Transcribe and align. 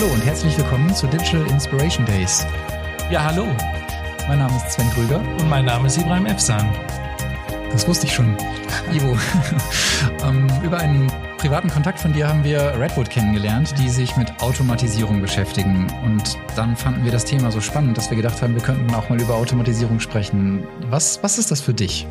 Hallo 0.00 0.14
und 0.14 0.24
herzlich 0.24 0.56
willkommen 0.56 0.94
zu 0.94 1.06
Digital 1.08 1.46
Inspiration 1.48 2.06
Days. 2.06 2.46
Ja, 3.10 3.22
hallo. 3.22 3.46
Mein 4.28 4.38
Name 4.38 4.56
ist 4.56 4.72
Sven 4.72 4.88
Krüger. 4.92 5.18
Und 5.18 5.50
mein 5.50 5.66
Name 5.66 5.88
ist 5.88 5.98
Ibrahim 5.98 6.24
Efsan. 6.24 6.74
Das 7.70 7.86
wusste 7.86 8.06
ich 8.06 8.14
schon. 8.14 8.34
Ivo. 8.90 9.14
ähm, 10.24 10.46
über 10.64 10.78
einen 10.78 11.12
privaten 11.40 11.70
Kontakt 11.70 11.98
von 11.98 12.12
dir 12.12 12.28
haben 12.28 12.44
wir 12.44 12.78
Redwood 12.78 13.08
kennengelernt, 13.08 13.72
die 13.78 13.88
sich 13.88 14.14
mit 14.18 14.42
Automatisierung 14.42 15.22
beschäftigen. 15.22 15.86
Und 16.04 16.36
dann 16.54 16.76
fanden 16.76 17.02
wir 17.02 17.10
das 17.10 17.24
Thema 17.24 17.50
so 17.50 17.62
spannend, 17.62 17.96
dass 17.96 18.10
wir 18.10 18.16
gedacht 18.18 18.42
haben, 18.42 18.54
wir 18.54 18.60
könnten 18.60 18.94
auch 18.94 19.08
mal 19.08 19.18
über 19.18 19.36
Automatisierung 19.36 20.00
sprechen. 20.00 20.64
Was, 20.90 21.22
was 21.22 21.38
ist 21.38 21.50
das 21.50 21.62
für 21.62 21.72
dich? 21.72 22.06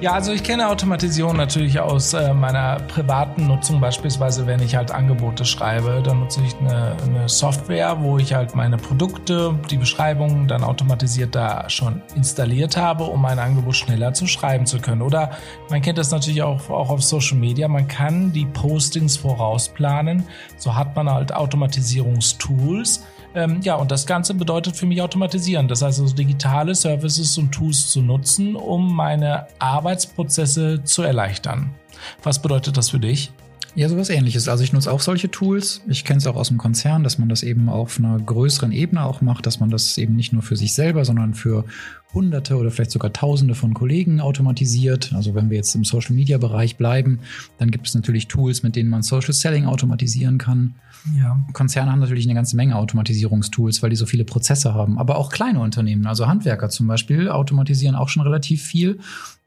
Ja, 0.00 0.12
also 0.12 0.30
ich 0.30 0.44
kenne 0.44 0.68
Automatisierung 0.68 1.36
natürlich 1.36 1.80
aus 1.80 2.14
äh, 2.14 2.32
meiner 2.32 2.76
privaten 2.76 3.48
Nutzung, 3.48 3.80
beispielsweise 3.80 4.46
wenn 4.46 4.62
ich 4.62 4.76
halt 4.76 4.92
Angebote 4.92 5.44
schreibe, 5.44 6.00
dann 6.04 6.20
nutze 6.20 6.40
ich 6.46 6.54
eine, 6.60 6.96
eine 7.04 7.28
Software, 7.28 7.96
wo 8.00 8.18
ich 8.18 8.34
halt 8.34 8.54
meine 8.54 8.76
Produkte, 8.76 9.58
die 9.68 9.78
Beschreibungen 9.78 10.46
dann 10.46 10.62
automatisiert 10.62 11.34
da 11.34 11.68
schon 11.68 12.02
installiert 12.14 12.76
habe, 12.76 13.02
um 13.02 13.20
mein 13.20 13.40
Angebot 13.40 13.74
schneller 13.74 14.14
zu 14.14 14.28
schreiben 14.28 14.64
zu 14.64 14.78
können. 14.78 15.02
Oder 15.02 15.30
man 15.70 15.82
kennt 15.82 15.98
das 15.98 16.12
natürlich 16.12 16.42
auch, 16.42 16.70
auch 16.70 16.90
auf 16.90 17.02
Social 17.02 17.36
Media, 17.36 17.66
man 17.66 17.88
kann 17.88 18.32
die 18.32 18.46
Postings 18.60 19.16
vorausplanen. 19.16 20.24
So 20.58 20.74
hat 20.74 20.94
man 20.94 21.08
halt 21.08 21.34
Automatisierungstools. 21.34 23.06
Ähm, 23.34 23.60
ja, 23.62 23.76
und 23.76 23.90
das 23.90 24.06
Ganze 24.06 24.34
bedeutet 24.34 24.76
für 24.76 24.84
mich 24.84 25.00
automatisieren. 25.00 25.66
Das 25.66 25.80
heißt 25.80 25.98
also 25.98 26.14
digitale 26.14 26.74
Services 26.74 27.38
und 27.38 27.52
Tools 27.52 27.90
zu 27.90 28.02
nutzen, 28.02 28.56
um 28.56 28.94
meine 28.94 29.46
Arbeitsprozesse 29.58 30.84
zu 30.84 31.02
erleichtern. 31.02 31.70
Was 32.22 32.42
bedeutet 32.42 32.76
das 32.76 32.90
für 32.90 33.00
dich? 33.00 33.32
Ja, 33.76 33.88
sowas 33.88 34.10
ähnliches. 34.10 34.48
Also 34.48 34.64
ich 34.64 34.72
nutze 34.72 34.92
auch 34.92 35.00
solche 35.00 35.30
Tools. 35.30 35.82
Ich 35.88 36.04
kenne 36.04 36.18
es 36.18 36.26
auch 36.26 36.36
aus 36.36 36.48
dem 36.48 36.58
Konzern, 36.58 37.04
dass 37.04 37.18
man 37.18 37.28
das 37.28 37.42
eben 37.42 37.68
auf 37.68 37.98
einer 37.98 38.18
größeren 38.18 38.72
Ebene 38.72 39.04
auch 39.04 39.20
macht, 39.20 39.46
dass 39.46 39.60
man 39.60 39.70
das 39.70 39.96
eben 39.96 40.16
nicht 40.16 40.32
nur 40.32 40.42
für 40.42 40.56
sich 40.56 40.74
selber, 40.74 41.04
sondern 41.04 41.34
für 41.34 41.64
Hunderte 42.12 42.56
oder 42.56 42.70
vielleicht 42.72 42.90
sogar 42.90 43.12
Tausende 43.12 43.54
von 43.54 43.72
Kollegen 43.72 44.20
automatisiert. 44.20 45.12
Also 45.14 45.34
wenn 45.34 45.50
wir 45.50 45.56
jetzt 45.56 45.74
im 45.74 45.84
Social 45.84 46.14
Media 46.16 46.38
Bereich 46.38 46.76
bleiben, 46.76 47.20
dann 47.58 47.70
gibt 47.70 47.86
es 47.86 47.94
natürlich 47.94 48.26
Tools, 48.26 48.62
mit 48.64 48.74
denen 48.74 48.90
man 48.90 49.02
Social 49.02 49.32
Selling 49.32 49.66
automatisieren 49.66 50.38
kann. 50.38 50.74
Ja. 51.16 51.38
Konzerne 51.52 51.92
haben 51.92 52.00
natürlich 52.00 52.26
eine 52.26 52.34
ganze 52.34 52.56
Menge 52.56 52.76
Automatisierungstools, 52.76 53.82
weil 53.82 53.90
die 53.90 53.96
so 53.96 54.06
viele 54.06 54.24
Prozesse 54.24 54.74
haben. 54.74 54.98
Aber 54.98 55.16
auch 55.16 55.30
kleine 55.30 55.60
Unternehmen, 55.60 56.06
also 56.06 56.26
Handwerker 56.26 56.68
zum 56.68 56.88
Beispiel, 56.88 57.28
automatisieren 57.28 57.94
auch 57.94 58.08
schon 58.08 58.22
relativ 58.22 58.62
viel. 58.62 58.98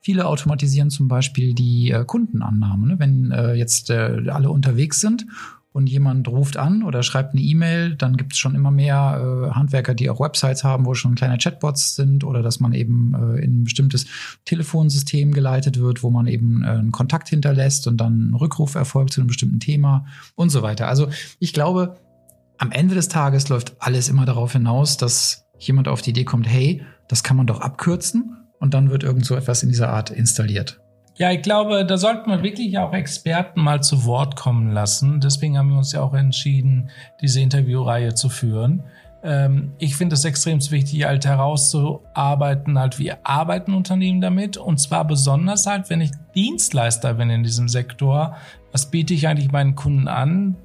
Viele 0.03 0.25
automatisieren 0.25 0.89
zum 0.89 1.07
Beispiel 1.07 1.53
die 1.53 1.91
äh, 1.91 2.03
Kundenannahme. 2.03 2.87
Ne? 2.87 2.99
Wenn 2.99 3.31
äh, 3.31 3.53
jetzt 3.53 3.89
äh, 3.89 4.23
alle 4.27 4.49
unterwegs 4.49 4.99
sind 4.99 5.25
und 5.71 5.89
jemand 5.89 6.27
ruft 6.27 6.57
an 6.57 6.83
oder 6.83 7.03
schreibt 7.03 7.33
eine 7.33 7.41
E-Mail, 7.41 7.95
dann 7.95 8.17
gibt 8.17 8.33
es 8.33 8.37
schon 8.37 8.53
immer 8.53 8.69
mehr 8.69 9.47
äh, 9.47 9.51
Handwerker, 9.51 9.93
die 9.93 10.09
auch 10.09 10.19
Websites 10.19 10.65
haben, 10.65 10.85
wo 10.85 10.93
schon 10.93 11.15
kleine 11.15 11.37
Chatbots 11.37 11.95
sind 11.95 12.25
oder 12.25 12.41
dass 12.41 12.59
man 12.59 12.73
eben 12.73 13.13
äh, 13.13 13.45
in 13.45 13.61
ein 13.61 13.63
bestimmtes 13.63 14.05
Telefonsystem 14.43 15.31
geleitet 15.31 15.79
wird, 15.79 16.03
wo 16.03 16.09
man 16.09 16.27
eben 16.27 16.65
äh, 16.65 16.67
einen 16.67 16.91
Kontakt 16.91 17.29
hinterlässt 17.29 17.87
und 17.87 17.95
dann 17.95 18.31
ein 18.31 18.33
Rückruf 18.33 18.75
erfolgt 18.75 19.13
zu 19.13 19.21
einem 19.21 19.29
bestimmten 19.29 19.61
Thema 19.61 20.05
und 20.35 20.49
so 20.49 20.63
weiter. 20.63 20.89
Also 20.89 21.07
ich 21.39 21.53
glaube, 21.53 21.95
am 22.57 22.73
Ende 22.73 22.93
des 22.93 23.07
Tages 23.07 23.47
läuft 23.47 23.77
alles 23.79 24.09
immer 24.09 24.25
darauf 24.25 24.51
hinaus, 24.51 24.97
dass 24.97 25.45
jemand 25.59 25.87
auf 25.87 26.01
die 26.01 26.09
Idee 26.09 26.25
kommt, 26.25 26.45
hey, 26.45 26.83
das 27.07 27.23
kann 27.23 27.37
man 27.37 27.47
doch 27.47 27.61
abkürzen 27.61 28.35
und 28.63 28.73
dann 28.73 28.89
wird 28.89 29.03
irgend 29.03 29.25
so 29.25 29.35
etwas 29.35 29.61
in 29.61 29.67
dieser 29.67 29.89
Art 29.89 30.09
installiert. 30.09 30.79
Ja, 31.17 31.31
ich 31.31 31.41
glaube, 31.41 31.85
da 31.85 31.97
sollten 31.97 32.31
wir 32.31 32.43
wirklich 32.43 32.77
auch 32.77 32.93
Experten 32.93 33.61
mal 33.61 33.83
zu 33.83 34.05
Wort 34.05 34.37
kommen 34.37 34.71
lassen. 34.71 35.19
Deswegen 35.19 35.57
haben 35.57 35.69
wir 35.69 35.77
uns 35.77 35.91
ja 35.91 36.01
auch 36.01 36.13
entschieden, 36.13 36.89
diese 37.21 37.41
Interviewreihe 37.41 38.15
zu 38.15 38.29
führen. 38.29 38.83
Ähm, 39.21 39.73
ich 39.79 39.97
finde 39.97 40.13
es 40.13 40.23
extrem 40.23 40.59
wichtig, 40.71 41.03
halt 41.03 41.25
herauszuarbeiten, 41.25 42.79
halt 42.79 42.99
wie 42.99 43.11
arbeiten 43.23 43.73
Unternehmen 43.73 44.21
damit. 44.21 44.55
Und 44.55 44.79
zwar 44.79 45.05
besonders 45.05 45.67
halt, 45.67 45.89
wenn 45.89 45.99
ich 45.99 46.11
Dienstleister 46.33 47.15
bin 47.15 47.29
in 47.29 47.43
diesem 47.43 47.67
Sektor. 47.67 48.37
Was 48.71 48.89
biete 48.89 49.13
ich 49.13 49.27
eigentlich 49.27 49.51
meinen 49.51 49.75
Kunden 49.75 50.07
an? 50.07 50.55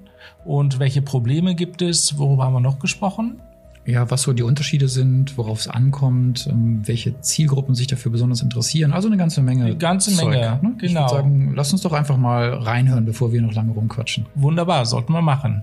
Und 0.44 0.78
welche 0.78 1.02
Probleme 1.02 1.56
gibt 1.56 1.82
es? 1.82 2.16
Worüber 2.16 2.44
haben 2.44 2.52
wir 2.52 2.60
noch 2.60 2.78
gesprochen? 2.78 3.42
Ja, 3.88 4.10
was 4.10 4.22
so 4.22 4.34
die 4.34 4.42
Unterschiede 4.42 4.86
sind, 4.86 5.38
worauf 5.38 5.60
es 5.60 5.68
ankommt, 5.68 6.46
ähm, 6.50 6.82
welche 6.84 7.18
Zielgruppen 7.22 7.74
sich 7.74 7.86
dafür 7.86 8.12
besonders 8.12 8.42
interessieren. 8.42 8.92
Also 8.92 9.08
eine 9.08 9.16
ganze 9.16 9.40
Menge. 9.40 9.64
Eine 9.64 9.76
ganze 9.78 10.14
Zeug, 10.14 10.28
Menge, 10.28 10.58
ne? 10.62 10.74
genau. 10.76 10.76
Ich 10.82 10.94
würde 10.94 11.08
sagen, 11.08 11.52
lass 11.56 11.72
uns 11.72 11.80
doch 11.80 11.94
einfach 11.94 12.18
mal 12.18 12.52
reinhören, 12.52 13.06
bevor 13.06 13.32
wir 13.32 13.40
noch 13.40 13.54
lange 13.54 13.72
rumquatschen. 13.72 14.26
Wunderbar, 14.34 14.84
sollten 14.84 15.14
wir 15.14 15.22
machen. 15.22 15.62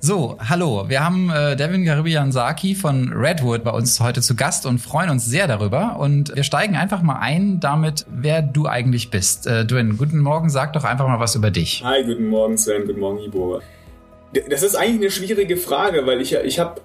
So, 0.00 0.36
hallo. 0.40 0.88
Wir 0.88 1.04
haben 1.04 1.30
äh, 1.30 1.54
Devin 1.54 1.84
Garibian 1.84 2.32
Saki 2.32 2.74
von 2.74 3.12
Redwood 3.12 3.62
bei 3.62 3.70
uns 3.70 4.00
heute 4.00 4.22
zu 4.22 4.34
Gast 4.34 4.66
und 4.66 4.80
freuen 4.80 5.08
uns 5.08 5.24
sehr 5.24 5.46
darüber. 5.46 6.00
Und 6.00 6.34
wir 6.34 6.42
steigen 6.42 6.74
einfach 6.74 7.02
mal 7.02 7.20
ein 7.20 7.60
damit, 7.60 8.06
wer 8.10 8.42
du 8.42 8.66
eigentlich 8.66 9.10
bist. 9.10 9.46
Äh, 9.46 9.64
Dwayne, 9.64 9.94
guten 9.94 10.18
Morgen. 10.18 10.50
Sag 10.50 10.72
doch 10.72 10.84
einfach 10.84 11.06
mal 11.06 11.20
was 11.20 11.36
über 11.36 11.52
dich. 11.52 11.84
Hi, 11.84 12.02
guten 12.04 12.28
Morgen 12.28 12.58
Sven, 12.58 12.86
guten 12.86 13.00
Morgen 13.00 13.20
Ibo. 13.20 13.60
Das 14.50 14.62
ist 14.62 14.74
eigentlich 14.74 15.00
eine 15.00 15.10
schwierige 15.10 15.56
Frage, 15.56 16.04
weil 16.06 16.20
ich 16.20 16.34
ich 16.34 16.58
habe 16.58 16.80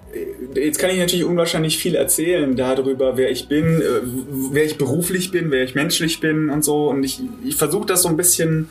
jetzt 0.54 0.78
kann 0.78 0.90
ich 0.90 0.98
natürlich 0.98 1.24
unwahrscheinlich 1.24 1.76
viel 1.76 1.96
erzählen 1.96 2.56
darüber, 2.56 3.16
wer 3.16 3.30
ich 3.30 3.48
bin, 3.48 3.80
äh, 3.80 4.00
wer 4.52 4.64
ich 4.64 4.78
beruflich 4.78 5.30
bin, 5.30 5.50
wer 5.50 5.64
ich 5.64 5.74
menschlich 5.74 6.20
bin 6.20 6.50
und 6.50 6.64
so 6.64 6.88
und 6.88 7.02
ich 7.02 7.20
ich 7.44 7.56
versuche 7.56 7.86
das 7.86 8.02
so 8.02 8.08
ein 8.08 8.16
bisschen 8.16 8.70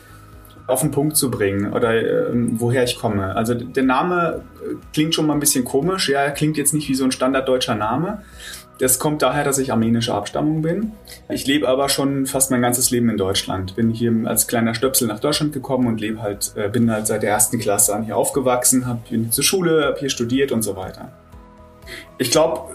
auf 0.66 0.80
den 0.80 0.90
Punkt 0.90 1.16
zu 1.16 1.30
bringen 1.30 1.72
oder 1.72 1.94
äh, 1.94 2.30
woher 2.32 2.84
ich 2.84 2.96
komme. 2.96 3.36
Also 3.36 3.54
der 3.54 3.82
Name 3.82 4.42
äh, 4.64 4.74
klingt 4.92 5.14
schon 5.14 5.26
mal 5.26 5.34
ein 5.34 5.40
bisschen 5.40 5.64
komisch, 5.64 6.08
ja, 6.08 6.20
er 6.20 6.30
klingt 6.30 6.56
jetzt 6.56 6.72
nicht 6.72 6.88
wie 6.88 6.94
so 6.94 7.04
ein 7.04 7.12
standarddeutscher 7.12 7.74
Name. 7.74 8.22
Das 8.82 8.98
kommt 8.98 9.22
daher, 9.22 9.44
dass 9.44 9.58
ich 9.58 9.70
armenischer 9.70 10.16
Abstammung 10.16 10.60
bin. 10.60 10.90
Ich 11.28 11.46
lebe 11.46 11.68
aber 11.68 11.88
schon 11.88 12.26
fast 12.26 12.50
mein 12.50 12.62
ganzes 12.62 12.90
Leben 12.90 13.10
in 13.10 13.16
Deutschland. 13.16 13.76
Bin 13.76 13.90
hier 13.90 14.12
als 14.24 14.48
kleiner 14.48 14.74
Stöpsel 14.74 15.06
nach 15.06 15.20
Deutschland 15.20 15.52
gekommen 15.52 15.86
und 15.86 16.00
lebe 16.00 16.20
halt, 16.20 16.50
äh, 16.56 16.68
bin 16.68 16.90
halt 16.90 17.06
seit 17.06 17.22
der 17.22 17.30
ersten 17.30 17.60
Klasse 17.60 17.94
an 17.94 18.02
hier 18.02 18.16
aufgewachsen, 18.16 18.88
hab, 18.88 19.08
bin 19.08 19.30
zur 19.30 19.44
Schule, 19.44 19.84
habe 19.84 20.00
hier 20.00 20.10
studiert 20.10 20.50
und 20.50 20.62
so 20.62 20.74
weiter. 20.74 21.12
Ich 22.18 22.32
glaube, 22.32 22.72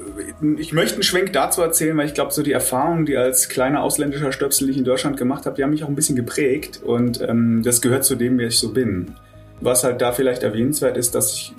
ich 0.57 0.71
möchte 0.71 0.93
einen 0.93 1.03
Schwenk 1.03 1.33
dazu 1.33 1.61
erzählen, 1.61 1.97
weil 1.97 2.05
ich 2.05 2.13
glaube, 2.13 2.31
so 2.31 2.41
die 2.41 2.53
Erfahrungen, 2.53 3.05
die 3.05 3.17
als 3.17 3.49
kleiner 3.49 3.83
ausländischer 3.83 4.31
Stöpsel 4.31 4.69
ich 4.69 4.77
in 4.77 4.85
Deutschland 4.85 5.17
gemacht 5.17 5.45
habe, 5.45 5.57
die 5.57 5.63
haben 5.63 5.71
mich 5.71 5.83
auch 5.83 5.89
ein 5.89 5.95
bisschen 5.95 6.15
geprägt 6.15 6.79
und 6.85 7.19
ähm, 7.19 7.63
das 7.65 7.81
gehört 7.81 8.05
zu 8.05 8.15
dem, 8.15 8.37
wer 8.37 8.47
ich 8.47 8.59
so 8.59 8.71
bin. 8.71 9.15
Was 9.59 9.83
halt 9.83 10.01
da 10.01 10.13
vielleicht 10.13 10.43
erwähnenswert 10.43 10.95
ist, 10.95 11.15
dass 11.15 11.33
ich 11.33 11.53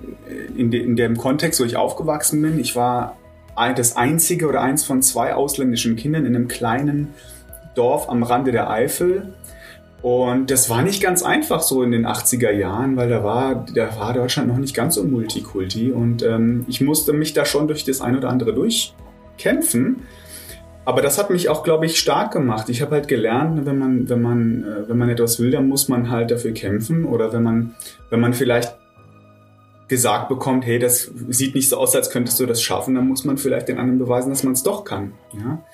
in, 0.56 0.70
de 0.70 0.82
in 0.82 0.97
dem 0.97 1.19
Kontext, 1.19 1.60
wo 1.60 1.65
ich 1.65 1.76
aufgewachsen 1.76 2.41
bin, 2.41 2.59
ich 2.59 2.75
war 2.75 3.19
das 3.74 3.96
einzige 3.96 4.48
oder 4.48 4.60
eins 4.60 4.84
von 4.84 5.02
zwei 5.02 5.34
ausländischen 5.34 5.96
Kindern 5.96 6.26
in 6.26 6.34
einem 6.34 6.48
kleinen 6.48 7.08
Dorf 7.74 8.08
am 8.08 8.22
Rande 8.22 8.52
der 8.52 8.70
Eifel. 8.70 9.32
Und 10.00 10.50
das 10.50 10.70
war 10.70 10.82
nicht 10.82 11.02
ganz 11.02 11.22
einfach 11.22 11.60
so 11.60 11.82
in 11.82 11.91
den 11.91 12.06
80er 12.06 12.52
Jahren, 12.52 12.97
weil 12.97 13.08
da 13.08 13.24
war, 13.24 13.66
da 13.74 13.97
war 13.98 14.12
Deutschland 14.12 14.48
noch 14.48 14.58
nicht 14.58 14.74
ganz 14.74 14.94
so 14.94 15.02
multikulti. 15.02 15.91
Und 15.91 16.22
ähm, 16.22 16.64
ich 16.68 16.80
musste 16.80 17.12
mich 17.12 17.32
da 17.32 17.44
schon 17.44 17.66
durch 17.66 17.84
das 17.84 18.00
ein 18.00 18.16
oder 18.16 18.28
andere 18.28 18.54
durchkämpfen. 18.54 20.02
Aber 20.84 21.02
das 21.02 21.18
hat 21.18 21.30
mich 21.30 21.48
auch, 21.48 21.64
glaube 21.64 21.86
ich, 21.86 21.98
stark 21.98 22.32
gemacht. 22.32 22.68
Ich 22.68 22.80
habe 22.80 22.92
halt 22.92 23.08
gelernt, 23.08 23.66
wenn 23.66 23.78
man, 23.78 24.09
wenn 24.09 24.22
man, 24.22 24.65
äh, 24.65 24.88
wenn 24.88 24.97
man 24.97 25.09
etwas 25.09 25.41
will, 25.41 25.50
dann 25.50 25.68
muss 25.68 25.88
man 25.88 26.10
halt 26.10 26.30
dafür 26.30 26.53
kämpfen. 26.53 27.04
Oder 27.04 27.33
wenn 27.33 27.42
man, 27.42 27.74
wenn 28.09 28.21
man 28.21 28.34
vielleicht 28.34 28.77
gesagt 29.88 30.28
bekommt, 30.28 30.66
hey, 30.66 30.78
das 30.78 31.10
sieht 31.28 31.54
nicht 31.54 31.68
so 31.68 31.78
aus, 31.78 31.96
als 31.96 32.10
könntest 32.10 32.38
du 32.38 32.46
das 32.46 32.62
schaffen, 32.62 32.94
dann 32.94 33.08
muss 33.08 33.24
man 33.24 33.38
vielleicht 33.38 33.68
den 33.68 33.78
anderen 33.78 33.98
beweisen, 33.98 34.30
dass 34.30 34.42
man 34.42 34.52
es 34.52 34.62
doch 34.62 34.84
kann. 34.84 35.14
Ja? 35.32 35.64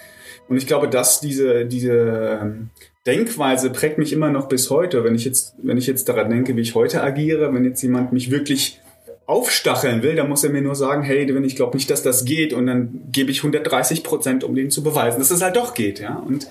Und 0.49 0.56
ich 0.56 0.66
glaube, 0.66 0.88
dass 0.88 1.20
diese, 1.20 1.66
diese 1.66 2.38
ähm, 2.43 2.70
Denkweise 3.06 3.70
prägt 3.70 3.99
mich 3.99 4.12
immer 4.12 4.31
noch 4.31 4.49
bis 4.49 4.70
heute. 4.70 5.05
Wenn 5.05 5.14
ich 5.14 5.25
jetzt, 5.25 5.55
wenn 5.62 5.78
ich 5.78 5.87
jetzt 5.87 6.08
daran 6.08 6.31
denke, 6.31 6.56
wie 6.56 6.61
ich 6.61 6.75
heute 6.75 7.02
agiere, 7.02 7.52
wenn 7.52 7.64
jetzt 7.64 7.82
jemand 7.82 8.12
mich 8.12 8.31
wirklich 8.31 8.81
aufstacheln 9.26 10.02
will, 10.02 10.16
dann 10.16 10.28
muss 10.28 10.44
er 10.44 10.50
mir 10.50 10.61
nur 10.61 10.75
sagen, 10.75 11.02
hey, 11.02 11.32
wenn 11.34 11.44
ich 11.44 11.56
glaube 11.56 11.76
nicht, 11.76 11.90
dass 11.90 12.02
das 12.02 12.25
geht, 12.25 12.52
und 12.52 12.66
dann 12.66 13.05
gebe 13.11 13.31
ich 13.31 13.38
130 13.38 14.02
Prozent, 14.02 14.44
um 14.44 14.55
den 14.55 14.70
zu 14.70 14.82
beweisen, 14.82 15.19
dass 15.19 15.31
es 15.31 15.40
halt 15.40 15.56
doch 15.56 15.75
geht, 15.75 15.99
ja. 15.99 16.16
Und 16.16 16.46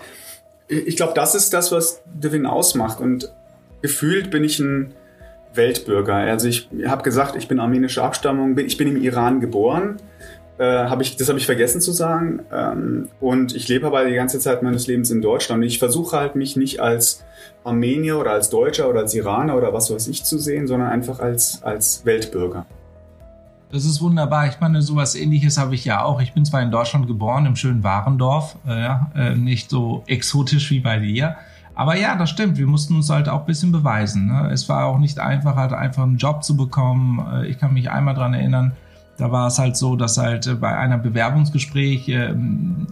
ich 0.68 0.95
glaube, 0.95 1.13
das 1.13 1.36
ist 1.36 1.54
das, 1.54 1.71
was 1.71 2.01
Devin 2.06 2.45
ausmacht. 2.48 3.00
Und 3.00 3.31
gefühlt 3.81 4.31
bin 4.31 4.44
ich 4.44 4.60
ein 4.60 4.94
Weltbürger. 5.54 6.16
Also 6.16 6.48
ich 6.48 6.70
habe 6.86 7.04
gesagt, 7.04 7.36
ich 7.36 7.48
bin 7.48 7.60
armenischer 7.60 8.04
Abstammung, 8.04 8.58
ich 8.58 8.78
bin 8.78 8.88
im 8.88 9.02
Iran 9.02 9.40
geboren. 9.40 9.98
Äh, 10.58 10.64
hab 10.64 11.02
ich, 11.02 11.18
das 11.18 11.30
habe 11.30 11.40
ich 11.40 11.46
vergessen 11.46 11.82
zu 11.82 11.92
sagen. 11.92 12.42
Ähm, 12.52 13.10
und 13.20 13.56
ich 13.56 13.68
lebe 13.68 13.88
aber 13.88 14.06
die 14.06 14.14
ganze 14.14 14.40
Zeit 14.40 14.62
meines 14.62 14.88
Lebens 14.88 15.10
in 15.10 15.22
Deutschland. 15.22 15.62
Und 15.62 15.68
ich 15.68 15.80
versuche 15.80 16.18
halt 16.18 16.36
mich 16.36 16.56
nicht 16.56 16.80
als 16.80 17.24
Armenier 17.64 18.20
oder 18.20 18.32
als 18.32 18.50
Deutscher 18.50 18.90
oder 18.90 19.02
als 19.02 19.14
Iraner 19.14 19.58
oder 19.58 19.74
was 19.74 19.92
weiß 19.92 20.08
ich 20.08 20.24
zu 20.24 20.38
sehen, 20.38 20.68
sondern 20.68 20.90
einfach 20.90 21.20
als, 21.20 21.64
als 21.64 22.06
Weltbürger. 22.06 22.66
Das 23.72 23.86
ist 23.86 24.02
wunderbar. 24.02 24.48
Ich 24.48 24.60
meine, 24.60 24.84
sowas 24.84 25.16
ähnliches 25.16 25.58
habe 25.58 25.74
ich 25.74 25.84
ja 25.84 26.04
auch. 26.04 26.22
Ich 26.22 26.34
bin 26.34 26.46
zwar 26.46 26.62
in 26.62 26.70
Deutschland 26.70 27.08
geboren, 27.08 27.48
im 27.48 27.56
schönen 27.56 27.84
Warendorf, 27.84 28.56
äh, 28.68 28.90
äh, 29.16 29.36
nicht 29.36 29.72
so 29.72 30.04
exotisch 30.06 30.70
wie 30.70 30.80
bei 30.80 31.00
dir, 31.00 31.38
Aber 31.75 31.98
ja, 31.98 32.16
das 32.16 32.30
stimmt. 32.30 32.58
Wir 32.58 32.68
mussten 32.68 32.96
uns 32.96 33.10
halt 33.10 33.28
auch 33.28 33.42
ein 33.42 33.46
bisschen 33.46 33.72
beweisen. 33.72 34.28
Ne? 34.28 34.50
Es 34.52 34.70
war 34.70 34.86
auch 34.86 35.00
nicht 35.00 35.20
einfach, 35.20 35.56
halt 35.56 35.74
einfach 35.74 36.04
einen 36.04 36.18
Job 36.18 36.44
zu 36.44 36.56
bekommen. 36.56 37.25
Äh, 37.34 37.48
ich 37.48 37.60
kann 37.60 37.74
mich 37.74 37.90
einmal 37.90 38.14
dran 38.14 38.34
erinnern, 38.34 38.74
da 39.18 39.31
war 39.31 39.48
es 39.48 39.60
halt 39.60 39.77
so, 39.77 39.95
dass 39.95 40.18
halt 40.18 40.48
äh, 40.48 40.56
bei 40.56 40.75
einer 40.75 40.98
Bewerbungsgespräch 40.98 42.10
äh, 42.10 42.36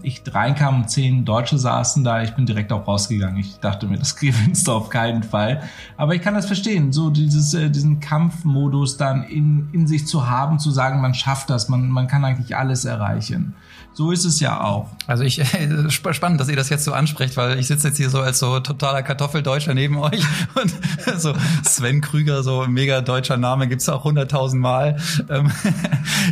ich 0.04 0.22
reinkam 0.28 0.82
und 0.82 0.90
zehn 0.90 1.26
Deutsche 1.26 1.58
saßen 1.58 2.04
da. 2.04 2.22
Ich 2.22 2.32
bin 2.32 2.46
direkt 2.46 2.72
auch 2.72 2.88
rausgegangen. 2.88 3.38
Ich 3.38 3.60
dachte 3.60 3.88
mir, 3.88 3.98
das 4.00 4.16
gewinnst 4.16 4.68
du 4.68 4.74
auf 4.74 4.90
keinen 4.90 5.24
Fall. 5.24 5.64
Aber 5.98 6.16
ich 6.16 6.22
kann 6.22 6.34
das 6.34 6.46
verstehen, 6.46 6.92
so 6.92 7.10
dieses, 7.10 7.54
äh, 7.54 7.70
diesen 7.70 8.00
Kampfmodus 8.00 8.98
dann 8.98 9.24
in, 9.24 9.70
in 9.72 9.88
sich 9.88 10.06
zu 10.06 10.30
haben, 10.30 10.60
zu 10.60 10.72
sagen, 10.72 11.02
man 11.02 11.14
schafft 11.14 11.50
das, 11.50 11.70
man, 11.70 11.90
man 11.90 12.08
kann 12.08 12.24
eigentlich 12.24 12.56
alles 12.56 12.86
erreichen. 12.86 13.56
So 13.94 14.12
ist 14.12 14.24
es 14.24 14.40
ja 14.40 14.62
auch. 14.62 14.90
Also 15.06 15.24
ich 15.24 15.42
spannend, 15.90 16.40
dass 16.40 16.48
ihr 16.48 16.56
das 16.56 16.70
jetzt 16.70 16.86
so 16.86 16.94
ansprecht, 16.94 17.36
weil 17.36 17.60
ich 17.60 17.68
sitze 17.68 17.90
jetzt 17.90 17.98
hier 17.98 18.10
so 18.10 18.22
als 18.22 18.40
so 18.40 18.60
totaler 18.62 19.04
Kartoffeldeutscher 19.04 19.74
neben 19.74 19.98
euch 19.98 20.24
und 20.56 20.74
so 21.20 21.34
Sven 21.64 22.00
Krüger, 22.00 22.42
so 22.42 22.66
mega 22.68 23.02
deutscher 23.02 23.38
Name, 23.38 23.68
gibt's 23.68 23.90
auch 23.90 24.04
hunderttausend 24.06 24.62
Mal. 24.62 24.98
Ähm, 25.30 25.52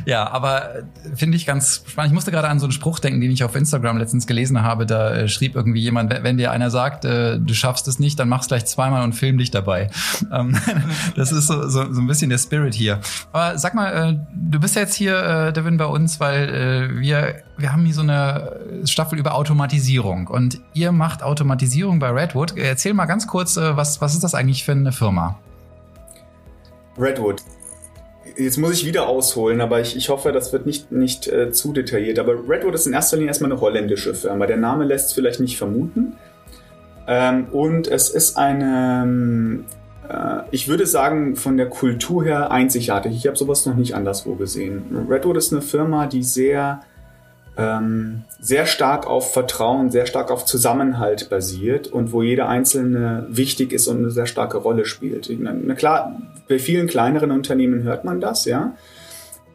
ja, 0.05 0.29
aber 0.29 0.83
finde 1.15 1.37
ich 1.37 1.45
ganz 1.45 1.83
spannend. 1.87 2.11
Ich 2.11 2.13
musste 2.13 2.31
gerade 2.31 2.47
an 2.47 2.59
so 2.59 2.65
einen 2.65 2.71
Spruch 2.71 2.99
denken, 2.99 3.21
den 3.21 3.31
ich 3.31 3.43
auf 3.43 3.55
Instagram 3.55 3.97
letztens 3.97 4.27
gelesen 4.27 4.61
habe. 4.61 4.85
Da 4.85 5.11
äh, 5.11 5.27
schrieb 5.27 5.55
irgendwie 5.55 5.81
jemand, 5.81 6.11
wenn 6.23 6.37
dir 6.37 6.51
einer 6.51 6.69
sagt, 6.69 7.05
äh, 7.05 7.39
du 7.39 7.53
schaffst 7.53 7.87
es 7.87 7.99
nicht, 7.99 8.19
dann 8.19 8.29
mach's 8.29 8.47
gleich 8.47 8.65
zweimal 8.65 9.03
und 9.03 9.13
film 9.13 9.37
dich 9.37 9.51
dabei. 9.51 9.89
Ähm, 10.31 10.55
das 11.15 11.31
ist 11.31 11.47
so, 11.47 11.67
so, 11.69 11.91
so 11.91 12.01
ein 12.01 12.07
bisschen 12.07 12.29
der 12.29 12.37
Spirit 12.37 12.75
hier. 12.75 12.99
Aber 13.31 13.57
sag 13.57 13.73
mal, 13.73 14.11
äh, 14.11 14.17
du 14.35 14.59
bist 14.59 14.75
jetzt 14.75 14.93
hier, 14.93 15.51
Devin, 15.53 15.77
bei 15.77 15.85
uns, 15.85 16.19
weil 16.19 16.99
wir 16.99 17.41
wir 17.59 17.73
haben 17.73 17.83
hier 17.83 17.93
so 17.93 18.01
eine 18.01 18.59
Staffel 18.85 19.19
über 19.19 19.35
Automatisierung 19.35 20.27
und 20.27 20.61
ihr 20.73 20.91
macht 20.91 21.23
Automatisierung 21.23 21.99
bei 21.99 22.09
Redwood. 22.09 22.57
Erzähl 22.57 22.93
mal 22.93 23.05
ganz 23.05 23.27
kurz, 23.27 23.57
äh, 23.57 23.75
was, 23.75 24.01
was 24.01 24.13
ist 24.13 24.23
das 24.23 24.33
eigentlich 24.33 24.63
für 24.63 24.71
eine 24.71 24.91
Firma? 24.91 25.37
Redwood. 26.97 27.43
Jetzt 28.39 28.57
muss 28.57 28.71
ich 28.71 28.85
wieder 28.85 29.09
ausholen, 29.09 29.59
aber 29.59 29.81
ich, 29.81 29.97
ich 29.97 30.07
hoffe, 30.07 30.31
das 30.31 30.53
wird 30.53 30.65
nicht, 30.65 30.93
nicht 30.93 31.27
äh, 31.27 31.51
zu 31.51 31.73
detailliert. 31.73 32.19
Aber 32.19 32.35
Redwood 32.47 32.73
ist 32.73 32.87
in 32.87 32.93
erster 32.93 33.17
Linie 33.17 33.27
erstmal 33.27 33.51
eine 33.51 33.59
holländische 33.59 34.13
Firma. 34.13 34.45
Der 34.45 34.55
Name 34.55 34.85
lässt 34.85 35.07
es 35.07 35.13
vielleicht 35.13 35.41
nicht 35.41 35.57
vermuten. 35.57 36.13
Ähm, 37.05 37.47
und 37.51 37.87
es 37.89 38.09
ist 38.09 38.37
eine, 38.37 39.65
äh, 40.07 40.41
ich 40.51 40.69
würde 40.69 40.85
sagen, 40.85 41.35
von 41.35 41.57
der 41.57 41.67
Kultur 41.67 42.23
her 42.23 42.49
einzigartig. 42.49 43.13
Ich 43.13 43.27
habe 43.27 43.35
sowas 43.35 43.65
noch 43.65 43.75
nicht 43.75 43.93
anderswo 43.93 44.35
gesehen. 44.35 45.05
Redwood 45.09 45.35
ist 45.35 45.51
eine 45.51 45.61
Firma, 45.61 46.07
die 46.07 46.23
sehr 46.23 46.79
ähm, 47.59 48.23
sehr 48.39 48.65
stark 48.65 49.05
auf 49.05 49.33
Vertrauen, 49.33 49.91
sehr 49.91 50.05
stark 50.05 50.31
auf 50.31 50.45
Zusammenhalt 50.45 51.29
basiert 51.29 51.87
und 51.87 52.13
wo 52.13 52.23
jeder 52.23 52.47
Einzelne 52.47 53.27
wichtig 53.29 53.73
ist 53.73 53.87
und 53.87 53.97
eine 53.97 54.11
sehr 54.11 54.27
starke 54.27 54.57
Rolle 54.57 54.85
spielt. 54.85 55.29
Na, 55.39 55.73
klar, 55.75 56.21
bei 56.47 56.57
vielen 56.57 56.87
kleineren 56.87 57.31
Unternehmen 57.31 57.83
hört 57.83 58.05
man 58.05 58.21
das, 58.21 58.45
ja. 58.45 58.75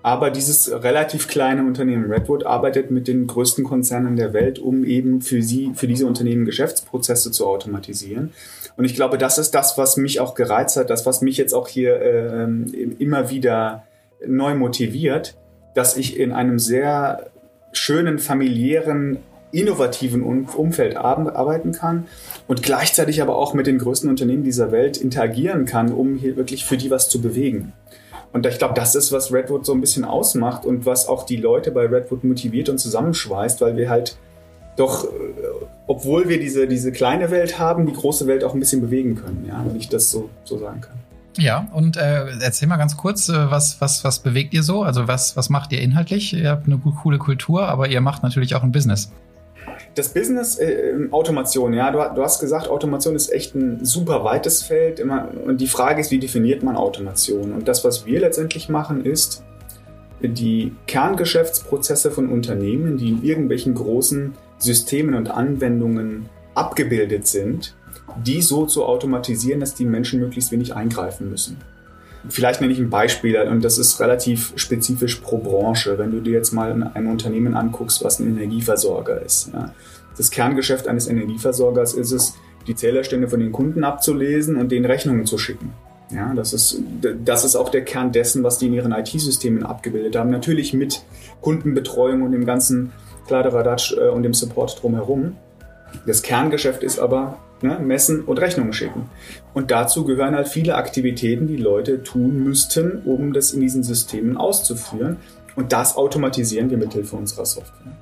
Aber 0.02 0.30
dieses 0.30 0.70
relativ 0.70 1.28
kleine 1.28 1.62
Unternehmen 1.64 2.12
Redwood 2.12 2.44
arbeitet 2.44 2.90
mit 2.90 3.08
den 3.08 3.26
größten 3.26 3.64
Konzernen 3.64 4.16
der 4.16 4.34
Welt, 4.34 4.58
um 4.58 4.84
eben 4.84 5.22
für 5.22 5.40
sie, 5.40 5.72
für 5.74 5.86
diese 5.86 6.06
Unternehmen 6.06 6.44
Geschäftsprozesse 6.44 7.30
zu 7.30 7.46
automatisieren. 7.46 8.34
Und 8.76 8.84
ich 8.84 8.94
glaube, 8.94 9.16
das 9.16 9.38
ist 9.38 9.52
das, 9.52 9.78
was 9.78 9.96
mich 9.96 10.20
auch 10.20 10.34
gereizt 10.34 10.76
hat, 10.76 10.90
das, 10.90 11.06
was 11.06 11.22
mich 11.22 11.38
jetzt 11.38 11.54
auch 11.54 11.68
hier 11.68 12.02
äh, 12.02 12.46
immer 12.98 13.30
wieder 13.30 13.84
neu 14.26 14.54
motiviert, 14.54 15.38
dass 15.74 15.96
ich 15.96 16.18
in 16.18 16.32
einem 16.32 16.58
sehr 16.58 17.30
schönen, 17.74 18.18
familiären, 18.18 19.18
innovativen 19.52 20.22
Umfeld 20.22 20.96
arbeiten 20.96 21.72
kann 21.72 22.06
und 22.48 22.62
gleichzeitig 22.62 23.22
aber 23.22 23.36
auch 23.36 23.54
mit 23.54 23.68
den 23.68 23.78
größten 23.78 24.10
Unternehmen 24.10 24.42
dieser 24.42 24.72
Welt 24.72 24.96
interagieren 24.96 25.64
kann, 25.64 25.92
um 25.92 26.16
hier 26.16 26.36
wirklich 26.36 26.64
für 26.64 26.76
die 26.76 26.90
was 26.90 27.08
zu 27.08 27.22
bewegen. 27.22 27.72
Und 28.32 28.46
ich 28.46 28.58
glaube, 28.58 28.74
das 28.74 28.96
ist, 28.96 29.12
was 29.12 29.32
Redwood 29.32 29.64
so 29.64 29.72
ein 29.72 29.80
bisschen 29.80 30.04
ausmacht 30.04 30.66
und 30.66 30.86
was 30.86 31.06
auch 31.06 31.24
die 31.24 31.36
Leute 31.36 31.70
bei 31.70 31.86
Redwood 31.86 32.24
motiviert 32.24 32.68
und 32.68 32.78
zusammenschweißt, 32.78 33.60
weil 33.60 33.76
wir 33.76 33.88
halt 33.88 34.16
doch, 34.76 35.04
äh, 35.04 35.08
obwohl 35.86 36.28
wir 36.28 36.40
diese, 36.40 36.66
diese 36.66 36.90
kleine 36.90 37.30
Welt 37.30 37.60
haben, 37.60 37.86
die 37.86 37.92
große 37.92 38.26
Welt 38.26 38.42
auch 38.42 38.54
ein 38.54 38.58
bisschen 38.58 38.80
bewegen 38.80 39.14
können, 39.14 39.44
ja, 39.48 39.64
wenn 39.64 39.76
ich 39.76 39.88
das 39.88 40.10
so, 40.10 40.30
so 40.42 40.58
sagen 40.58 40.80
kann. 40.80 40.98
Ja, 41.36 41.68
und 41.72 41.96
äh, 41.96 42.26
erzähl 42.40 42.68
mal 42.68 42.76
ganz 42.76 42.96
kurz, 42.96 43.28
äh, 43.28 43.50
was, 43.50 43.80
was, 43.80 44.04
was 44.04 44.20
bewegt 44.20 44.54
ihr 44.54 44.62
so? 44.62 44.82
Also 44.82 45.08
was, 45.08 45.36
was 45.36 45.50
macht 45.50 45.72
ihr 45.72 45.80
inhaltlich? 45.80 46.32
Ihr 46.32 46.50
habt 46.50 46.66
eine 46.66 46.78
coole 46.78 47.18
Kultur, 47.18 47.68
aber 47.68 47.88
ihr 47.88 48.00
macht 48.00 48.22
natürlich 48.22 48.54
auch 48.54 48.62
ein 48.62 48.72
Business. 48.72 49.10
Das 49.94 50.08
Business 50.08 50.58
äh, 50.58 51.08
Automation, 51.10 51.72
ja, 51.72 51.90
du, 51.90 51.98
du, 52.14 52.22
hast 52.22 52.40
gesagt, 52.40 52.68
Automation 52.68 53.16
ist 53.16 53.32
echt 53.32 53.54
ein 53.54 53.84
super 53.84 54.24
weites 54.24 54.62
Feld. 54.62 55.00
Immer, 55.00 55.28
und 55.44 55.60
die 55.60 55.66
Frage 55.66 56.00
ist, 56.00 56.10
wie 56.10 56.18
definiert 56.18 56.62
man 56.62 56.76
Automation? 56.76 57.52
Und 57.52 57.66
das, 57.66 57.84
was 57.84 58.06
wir 58.06 58.20
letztendlich 58.20 58.68
machen, 58.68 59.04
ist, 59.04 59.42
die 60.20 60.72
Kerngeschäftsprozesse 60.86 62.10
von 62.10 62.30
Unternehmen, 62.30 62.96
die 62.96 63.10
in 63.10 63.22
irgendwelchen 63.22 63.74
großen 63.74 64.34
Systemen 64.58 65.14
und 65.14 65.30
Anwendungen 65.30 66.28
abgebildet 66.54 67.26
sind, 67.26 67.74
die 68.24 68.42
so 68.42 68.66
zu 68.66 68.84
automatisieren, 68.84 69.60
dass 69.60 69.74
die 69.74 69.84
Menschen 69.84 70.20
möglichst 70.20 70.52
wenig 70.52 70.74
eingreifen 70.74 71.30
müssen. 71.30 71.56
Vielleicht 72.28 72.60
nenne 72.60 72.72
ich 72.72 72.78
ein 72.78 72.88
Beispiel 72.88 73.36
und 73.42 73.62
das 73.62 73.76
ist 73.76 74.00
relativ 74.00 74.52
spezifisch 74.56 75.16
pro 75.16 75.38
Branche. 75.38 75.98
Wenn 75.98 76.10
du 76.10 76.20
dir 76.20 76.32
jetzt 76.32 76.52
mal 76.52 76.90
ein 76.94 77.06
Unternehmen 77.06 77.54
anguckst, 77.54 78.02
was 78.02 78.18
ein 78.18 78.28
Energieversorger 78.28 79.20
ist. 79.20 79.50
Ja. 79.52 79.74
Das 80.16 80.30
Kerngeschäft 80.30 80.88
eines 80.88 81.06
Energieversorgers 81.06 81.92
ist 81.94 82.12
es, 82.12 82.34
die 82.66 82.74
Zählerstände 82.74 83.28
von 83.28 83.40
den 83.40 83.52
Kunden 83.52 83.84
abzulesen 83.84 84.56
und 84.56 84.72
denen 84.72 84.86
Rechnungen 84.86 85.26
zu 85.26 85.36
schicken. 85.36 85.72
Ja, 86.10 86.32
das 86.34 86.52
ist, 86.52 86.80
das 87.24 87.44
ist 87.44 87.56
auch 87.56 87.68
der 87.68 87.84
Kern 87.84 88.12
dessen, 88.12 88.42
was 88.42 88.58
die 88.58 88.68
in 88.68 88.74
ihren 88.74 88.92
IT-Systemen 88.92 89.64
abgebildet 89.64 90.16
haben. 90.16 90.30
Natürlich 90.30 90.72
mit 90.72 91.02
Kundenbetreuung 91.40 92.22
und 92.22 92.32
dem 92.32 92.46
ganzen 92.46 92.92
Kladderadatsch 93.26 93.94
äh, 93.96 94.08
und 94.08 94.22
dem 94.22 94.34
Support 94.34 94.82
drumherum. 94.82 95.36
Das 96.06 96.22
Kerngeschäft 96.22 96.82
ist 96.82 96.98
aber 96.98 97.38
ne, 97.64 97.78
messen 97.80 98.22
und 98.22 98.38
Rechnungen 98.40 98.72
schicken. 98.72 99.08
Und 99.54 99.70
dazu 99.70 100.04
gehören 100.04 100.34
halt 100.34 100.48
viele 100.48 100.76
Aktivitäten, 100.76 101.48
die 101.48 101.56
Leute 101.56 102.02
tun 102.02 102.44
müssten, 102.44 103.02
um 103.04 103.32
das 103.32 103.52
in 103.52 103.60
diesen 103.60 103.82
Systemen 103.82 104.36
auszuführen. 104.36 105.16
Und 105.56 105.72
das 105.72 105.96
automatisieren 105.96 106.70
wir 106.70 106.78
mithilfe 106.78 107.16
unserer 107.16 107.46
Software. 107.46 107.92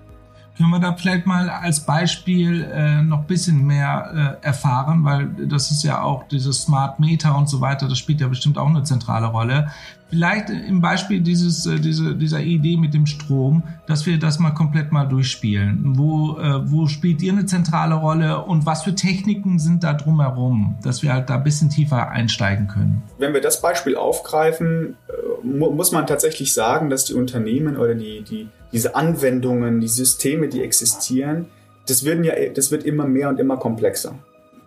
Können 0.56 0.70
wir 0.70 0.80
da 0.80 0.94
vielleicht 0.94 1.26
mal 1.26 1.48
als 1.48 1.80
Beispiel 1.80 2.62
äh, 2.70 3.02
noch 3.02 3.24
bisschen 3.24 3.66
mehr 3.66 4.38
äh, 4.42 4.46
erfahren, 4.46 5.02
weil 5.04 5.28
das 5.48 5.70
ist 5.70 5.82
ja 5.82 6.02
auch 6.02 6.28
dieses 6.28 6.62
Smart 6.62 7.00
Meter 7.00 7.36
und 7.36 7.48
so 7.48 7.60
weiter, 7.62 7.88
das 7.88 7.98
spielt 7.98 8.20
ja 8.20 8.28
bestimmt 8.28 8.58
auch 8.58 8.68
eine 8.68 8.82
zentrale 8.82 9.28
Rolle. 9.28 9.70
Vielleicht 10.12 10.50
im 10.50 10.82
Beispiel 10.82 11.20
dieses, 11.22 11.64
äh, 11.64 11.80
diese, 11.80 12.14
dieser 12.14 12.40
Idee 12.40 12.76
mit 12.76 12.92
dem 12.92 13.06
Strom, 13.06 13.62
dass 13.86 14.04
wir 14.04 14.18
das 14.18 14.38
mal 14.38 14.50
komplett 14.50 14.92
mal 14.92 15.06
durchspielen. 15.06 15.94
Wo, 15.96 16.38
äh, 16.38 16.70
wo 16.70 16.86
spielt 16.86 17.22
ihr 17.22 17.32
eine 17.32 17.46
zentrale 17.46 17.94
Rolle 17.94 18.44
und 18.44 18.66
was 18.66 18.82
für 18.82 18.94
Techniken 18.94 19.58
sind 19.58 19.82
da 19.82 19.94
drumherum, 19.94 20.76
dass 20.82 21.02
wir 21.02 21.14
halt 21.14 21.30
da 21.30 21.36
ein 21.36 21.44
bisschen 21.44 21.70
tiefer 21.70 22.10
einsteigen 22.10 22.68
können? 22.68 23.02
Wenn 23.16 23.32
wir 23.32 23.40
das 23.40 23.62
Beispiel 23.62 23.96
aufgreifen, 23.96 24.98
äh, 25.08 25.46
muss 25.46 25.92
man 25.92 26.06
tatsächlich 26.06 26.52
sagen, 26.52 26.90
dass 26.90 27.06
die 27.06 27.14
Unternehmen 27.14 27.78
oder 27.78 27.94
die, 27.94 28.20
die, 28.20 28.48
diese 28.70 28.94
Anwendungen, 28.94 29.80
die 29.80 29.88
Systeme, 29.88 30.48
die 30.48 30.62
existieren, 30.62 31.46
das, 31.88 32.04
werden 32.04 32.22
ja, 32.22 32.34
das 32.54 32.70
wird 32.70 32.84
immer 32.84 33.06
mehr 33.06 33.30
und 33.30 33.40
immer 33.40 33.56
komplexer. 33.56 34.14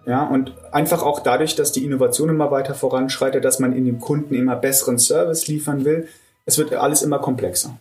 Ja, 0.05 0.23
und 0.23 0.53
einfach 0.71 1.01
auch 1.01 1.19
dadurch, 1.19 1.55
dass 1.55 1.71
die 1.71 1.83
Innovation 1.83 2.29
immer 2.29 2.51
weiter 2.51 2.75
voranschreitet, 2.75 3.43
dass 3.43 3.59
man 3.59 3.73
in 3.73 3.85
dem 3.85 3.99
Kunden 3.99 4.35
immer 4.35 4.55
besseren 4.55 4.99
Service 4.99 5.47
liefern 5.47 5.83
will, 5.83 6.07
es 6.45 6.57
wird 6.57 6.73
alles 6.73 7.01
immer 7.01 7.19
komplexer. 7.19 7.77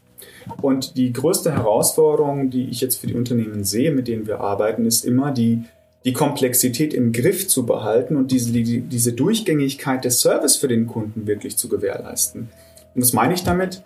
Und 0.62 0.96
die 0.96 1.12
größte 1.12 1.52
Herausforderung, 1.52 2.50
die 2.50 2.68
ich 2.68 2.80
jetzt 2.80 2.96
für 2.96 3.06
die 3.06 3.14
Unternehmen 3.14 3.64
sehe, 3.64 3.92
mit 3.92 4.08
denen 4.08 4.26
wir 4.26 4.40
arbeiten, 4.40 4.86
ist 4.86 5.04
immer 5.04 5.32
die, 5.32 5.64
die 6.04 6.12
Komplexität 6.12 6.94
im 6.94 7.12
Griff 7.12 7.48
zu 7.48 7.66
behalten 7.66 8.16
und 8.16 8.30
diese, 8.30 8.52
die, 8.52 8.80
diese 8.80 9.12
Durchgängigkeit 9.12 10.04
des 10.04 10.20
Service 10.20 10.56
für 10.56 10.68
den 10.68 10.86
Kunden 10.86 11.26
wirklich 11.26 11.56
zu 11.56 11.68
gewährleisten. 11.68 12.50
Und 12.94 13.02
was 13.02 13.12
meine 13.12 13.34
ich 13.34 13.44
damit? 13.44 13.82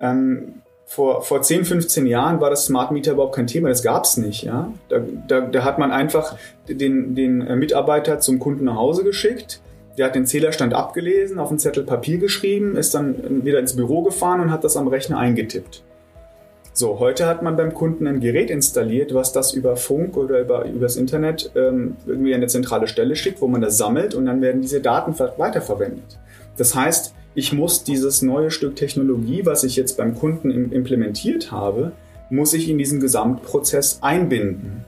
Ähm, 0.00 0.54
vor, 0.88 1.20
vor 1.20 1.42
10, 1.42 1.66
15 1.66 2.06
Jahren 2.06 2.40
war 2.40 2.48
das 2.48 2.64
Smart 2.64 2.92
Meter 2.92 3.12
überhaupt 3.12 3.34
kein 3.34 3.46
Thema, 3.46 3.68
das 3.68 3.82
gab 3.82 4.04
es 4.04 4.16
nicht. 4.16 4.42
Ja? 4.42 4.72
Da, 4.88 5.00
da, 5.28 5.42
da 5.42 5.62
hat 5.62 5.78
man 5.78 5.92
einfach 5.92 6.36
den, 6.66 7.14
den 7.14 7.42
äh, 7.42 7.56
Mitarbeiter 7.56 8.20
zum 8.20 8.38
Kunden 8.38 8.64
nach 8.64 8.76
Hause 8.76 9.04
geschickt, 9.04 9.60
der 9.98 10.06
hat 10.06 10.14
den 10.14 10.24
Zählerstand 10.24 10.72
abgelesen, 10.72 11.38
auf 11.38 11.50
einen 11.50 11.58
Zettel 11.58 11.84
Papier 11.84 12.16
geschrieben, 12.16 12.74
ist 12.74 12.94
dann 12.94 13.44
wieder 13.44 13.58
ins 13.58 13.76
Büro 13.76 14.02
gefahren 14.02 14.40
und 14.40 14.50
hat 14.50 14.64
das 14.64 14.78
am 14.78 14.88
Rechner 14.88 15.18
eingetippt. 15.18 15.82
So, 16.72 16.98
heute 17.00 17.26
hat 17.26 17.42
man 17.42 17.56
beim 17.56 17.74
Kunden 17.74 18.06
ein 18.06 18.20
Gerät 18.20 18.48
installiert, 18.48 19.12
was 19.12 19.32
das 19.32 19.52
über 19.52 19.76
Funk 19.76 20.16
oder 20.16 20.40
über 20.40 20.64
übers 20.64 20.96
Internet 20.96 21.50
ähm, 21.54 21.96
irgendwie 22.06 22.32
an 22.32 22.38
eine 22.38 22.46
zentrale 22.46 22.86
Stelle 22.86 23.14
schickt, 23.14 23.42
wo 23.42 23.48
man 23.48 23.60
das 23.60 23.76
sammelt 23.76 24.14
und 24.14 24.24
dann 24.24 24.40
werden 24.40 24.62
diese 24.62 24.80
Daten 24.80 25.18
weiterverwendet. 25.36 26.18
Das 26.56 26.74
heißt, 26.74 27.14
ich 27.34 27.52
muss 27.52 27.84
dieses 27.84 28.22
neue 28.22 28.50
Stück 28.50 28.76
Technologie, 28.76 29.44
was 29.44 29.64
ich 29.64 29.76
jetzt 29.76 29.96
beim 29.96 30.14
Kunden 30.14 30.72
implementiert 30.72 31.52
habe, 31.52 31.92
muss 32.30 32.52
ich 32.52 32.68
in 32.68 32.78
diesen 32.78 33.00
Gesamtprozess 33.00 33.98
einbinden. 34.02 34.84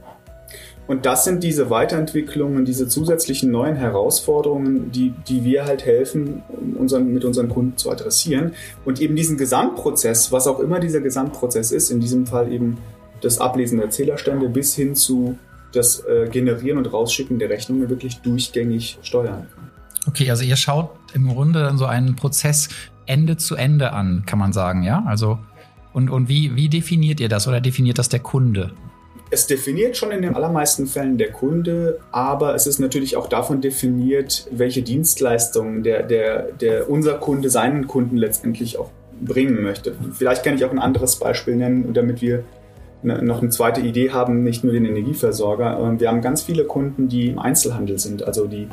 Und 0.87 1.07
das 1.07 1.25
sind 1.25 1.45
diese 1.45 1.71
Weiterentwicklungen, 1.71 2.65
diese 2.65 2.89
zusätzlichen 2.89 3.53
neuen 3.53 3.77
Herausforderungen, 3.77 4.91
die, 4.91 5.15
die 5.29 5.45
wir 5.45 5.65
halt 5.65 5.85
helfen, 5.85 6.43
unseren, 6.77 7.15
mit 7.15 7.25
unseren 7.25 7.49
Kunden 7.49 7.77
zu 7.77 7.93
adressieren. 7.93 8.55
Und 8.85 9.01
eben 9.01 9.15
diesen 9.15 9.37
Gesamtprozess, 9.37 10.33
was 10.33 10.49
auch 10.49 10.59
immer 10.59 10.81
dieser 10.81 11.01
Gesamtprozess 11.01 11.71
ist, 11.71 11.91
in 11.91 12.01
diesem 12.01 12.27
Fall 12.27 12.53
eben 12.53 12.79
das 13.21 13.39
Ablesen 13.39 13.79
der 13.79 13.91
Zählerstände 13.91 14.49
bis 14.49 14.75
hin 14.75 14.97
zu 14.97 15.39
das 15.73 16.05
äh, 16.07 16.29
Generieren 16.29 16.79
und 16.79 16.93
Rausschicken 16.93 17.39
der 17.39 17.51
Rechnungen 17.51 17.89
wirklich 17.89 18.19
durchgängig 18.23 18.99
steuern. 19.03 19.47
Okay, 20.07 20.31
also 20.31 20.45
ihr 20.45 20.57
schaut 20.57 20.91
im 21.15 21.29
Grunde 21.29 21.63
dann 21.63 21.79
so 21.79 21.87
einen 21.87 22.17
Prozess 22.17 22.69
Ende 23.07 23.37
zu 23.37 23.57
Ende 23.57 23.93
an, 23.93 24.25
kann 24.27 24.39
man 24.39 24.53
sagen, 24.53 24.83
ja? 24.83 25.05
Also 25.07 25.39
und, 25.93 26.11
und 26.11 26.29
wie, 26.29 26.55
wie 26.55 26.69
definiert 26.69 27.21
ihr 27.21 27.29
das 27.29 27.49
oder 27.49 27.61
definiert 27.61 27.99
das 27.99 28.09
der 28.09 28.21
Kunde? 28.21 28.73
Es 29.33 29.47
definiert 29.47 29.97
schon 29.97 30.11
in 30.11 30.23
den 30.23 30.35
allermeisten 30.35 30.87
Fällen 30.87 31.17
der 31.17 31.31
Kunde, 31.31 32.01
aber 32.11 32.55
es 32.55 32.67
ist 32.67 32.81
natürlich 32.81 33.17
auch 33.17 33.29
davon 33.29 33.61
definiert, 33.61 34.49
welche 34.51 34.83
Dienstleistungen 34.83 35.85
der, 35.85 36.03
der, 36.03 36.53
der 36.53 36.91
unser 36.91 37.15
Kunde 37.15 37.49
seinen 37.49 37.87
Kunden 37.87 38.17
letztendlich 38.17 38.79
auch 38.79 38.91
bringen 39.21 39.63
möchte. 39.63 39.95
Vielleicht 40.13 40.43
kann 40.43 40.57
ich 40.57 40.65
auch 40.65 40.73
ein 40.73 40.79
anderes 40.81 41.17
Beispiel 41.17 41.55
nennen, 41.55 41.93
damit 41.93 42.23
wir 42.23 42.45
noch 43.03 43.41
eine 43.41 43.49
zweite 43.49 43.81
Idee 43.81 44.11
haben, 44.11 44.43
nicht 44.43 44.63
nur 44.63 44.73
den 44.73 44.85
Energieversorger. 44.85 45.99
Wir 45.99 46.09
haben 46.09 46.21
ganz 46.21 46.43
viele 46.43 46.65
Kunden, 46.65 47.09
die 47.09 47.29
im 47.29 47.39
Einzelhandel 47.39 47.99
sind, 47.99 48.25
also 48.25 48.47
die 48.47 48.69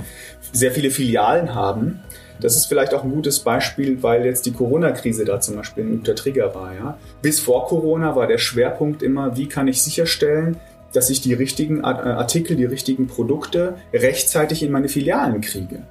sehr 0.52 0.72
viele 0.72 0.90
Filialen 0.90 1.54
haben 1.54 2.02
das 2.40 2.56
ist 2.56 2.68
vielleicht 2.68 2.94
auch 2.94 3.04
ein 3.04 3.12
gutes 3.12 3.40
Beispiel, 3.40 4.02
weil 4.04 4.26
jetzt 4.26 4.46
die 4.46 4.54
Corona-Krise 4.54 5.26
da 5.26 5.40
zum 5.40 5.56
Beispiel 5.56 5.84
ein 5.84 5.98
guter 5.98 6.16
Trigger 6.16 6.54
war. 6.54 6.74
Ja? 6.76 6.98
Bis 7.22 7.40
vor 7.40 7.68
Corona 7.68 8.16
war 8.16 8.28
der 8.28 8.38
Schwerpunkt 8.38 9.02
immer, 9.02 9.38
wie 9.38 9.48
kann 9.48 9.68
ich 9.68 9.82
sicherstellen, 9.82 10.58
dass 10.94 11.10
ich 11.10 11.22
die 11.22 11.34
richtigen 11.34 11.84
Artikel, 11.84 12.56
die 12.56 12.66
richtigen 12.66 13.08
Produkte 13.08 13.76
rechtzeitig 13.94 14.64
in 14.64 14.72
meine 14.72 14.88
Filialen 14.88 15.42
kriege. 15.42 15.84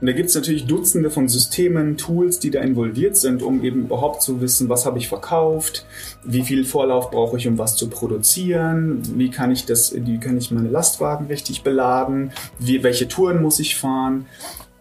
Und 0.00 0.08
da 0.08 0.12
gibt 0.12 0.28
es 0.28 0.34
natürlich 0.34 0.66
Dutzende 0.66 1.10
von 1.10 1.28
Systemen, 1.28 1.96
Tools, 1.96 2.38
die 2.38 2.50
da 2.50 2.60
involviert 2.60 3.16
sind, 3.16 3.42
um 3.42 3.62
eben 3.62 3.86
überhaupt 3.86 4.22
zu 4.22 4.40
wissen, 4.40 4.68
was 4.68 4.84
habe 4.84 4.98
ich 4.98 5.08
verkauft, 5.08 5.86
wie 6.22 6.42
viel 6.42 6.64
Vorlauf 6.64 7.10
brauche 7.10 7.38
ich, 7.38 7.48
um 7.48 7.56
was 7.56 7.76
zu 7.76 7.88
produzieren, 7.88 9.00
wie 9.16 9.30
kann 9.30 9.50
ich 9.50 9.64
das, 9.64 9.94
wie 9.96 10.18
kann 10.18 10.36
ich 10.36 10.50
meine 10.50 10.68
Lastwagen 10.68 11.26
richtig 11.26 11.62
beladen, 11.62 12.32
wie, 12.58 12.82
welche 12.82 13.08
Touren 13.08 13.40
muss 13.40 13.58
ich 13.58 13.76
fahren. 13.76 14.26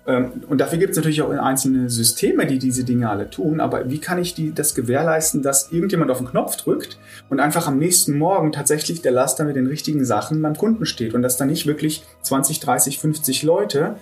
Ähm, 0.08 0.44
und 0.48 0.60
dafür 0.60 0.78
gibt 0.78 0.92
es 0.92 0.98
natürlich 0.98 1.22
auch 1.22 1.30
einzelne 1.30 1.90
Systeme, 1.90 2.46
die 2.46 2.60
diese 2.60 2.84
Dinge 2.84 3.10
alle 3.10 3.30
tun. 3.30 3.60
Aber 3.60 3.90
wie 3.90 4.00
kann 4.00 4.20
ich 4.20 4.36
die, 4.36 4.54
das 4.54 4.76
gewährleisten, 4.76 5.42
dass 5.42 5.72
irgendjemand 5.72 6.12
auf 6.12 6.20
den 6.20 6.28
Knopf 6.28 6.58
drückt 6.58 7.00
und 7.30 7.40
einfach 7.40 7.68
am 7.68 7.78
nächsten 7.78 8.18
Morgen 8.18 8.52
tatsächlich 8.52 9.02
der 9.02 9.12
Laster 9.12 9.46
mit 9.46 9.56
den 9.56 9.68
richtigen 9.68 10.06
Sachen 10.06 10.42
beim 10.42 10.56
Kunden 10.56 10.86
steht 10.86 11.14
und 11.14 11.22
dass 11.22 11.38
da 11.38 11.46
nicht 11.46 11.66
wirklich 11.66 12.04
20, 12.22 12.60
30, 12.60 13.00
50 13.00 13.44
Leute 13.44 13.96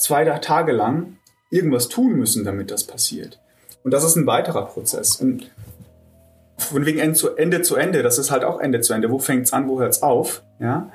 zwei 0.00 0.24
Tage 0.24 0.72
lang 0.72 1.16
irgendwas 1.50 1.88
tun 1.88 2.16
müssen, 2.16 2.44
damit 2.44 2.70
das 2.70 2.84
passiert. 2.84 3.40
Und 3.82 3.92
das 3.92 4.04
ist 4.04 4.16
ein 4.16 4.26
weiterer 4.26 4.66
Prozess. 4.66 5.16
Und 5.16 5.50
von 6.58 6.86
wegen 6.86 6.98
Ende 6.98 7.14
zu 7.14 7.36
Ende, 7.36 7.62
zu 7.62 7.76
Ende 7.76 8.02
das 8.02 8.18
ist 8.18 8.30
halt 8.30 8.44
auch 8.44 8.60
Ende 8.60 8.80
zu 8.80 8.92
Ende. 8.92 9.10
Wo 9.10 9.18
fängt's 9.18 9.52
an, 9.52 9.68
wo 9.68 9.80
hört's 9.80 10.02
auf? 10.02 10.42
Ja. 10.60 10.90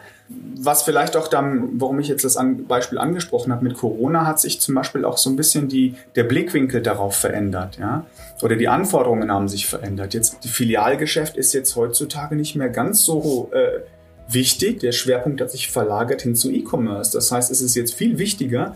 Was 0.55 0.83
vielleicht 0.83 1.17
auch 1.17 1.27
dann, 1.27 1.79
warum 1.79 2.00
ich 2.00 2.07
jetzt 2.07 2.24
das 2.24 2.38
Beispiel 2.67 2.97
angesprochen 2.97 3.51
habe 3.51 3.63
mit 3.63 3.75
Corona, 3.75 4.25
hat 4.25 4.39
sich 4.39 4.62
zum 4.62 4.75
Beispiel 4.75 5.05
auch 5.05 5.17
so 5.17 5.29
ein 5.29 5.35
bisschen 5.35 5.67
die, 5.67 5.95
der 6.15 6.24
Blickwinkel 6.24 6.81
darauf 6.81 7.15
verändert, 7.15 7.77
ja. 7.77 8.05
Oder 8.41 8.55
die 8.55 8.67
Anforderungen 8.67 9.31
haben 9.31 9.47
sich 9.47 9.67
verändert. 9.67 10.13
Jetzt, 10.13 10.43
die 10.43 10.50
Filialgeschäft 10.50 11.38
ist 11.38 11.53
jetzt 11.53 11.75
heutzutage 11.75 12.35
nicht 12.35 12.55
mehr 12.55 12.69
ganz 12.69 13.03
so 13.03 13.50
äh, 13.53 13.81
wichtig. 14.27 14.79
Der 14.79 14.91
Schwerpunkt 14.91 15.41
hat 15.41 15.51
sich 15.51 15.69
verlagert 15.69 16.24
hin 16.24 16.35
zu 16.35 16.51
E-Commerce. 16.51 17.12
Das 17.12 17.31
heißt, 17.31 17.51
es 17.51 17.62
ist 17.62 17.75
jetzt 17.75 17.93
viel 17.93 18.17
wichtiger, 18.17 18.75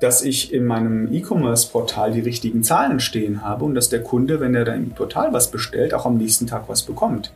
dass 0.00 0.22
ich 0.22 0.52
in 0.52 0.64
meinem 0.64 1.12
E-Commerce-Portal 1.12 2.12
die 2.12 2.20
richtigen 2.20 2.62
Zahlen 2.62 3.00
stehen 3.00 3.42
habe 3.42 3.64
und 3.64 3.74
dass 3.74 3.88
der 3.88 4.02
Kunde, 4.02 4.40
wenn 4.40 4.54
er 4.54 4.64
da 4.64 4.74
im 4.74 4.90
Portal 4.90 5.32
was 5.32 5.50
bestellt, 5.50 5.94
auch 5.94 6.06
am 6.06 6.16
nächsten 6.16 6.46
Tag 6.46 6.68
was 6.68 6.82
bekommt. 6.82 7.32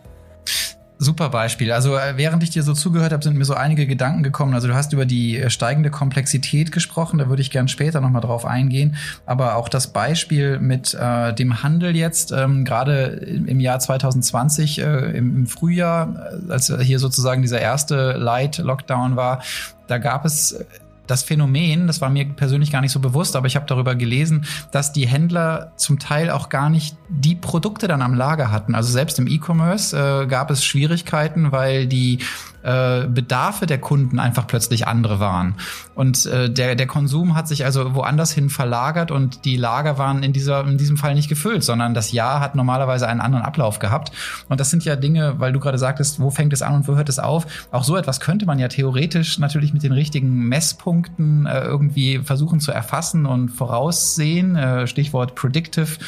Super 1.02 1.31
Beispiel. 1.31 1.73
Also 1.73 1.97
äh, 1.97 2.16
während 2.16 2.45
ich 2.45 2.50
dir 2.50 2.62
so 2.62 2.75
zugehört 2.75 3.12
habe, 3.12 3.25
sind 3.25 3.37
mir 3.37 3.45
so 3.45 3.54
einige 3.54 3.88
Gedanken 3.88 4.23
gekommen. 4.23 4.54
Also 4.54 4.69
du 4.69 4.75
hast 4.75 4.92
über 4.92 5.04
die 5.04 5.37
äh, 5.37 5.50
steigende 5.50 5.90
Komplexität 5.90 6.71
gesprochen, 6.71 7.19
da 7.19 7.28
würde 7.28 7.42
ich 7.42 7.50
gern 7.50 7.66
später 7.66 8.00
nochmal 8.00 8.23
drauf 8.23 8.47
eingehen. 8.47 8.95
Aber 9.26 9.57
auch 9.57 9.69
das 9.69 9.88
Beispiel 9.88 10.61
mit 10.61 10.95
äh, 10.95 11.35
dem 11.35 11.64
Handel 11.64 11.97
jetzt, 11.97 12.31
ähm, 12.31 12.64
gerade 12.64 13.07
im 13.07 13.59
Jahr 13.59 13.81
2020, 13.81 14.78
äh, 14.78 14.83
im, 15.16 15.38
im, 15.38 15.47
Frühjahr, 15.49 16.38
äh, 16.49 16.52
als 16.52 16.73
hier 16.81 17.00
sozusagen 17.00 17.42
dieser 17.42 17.61
erste 17.61 18.12
Light-Lockdown 18.12 19.16
war, 19.16 19.42
da 19.88 19.99
gab 19.99 20.25
es 20.25 20.64
das 21.06 21.23
Phänomen, 21.23 21.87
das 21.87 22.00
war 22.00 22.11
mir 22.11 22.25
persönlich 22.25 22.71
gar 22.71 22.80
nicht 22.80 22.92
so 22.92 23.00
bewusst, 23.00 23.37
aber 23.37 23.47
ich 23.47 23.56
habe 23.56 23.66
darüber 23.66 23.94
gelesen, 23.94 24.47
dass 24.71 24.92
die 24.92 25.06
Händler 25.06 25.73
zum 25.76 25.99
Teil 25.99 26.30
auch 26.30 26.49
gar 26.49 26.71
nicht 26.71 26.97
die 27.09 27.35
Produkte 27.35 27.88
dann 27.88 28.02
am 28.02 28.14
Lager 28.14 28.50
hatten. 28.50 28.75
Also 28.75 28.92
selbst 28.92 29.18
im 29.18 29.26
E-Commerce 29.26 29.97
äh, 29.97 30.26
gab 30.26 30.50
es 30.50 30.64
Schwierigkeiten, 30.64 31.52
weil 31.52 31.87
die 31.87 32.18
äh, 32.62 33.07
Bedarfe 33.07 33.66
der 33.66 33.78
Kunden 33.78 34.19
einfach 34.19 34.47
plötzlich 34.47 34.87
andere 34.87 35.21
waren. 35.21 35.54
Und 35.95 36.26
äh, 36.26 36.50
der, 36.50 36.75
der 36.75 36.87
Konsum 36.87 37.35
hat 37.35 37.49
sich 37.49 37.64
also 37.64 37.95
woanders 37.95 38.33
hin 38.33 38.50
verlagert 38.50 39.11
und 39.11 39.45
die 39.45 39.57
Lager 39.57 39.99
waren 39.99 40.23
in, 40.23 40.33
dieser, 40.33 40.66
in 40.66 40.78
diesem 40.78 40.97
Fall 40.97 41.14
nicht 41.14 41.28
gefüllt, 41.28 41.64
sondern 41.64 41.95
das 41.95 42.12
Jahr 42.12 42.40
hat 42.40 42.54
normalerweise 42.54 43.09
einen 43.09 43.21
anderen 43.21 43.45
Ablauf 43.45 43.78
gehabt. 43.78 44.12
Und 44.49 44.61
das 44.61 44.71
sind 44.71 44.85
ja 44.85 44.97
Dinge, 44.97 45.35
weil 45.38 45.52
du 45.52 45.61
gerade 45.61 45.78
sagtest, 45.78 46.21
wo 46.21 46.31
fängt 46.31 46.52
es 46.52 46.62
an 46.62 46.75
und 46.75 46.88
wo 46.88 46.97
hört 46.97 47.09
es 47.09 47.19
auf? 47.19 47.47
Auch 47.71 47.85
so 47.85 47.97
etwas 47.97 48.21
könnte 48.21 48.47
man 48.47 48.59
ja 48.59 48.69
theoretisch 48.69 49.38
natürlich 49.38 49.73
mit 49.73 49.83
den 49.83 49.92
richtigen 49.92 50.49
Messpunkten 50.49 51.47
äh, 51.47 51.62
irgendwie 51.62 52.19
versuchen 52.19 52.61
zu 52.61 52.73
erfassen 52.73 53.26
und 53.26 53.50
voraussehen. 53.50 54.57
Äh, 54.57 54.87
Stichwort 54.87 55.35
Predictive. 55.35 55.99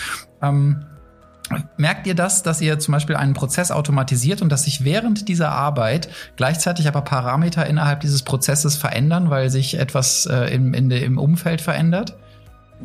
Ähm, 0.42 0.84
Merkt 1.76 2.06
ihr 2.06 2.14
das, 2.14 2.42
dass 2.42 2.60
ihr 2.60 2.78
zum 2.78 2.92
Beispiel 2.92 3.16
einen 3.16 3.34
Prozess 3.34 3.70
automatisiert 3.70 4.40
und 4.40 4.50
dass 4.50 4.64
sich 4.64 4.84
während 4.84 5.28
dieser 5.28 5.50
Arbeit 5.50 6.08
gleichzeitig 6.36 6.88
aber 6.88 7.02
Parameter 7.02 7.66
innerhalb 7.66 8.00
dieses 8.00 8.22
Prozesses 8.22 8.76
verändern, 8.76 9.28
weil 9.28 9.50
sich 9.50 9.78
etwas 9.78 10.26
äh, 10.26 10.54
im, 10.54 10.72
in, 10.72 10.90
im 10.90 11.18
Umfeld 11.18 11.60
verändert? 11.60 12.16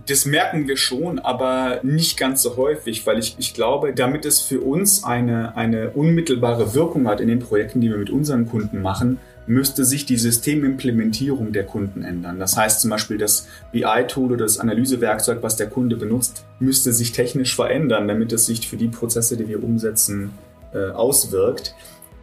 Das 0.05 0.25
merken 0.25 0.67
wir 0.67 0.77
schon, 0.77 1.19
aber 1.19 1.79
nicht 1.83 2.17
ganz 2.17 2.41
so 2.41 2.57
häufig, 2.57 3.05
weil 3.07 3.17
ich, 3.17 3.35
ich 3.39 3.53
glaube, 3.53 3.93
damit 3.93 4.25
es 4.25 4.41
für 4.41 4.61
uns 4.61 5.03
eine, 5.03 5.55
eine 5.57 5.91
unmittelbare 5.91 6.73
Wirkung 6.73 7.07
hat 7.07 7.21
in 7.21 7.27
den 7.27 7.39
Projekten, 7.39 7.81
die 7.81 7.89
wir 7.89 7.97
mit 7.97 8.09
unseren 8.09 8.47
Kunden 8.47 8.81
machen, 8.81 9.19
müsste 9.49 9.83
sich 9.83 10.05
die 10.05 10.17
Systemimplementierung 10.17 11.51
der 11.51 11.65
Kunden 11.65 12.03
ändern. 12.03 12.39
Das 12.39 12.55
heißt 12.55 12.81
zum 12.81 12.91
Beispiel 12.91 13.17
das 13.17 13.47
BI-Tool 13.71 14.33
oder 14.33 14.45
das 14.45 14.59
Analysewerkzeug, 14.59 15.39
was 15.41 15.55
der 15.55 15.67
Kunde 15.67 15.95
benutzt, 15.95 16.45
müsste 16.59 16.93
sich 16.93 17.13
technisch 17.13 17.55
verändern, 17.55 18.07
damit 18.07 18.31
es 18.31 18.45
sich 18.45 18.69
für 18.69 18.77
die 18.77 18.89
Prozesse, 18.89 19.37
die 19.37 19.47
wir 19.47 19.63
umsetzen, 19.63 20.31
äh, 20.71 20.91
auswirkt. 20.91 21.73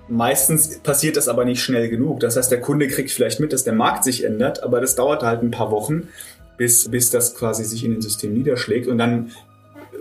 Meistens 0.08 0.78
passiert 0.78 1.16
das 1.16 1.26
aber 1.26 1.44
nicht 1.44 1.60
schnell 1.60 1.88
genug. 1.88 2.20
Das 2.20 2.36
heißt, 2.36 2.52
der 2.52 2.60
Kunde 2.60 2.86
kriegt 2.86 3.10
vielleicht 3.10 3.40
mit, 3.40 3.52
dass 3.52 3.64
der 3.64 3.74
Markt 3.74 4.04
sich 4.04 4.22
ändert, 4.22 4.62
aber 4.62 4.80
das 4.80 4.94
dauert 4.94 5.24
halt 5.24 5.42
ein 5.42 5.50
paar 5.50 5.72
Wochen, 5.72 6.08
bis, 6.56 6.88
bis 6.88 7.10
das 7.10 7.34
quasi 7.34 7.64
sich 7.64 7.84
in 7.84 7.90
den 7.90 8.02
System 8.02 8.34
niederschlägt. 8.34 8.86
Und 8.86 8.98
dann 8.98 9.32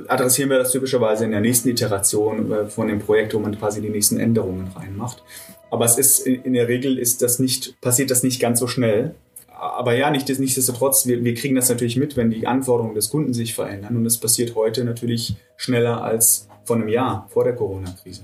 adressieren 0.07 0.51
wir 0.51 0.59
das 0.59 0.71
typischerweise 0.71 1.25
in 1.25 1.31
der 1.31 1.41
nächsten 1.41 1.69
Iteration 1.69 2.51
äh, 2.51 2.65
von 2.67 2.87
dem 2.87 2.99
Projekt, 2.99 3.33
wo 3.33 3.39
man 3.39 3.57
quasi 3.57 3.81
die 3.81 3.89
nächsten 3.89 4.19
Änderungen 4.19 4.71
reinmacht. 4.75 5.23
Aber 5.71 5.85
es 5.85 5.97
ist 5.97 6.19
in 6.19 6.53
der 6.53 6.67
Regel 6.67 6.97
ist 6.97 7.21
das 7.21 7.39
nicht, 7.39 7.79
passiert 7.81 8.11
das 8.11 8.23
nicht 8.23 8.39
ganz 8.39 8.59
so 8.59 8.67
schnell. 8.67 9.15
Aber 9.49 9.95
ja, 9.95 10.11
nicht, 10.11 10.27
nichtsdestotrotz, 10.27 11.05
wir, 11.05 11.23
wir 11.23 11.33
kriegen 11.33 11.55
das 11.55 11.69
natürlich 11.69 11.95
mit, 11.95 12.17
wenn 12.17 12.29
die 12.29 12.45
Anforderungen 12.45 12.95
des 12.95 13.09
Kunden 13.09 13.33
sich 13.33 13.53
verändern. 13.55 13.95
Und 13.95 14.03
das 14.03 14.17
passiert 14.17 14.55
heute 14.55 14.83
natürlich 14.83 15.35
schneller 15.57 16.03
als 16.03 16.47
vor 16.65 16.75
einem 16.75 16.89
Jahr, 16.89 17.27
vor 17.29 17.43
der 17.43 17.55
Corona-Krise. 17.55 18.21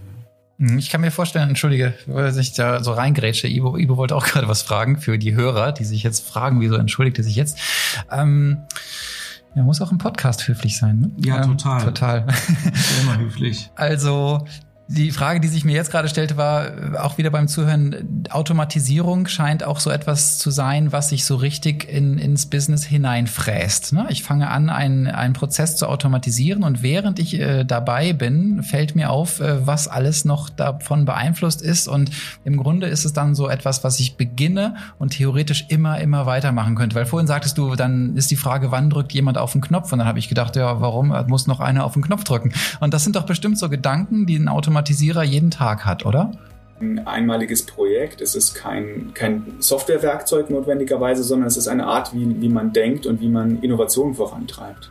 Hm, 0.62 0.78
ich 0.78 0.90
kann 0.90 1.02
mir 1.02 1.12
vorstellen, 1.12 1.50
entschuldige, 1.50 1.94
weil 2.06 2.38
ich 2.38 2.54
da 2.54 2.84
so 2.84 2.92
reingrätsche. 2.92 3.48
Ivo, 3.48 3.78
Ivo 3.78 3.98
wollte 3.98 4.16
auch 4.16 4.26
gerade 4.28 4.48
was 4.48 4.62
fragen 4.62 4.98
für 4.98 5.18
die 5.18 5.34
Hörer, 5.34 5.72
die 5.72 5.86
sich 5.86 6.04
jetzt 6.04 6.28
fragen, 6.28 6.62
wieso 6.62 6.76
entschuldigt 6.76 7.18
er 7.18 7.24
sich 7.24 7.36
jetzt? 7.36 7.58
Ähm, 8.12 8.60
er 9.56 9.64
muss 9.64 9.82
auch 9.82 9.92
im 9.92 9.98
Podcast 9.98 10.48
höflich 10.48 10.78
sein, 10.78 11.00
ne? 11.00 11.12
Ja, 11.18 11.46
total. 11.46 11.84
Total. 11.84 12.28
Immer 13.02 13.18
höflich. 13.20 13.70
Also, 13.76 14.46
die 14.92 15.12
Frage, 15.12 15.40
die 15.40 15.48
sich 15.48 15.64
mir 15.64 15.74
jetzt 15.74 15.90
gerade 15.90 16.10
stellte, 16.10 16.38
war 16.38 16.68
äh, 16.68 16.98
auch 16.98 17.18
wieder 17.18 17.30
beim 17.30 17.48
Zuhören, 17.48 18.26
Automatisierung 18.30 19.28
scheint 19.28 19.64
auch 19.64 19.80
so 19.80 19.90
etwas 19.90 20.38
zu 20.38 20.52
sein, 20.52 20.92
was 20.92 21.10
sich 21.10 21.26
so 21.26 21.36
richtig 21.36 21.88
in, 21.90 22.18
ins 22.18 22.48
Business 22.48 22.84
hineinfräst. 22.84 23.94
Ne? 23.94 24.08
Ich 24.10 24.24
fange 24.24 24.50
an, 24.50 24.70
einen, 24.70 25.08
einen 25.08 25.34
Prozess 25.34 25.76
zu 25.76 25.88
automatisieren 25.88 26.64
und 26.64 26.84
während 26.84 27.20
ich 27.20 27.40
äh, 27.40 27.64
dabei 27.64 28.14
bin, 28.14 28.64
fällt 28.64 28.96
mir 28.96 29.12
auf, 29.12 29.40
äh, 29.40 29.66
was 29.66 29.88
alles 29.88 30.26
noch 30.26 30.50
davon 30.50 31.06
beeinflusst 31.06 31.62
ist. 31.62 31.88
Und 31.88 32.12
im 32.44 32.58
Grunde 32.58 32.88
ist 32.88 33.06
es 33.06 33.14
dann 33.14 33.34
so 33.34 33.48
etwas, 33.48 33.84
was 33.84 34.00
ich 34.00 34.18
beginne 34.18 34.76
und 35.00 35.12
theoretisch 35.12 35.66
immer, 35.70 36.00
immer 36.00 36.26
weitermachen 36.26 36.76
könnte. 36.76 36.96
Weil 36.96 37.06
vorhin 37.06 37.28
sagtest 37.28 37.58
du, 37.58 37.76
dann 37.76 38.18
ist 38.18 38.30
die 38.30 38.36
Frage, 38.36 38.72
wann 38.72 38.90
drückt 38.90 39.14
jemand 39.14 39.38
auf 39.38 39.54
den 39.54 39.62
Knopf? 39.62 39.92
Und 39.94 40.00
dann 40.00 40.08
habe 40.08 40.20
ich 40.20 40.28
gedacht, 40.28 40.56
ja, 40.56 40.82
warum 40.82 41.16
muss 41.28 41.48
noch 41.48 41.60
einer 41.60 41.86
auf 41.86 41.94
den 41.94 42.02
Knopf 42.02 42.24
drücken? 42.26 42.52
Und 42.80 42.94
das 42.94 43.04
sind 43.04 43.16
doch 43.16 43.26
bestimmt 43.26 43.58
so 43.58 43.70
Gedanken, 43.70 44.26
die 44.26 44.38
ein 44.38 44.48
Automatisierer 44.82 45.22
jeden 45.22 45.52
Tag 45.52 45.86
hat, 45.86 46.06
oder? 46.08 46.32
ein 46.80 47.06
einmaliges 47.06 47.64
Projekt, 47.64 48.22
es 48.22 48.34
ist 48.34 48.56
kein, 48.56 49.12
kein 49.14 49.58
Softwarewerkzeug 49.60 50.50
notwendigerweise, 50.50 51.22
sondern 51.22 51.48
es 51.48 51.56
ist 51.56 51.68
eine 51.68 51.86
Art, 51.86 52.12
wie, 52.16 52.42
wie 52.42 52.50
man 52.50 52.74
denkt 52.74 53.06
und 53.06 53.22
wie 53.22 53.30
man 53.30 53.62
Innovationen 53.62 54.16
vorantreibt. 54.16 54.90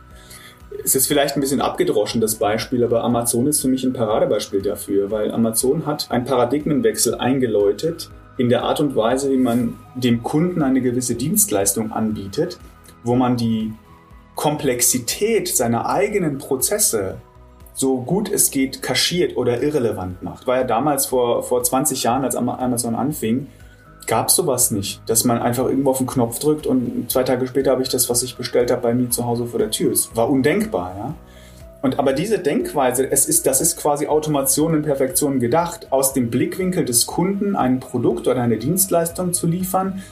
Es 0.85 0.95
ist 0.95 1.07
vielleicht 1.07 1.35
ein 1.35 1.41
bisschen 1.41 1.59
abgedroschen, 1.59 2.21
das 2.21 2.35
Beispiel, 2.35 2.85
aber 2.85 3.03
Amazon 3.03 3.45
ist 3.47 3.59
für 3.59 3.67
mich 3.67 3.83
ein 3.83 3.91
Paradebeispiel 3.91 4.61
dafür, 4.61 5.11
weil 5.11 5.33
Amazon 5.33 5.85
hat 5.85 6.09
einen 6.09 6.23
Paradigmenwechsel 6.23 7.15
eingeläutet 7.15 8.09
in 8.37 8.47
der 8.47 8.63
Art 8.63 8.79
und 8.79 8.95
Weise, 8.95 9.29
wie 9.29 9.35
man 9.35 9.75
dem 9.95 10.23
Kunden 10.23 10.61
eine 10.61 10.79
gewisse 10.79 11.15
Dienstleistung 11.15 11.91
anbietet, 11.91 12.57
wo 13.03 13.15
man 13.15 13.35
die 13.35 13.73
Komplexität 14.35 15.49
seiner 15.49 15.89
eigenen 15.89 16.37
Prozesse 16.37 17.17
so 17.81 17.97
gut 17.97 18.31
es 18.31 18.51
geht 18.51 18.81
kaschiert 18.81 19.35
oder 19.35 19.61
irrelevant 19.61 20.21
macht. 20.21 20.45
War 20.45 20.57
ja 20.57 20.63
damals 20.63 21.07
vor, 21.07 21.41
vor 21.41 21.63
20 21.63 22.03
Jahren, 22.03 22.23
als 22.23 22.35
Amazon 22.35 22.95
anfing, 22.95 23.47
gab 24.05 24.29
es 24.29 24.35
sowas 24.35 24.69
nicht, 24.71 25.01
dass 25.07 25.23
man 25.23 25.39
einfach 25.39 25.65
irgendwo 25.65 25.89
auf 25.89 25.97
den 25.97 26.07
Knopf 26.07 26.39
drückt 26.39 26.67
und 26.67 27.11
zwei 27.11 27.23
Tage 27.23 27.47
später 27.47 27.71
habe 27.71 27.81
ich 27.81 27.89
das, 27.89 28.07
was 28.09 28.23
ich 28.23 28.37
bestellt 28.37 28.71
habe, 28.71 28.81
bei 28.81 28.93
mir 28.93 29.09
zu 29.09 29.25
Hause 29.25 29.47
vor 29.47 29.59
der 29.59 29.71
Tür. 29.71 29.91
Es 29.91 30.15
war 30.15 30.29
undenkbar, 30.29 30.95
ja. 30.97 31.13
Und 31.81 31.97
aber 31.97 32.13
diese 32.13 32.37
Denkweise, 32.37 33.11
es 33.11 33.25
ist, 33.25 33.47
das 33.47 33.59
ist 33.59 33.77
quasi 33.77 34.05
Automation 34.05 34.75
in 34.75 34.83
Perfektion 34.83 35.39
gedacht, 35.39 35.87
aus 35.89 36.13
dem 36.13 36.29
Blickwinkel 36.29 36.85
des 36.85 37.07
Kunden 37.07 37.55
ein 37.55 37.79
Produkt 37.79 38.27
oder 38.27 38.41
eine 38.41 38.57
Dienstleistung 38.57 39.33
zu 39.33 39.47
liefern, 39.47 40.03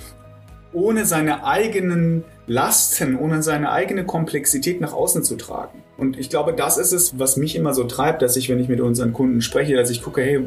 ohne 0.73 1.05
seine 1.05 1.45
eigenen 1.45 2.23
Lasten, 2.47 3.17
ohne 3.17 3.43
seine 3.43 3.71
eigene 3.71 4.05
Komplexität 4.05 4.81
nach 4.81 4.93
außen 4.93 5.23
zu 5.23 5.35
tragen. 5.35 5.83
Und 5.97 6.17
ich 6.17 6.29
glaube, 6.29 6.53
das 6.53 6.77
ist 6.77 6.91
es, 6.91 7.19
was 7.19 7.37
mich 7.37 7.55
immer 7.55 7.73
so 7.73 7.83
treibt, 7.83 8.21
dass 8.21 8.37
ich, 8.37 8.49
wenn 8.49 8.59
ich 8.59 8.69
mit 8.69 8.81
unseren 8.81 9.13
Kunden 9.13 9.41
spreche, 9.41 9.75
dass 9.75 9.89
ich 9.89 10.01
gucke, 10.01 10.21
hey, 10.21 10.39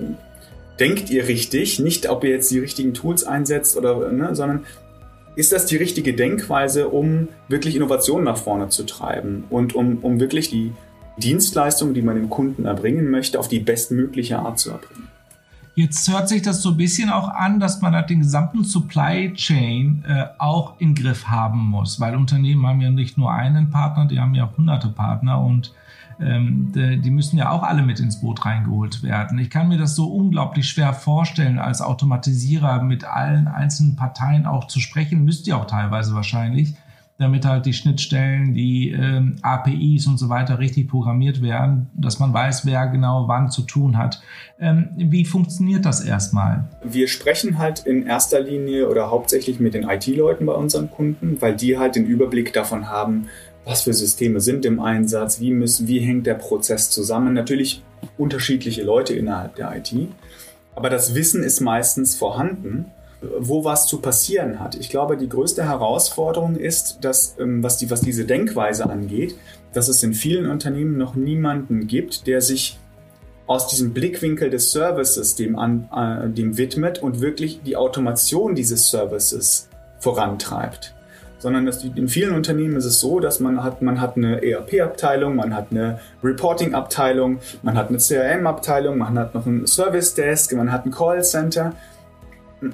denkt 0.80 1.10
ihr 1.10 1.28
richtig? 1.28 1.78
Nicht, 1.78 2.08
ob 2.08 2.24
ihr 2.24 2.30
jetzt 2.30 2.50
die 2.50 2.58
richtigen 2.58 2.94
Tools 2.94 3.24
einsetzt 3.24 3.76
oder, 3.76 4.10
ne, 4.10 4.34
sondern 4.34 4.64
ist 5.36 5.52
das 5.52 5.66
die 5.66 5.76
richtige 5.76 6.14
Denkweise, 6.14 6.88
um 6.88 7.28
wirklich 7.48 7.76
Innovationen 7.76 8.24
nach 8.24 8.36
vorne 8.36 8.68
zu 8.68 8.84
treiben 8.84 9.44
und 9.48 9.74
um, 9.74 9.98
um 9.98 10.20
wirklich 10.20 10.50
die 10.50 10.72
Dienstleistung, 11.18 11.94
die 11.94 12.02
man 12.02 12.16
dem 12.16 12.30
Kunden 12.30 12.64
erbringen 12.64 13.10
möchte, 13.10 13.38
auf 13.38 13.48
die 13.48 13.60
bestmögliche 13.60 14.38
Art 14.38 14.58
zu 14.58 14.70
erbringen? 14.70 15.08
Jetzt 15.74 16.10
hört 16.12 16.28
sich 16.28 16.42
das 16.42 16.60
so 16.60 16.70
ein 16.70 16.76
bisschen 16.76 17.08
auch 17.08 17.28
an, 17.28 17.58
dass 17.58 17.80
man 17.80 17.94
halt 17.94 18.10
den 18.10 18.18
gesamten 18.20 18.62
Supply 18.62 19.32
Chain 19.32 20.04
äh, 20.06 20.26
auch 20.38 20.78
in 20.78 20.94
Griff 20.94 21.28
haben 21.28 21.60
muss, 21.60 21.98
weil 21.98 22.14
Unternehmen 22.14 22.66
haben 22.66 22.82
ja 22.82 22.90
nicht 22.90 23.16
nur 23.16 23.32
einen 23.32 23.70
Partner, 23.70 24.04
die 24.06 24.20
haben 24.20 24.34
ja 24.34 24.50
hunderte 24.54 24.88
Partner 24.88 25.40
und 25.40 25.72
ähm, 26.20 26.72
die 26.74 27.10
müssen 27.10 27.38
ja 27.38 27.50
auch 27.50 27.62
alle 27.62 27.82
mit 27.82 28.00
ins 28.00 28.20
Boot 28.20 28.44
reingeholt 28.44 29.02
werden. 29.02 29.38
Ich 29.38 29.48
kann 29.48 29.68
mir 29.68 29.78
das 29.78 29.96
so 29.96 30.12
unglaublich 30.12 30.68
schwer 30.68 30.92
vorstellen, 30.92 31.58
als 31.58 31.80
Automatisierer 31.80 32.82
mit 32.82 33.04
allen 33.04 33.48
einzelnen 33.48 33.96
Parteien 33.96 34.46
auch 34.46 34.66
zu 34.66 34.78
sprechen, 34.78 35.24
müsst 35.24 35.46
ihr 35.46 35.56
auch 35.56 35.66
teilweise 35.66 36.14
wahrscheinlich 36.14 36.74
damit 37.18 37.44
halt 37.44 37.66
die 37.66 37.72
Schnittstellen, 37.72 38.54
die 38.54 38.90
ähm, 38.90 39.36
APIs 39.42 40.06
und 40.06 40.18
so 40.18 40.28
weiter 40.28 40.58
richtig 40.58 40.88
programmiert 40.88 41.42
werden, 41.42 41.88
dass 41.94 42.18
man 42.18 42.32
weiß, 42.32 42.66
wer 42.66 42.86
genau 42.88 43.28
wann 43.28 43.50
zu 43.50 43.62
tun 43.62 43.96
hat. 43.96 44.20
Ähm, 44.58 44.90
wie 44.96 45.24
funktioniert 45.24 45.84
das 45.84 46.00
erstmal? 46.00 46.64
Wir 46.82 47.08
sprechen 47.08 47.58
halt 47.58 47.86
in 47.86 48.06
erster 48.06 48.40
Linie 48.40 48.88
oder 48.88 49.10
hauptsächlich 49.10 49.60
mit 49.60 49.74
den 49.74 49.88
IT-Leuten 49.88 50.46
bei 50.46 50.54
unseren 50.54 50.90
Kunden, 50.90 51.40
weil 51.40 51.54
die 51.54 51.78
halt 51.78 51.96
den 51.96 52.06
Überblick 52.06 52.52
davon 52.52 52.88
haben, 52.88 53.26
was 53.64 53.82
für 53.82 53.92
Systeme 53.92 54.40
sind 54.40 54.64
im 54.64 54.80
Einsatz, 54.80 55.40
wie, 55.40 55.52
müssen, 55.52 55.86
wie 55.86 56.00
hängt 56.00 56.26
der 56.26 56.34
Prozess 56.34 56.90
zusammen. 56.90 57.34
Natürlich 57.34 57.82
unterschiedliche 58.18 58.82
Leute 58.82 59.14
innerhalb 59.14 59.54
der 59.54 59.76
IT, 59.76 59.94
aber 60.74 60.90
das 60.90 61.14
Wissen 61.14 61.44
ist 61.44 61.60
meistens 61.60 62.16
vorhanden 62.16 62.86
wo 63.38 63.64
was 63.64 63.86
zu 63.86 64.00
passieren 64.00 64.60
hat. 64.60 64.74
Ich 64.74 64.90
glaube, 64.90 65.16
die 65.16 65.28
größte 65.28 65.64
Herausforderung 65.64 66.56
ist, 66.56 66.98
dass, 67.02 67.36
ähm, 67.38 67.62
was, 67.62 67.78
die, 67.78 67.90
was 67.90 68.00
diese 68.00 68.24
Denkweise 68.24 68.88
angeht, 68.88 69.36
dass 69.72 69.88
es 69.88 70.02
in 70.02 70.12
vielen 70.12 70.50
Unternehmen 70.50 70.98
noch 70.98 71.14
niemanden 71.14 71.86
gibt, 71.86 72.26
der 72.26 72.40
sich 72.40 72.78
aus 73.46 73.68
diesem 73.68 73.92
Blickwinkel 73.92 74.50
des 74.50 74.72
Services 74.72 75.34
dem, 75.34 75.58
an, 75.58 75.88
äh, 75.94 76.28
dem 76.28 76.56
widmet 76.58 77.02
und 77.02 77.20
wirklich 77.20 77.62
die 77.62 77.76
Automation 77.76 78.54
dieses 78.54 78.90
Services 78.90 79.68
vorantreibt. 79.98 80.94
Sondern 81.38 81.66
dass 81.66 81.82
in 81.82 82.08
vielen 82.08 82.34
Unternehmen 82.34 82.76
ist 82.76 82.84
es 82.84 83.00
so, 83.00 83.18
dass 83.18 83.40
man 83.40 83.64
hat, 83.64 83.82
man 83.82 84.00
hat 84.00 84.16
eine 84.16 84.42
ERP-Abteilung, 84.44 85.34
man 85.34 85.54
hat 85.54 85.68
eine 85.72 85.98
Reporting-Abteilung, 86.22 87.40
man 87.62 87.76
hat 87.76 87.88
eine 87.88 87.98
CRM-Abteilung, 87.98 88.98
man 88.98 89.18
hat 89.18 89.34
noch 89.34 89.44
ein 89.44 89.66
Service-Desk, 89.66 90.52
man 90.54 90.70
hat 90.70 90.86
ein 90.86 90.92
Call-Center 90.92 91.72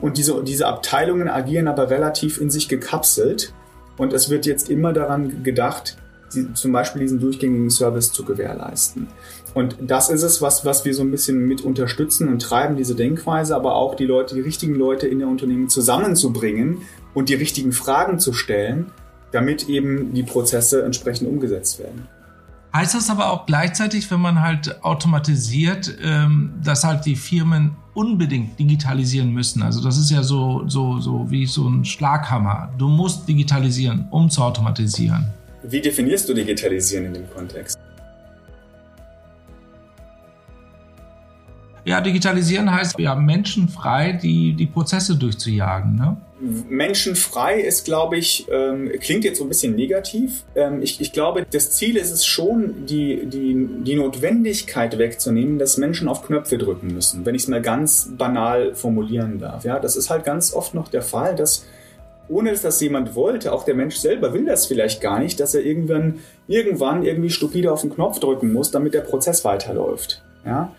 und 0.01 0.18
diese, 0.18 0.42
diese 0.44 0.66
Abteilungen 0.66 1.29
agieren 1.29 1.68
aber 1.68 1.90
relativ 1.90 2.40
in 2.40 2.51
sich 2.51 2.68
gekapselt. 2.68 3.53
Und 3.96 4.12
es 4.12 4.31
wird 4.31 4.46
jetzt 4.46 4.70
immer 4.70 4.92
daran 4.92 5.42
gedacht, 5.42 5.96
die, 6.35 6.53
zum 6.55 6.72
Beispiel 6.72 7.01
diesen 7.01 7.20
durchgängigen 7.20 7.70
Service 7.70 8.12
zu 8.12 8.24
gewährleisten. 8.24 9.09
Und 9.55 9.77
das 9.81 10.11
ist 10.11 10.22
es, 10.22 10.42
was, 10.42 10.64
was 10.64 10.85
wir 10.85 10.94
so 10.94 11.03
ein 11.03 11.11
bisschen 11.11 11.46
mit 11.46 11.62
unterstützen 11.62 12.29
und 12.29 12.42
treiben, 12.42 12.77
diese 12.77 12.94
Denkweise, 12.94 13.57
aber 13.57 13.74
auch 13.74 13.94
die 13.94 14.05
Leute, 14.05 14.35
die 14.35 14.40
richtigen 14.40 14.74
Leute 14.74 15.09
in 15.09 15.18
der 15.18 15.29
Unternehmen 15.29 15.68
zusammenzubringen 15.68 16.83
und 17.14 17.29
die 17.29 17.35
richtigen 17.35 17.72
Fragen 17.72 18.18
zu 18.18 18.33
stellen, 18.33 18.92
damit 19.33 19.68
eben 19.68 20.12
die 20.14 20.22
Prozesse 20.22 20.85
entsprechend 20.85 21.29
umgesetzt 21.29 21.79
werden. 21.79 22.07
Heißt 22.74 22.94
das 22.94 23.09
aber 23.09 23.33
auch 23.33 23.46
gleichzeitig, 23.46 24.11
wenn 24.11 24.20
man 24.20 24.42
halt 24.42 24.85
automatisiert, 24.85 25.96
ähm, 26.03 26.53
dass 26.62 26.85
halt 26.85 27.07
die 27.07 27.16
Firmen 27.16 27.77
unbedingt 27.98 28.58
digitalisieren 28.58 29.30
müssen? 29.32 29.61
Also 29.62 29.82
das 29.82 29.98
ist 29.98 30.11
ja 30.11 30.22
so, 30.22 30.62
so, 30.68 31.00
so 31.00 31.28
wie 31.30 31.46
so 31.46 31.68
ein 31.68 31.84
Schlaghammer. 31.84 32.72
Du 32.78 32.88
musst 32.88 33.28
digitalisieren, 33.28 34.06
um 34.11 34.30
zu 34.30 34.40
automatisieren. 34.42 35.26
Wie 35.64 35.80
definierst 35.80 36.28
du 36.28 36.34
digitalisieren 36.34 37.06
in 37.06 37.14
dem 37.14 37.30
Kontext? 37.30 37.78
Ja, 41.88 42.03
digitalisieren 42.03 42.70
heißt 42.70 42.98
ja 42.98 43.14
menschenfrei 43.14 44.12
die, 44.12 44.53
die 44.53 44.66
Prozesse 44.66 45.16
durchzujagen. 45.16 45.96
Ne? 45.96 46.18
Menschenfrei 46.68 47.62
ist, 47.62 47.87
glaube 47.87 48.18
ich, 48.18 48.46
ähm, 48.53 48.92
klingt 49.01 49.24
jetzt 49.24 49.38
so 49.38 49.44
ein 49.44 49.48
bisschen 49.48 49.74
negativ. 49.74 50.44
Ähm, 50.55 50.83
ich, 50.83 51.01
ich, 51.01 51.14
glaube, 51.14 51.46
das 51.51 51.72
Ziel 51.72 51.96
ist 51.96 52.11
es 52.11 52.27
schon, 52.27 52.85
die, 52.85 53.24
die, 53.24 53.68
die 53.85 53.94
Notwendigkeit 53.94 54.98
wegzunehmen, 54.98 55.59
dass 55.59 55.79
Menschen 55.79 56.09
auf 56.09 56.27
Knöpfe 56.27 56.59
drücken 56.59 56.88
müssen, 56.88 57.24
wenn 57.24 57.35
ich 57.35 57.44
es 57.44 57.48
mal 57.48 57.62
ganz 57.62 58.11
banal 58.18 58.74
formulieren 58.74 59.38
darf. 59.38 59.64
Ja, 59.64 59.79
das 59.79 59.96
ist 59.96 60.11
halt 60.11 60.24
ganz 60.24 60.53
oft 60.53 60.74
noch 60.74 60.88
der 60.88 61.03
Fall, 61.03 61.37
dass 61.37 61.64
ohne 62.29 62.51
dass 62.51 62.61
das 62.61 62.79
jemand 62.83 63.14
wollte, 63.14 63.51
auch 63.51 63.64
der 63.64 63.74
Mensch 63.74 63.96
selber 63.96 64.35
will 64.35 64.44
das 64.44 64.66
vielleicht 64.66 65.01
gar 65.01 65.20
nicht, 65.20 65.40
dass 65.40 65.55
er 65.55 65.62
irgendwann, 65.62 66.18
irgendwann 66.48 67.03
irgendwie 67.03 67.31
stupide 67.31 67.72
auf 67.72 67.81
den 67.81 67.94
Knopf 67.94 68.20
drücken 68.20 68.53
muss, 68.53 68.70
damit 68.70 68.92
der 68.92 69.01
Prozess 69.01 69.42
weiterläuft. 69.46 70.22
Ja? 70.44 70.70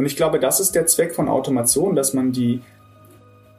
Und 0.00 0.06
ich 0.06 0.16
glaube, 0.16 0.40
das 0.40 0.60
ist 0.60 0.74
der 0.74 0.86
Zweck 0.86 1.14
von 1.14 1.28
Automation, 1.28 1.94
dass 1.94 2.14
man 2.14 2.32
die, 2.32 2.62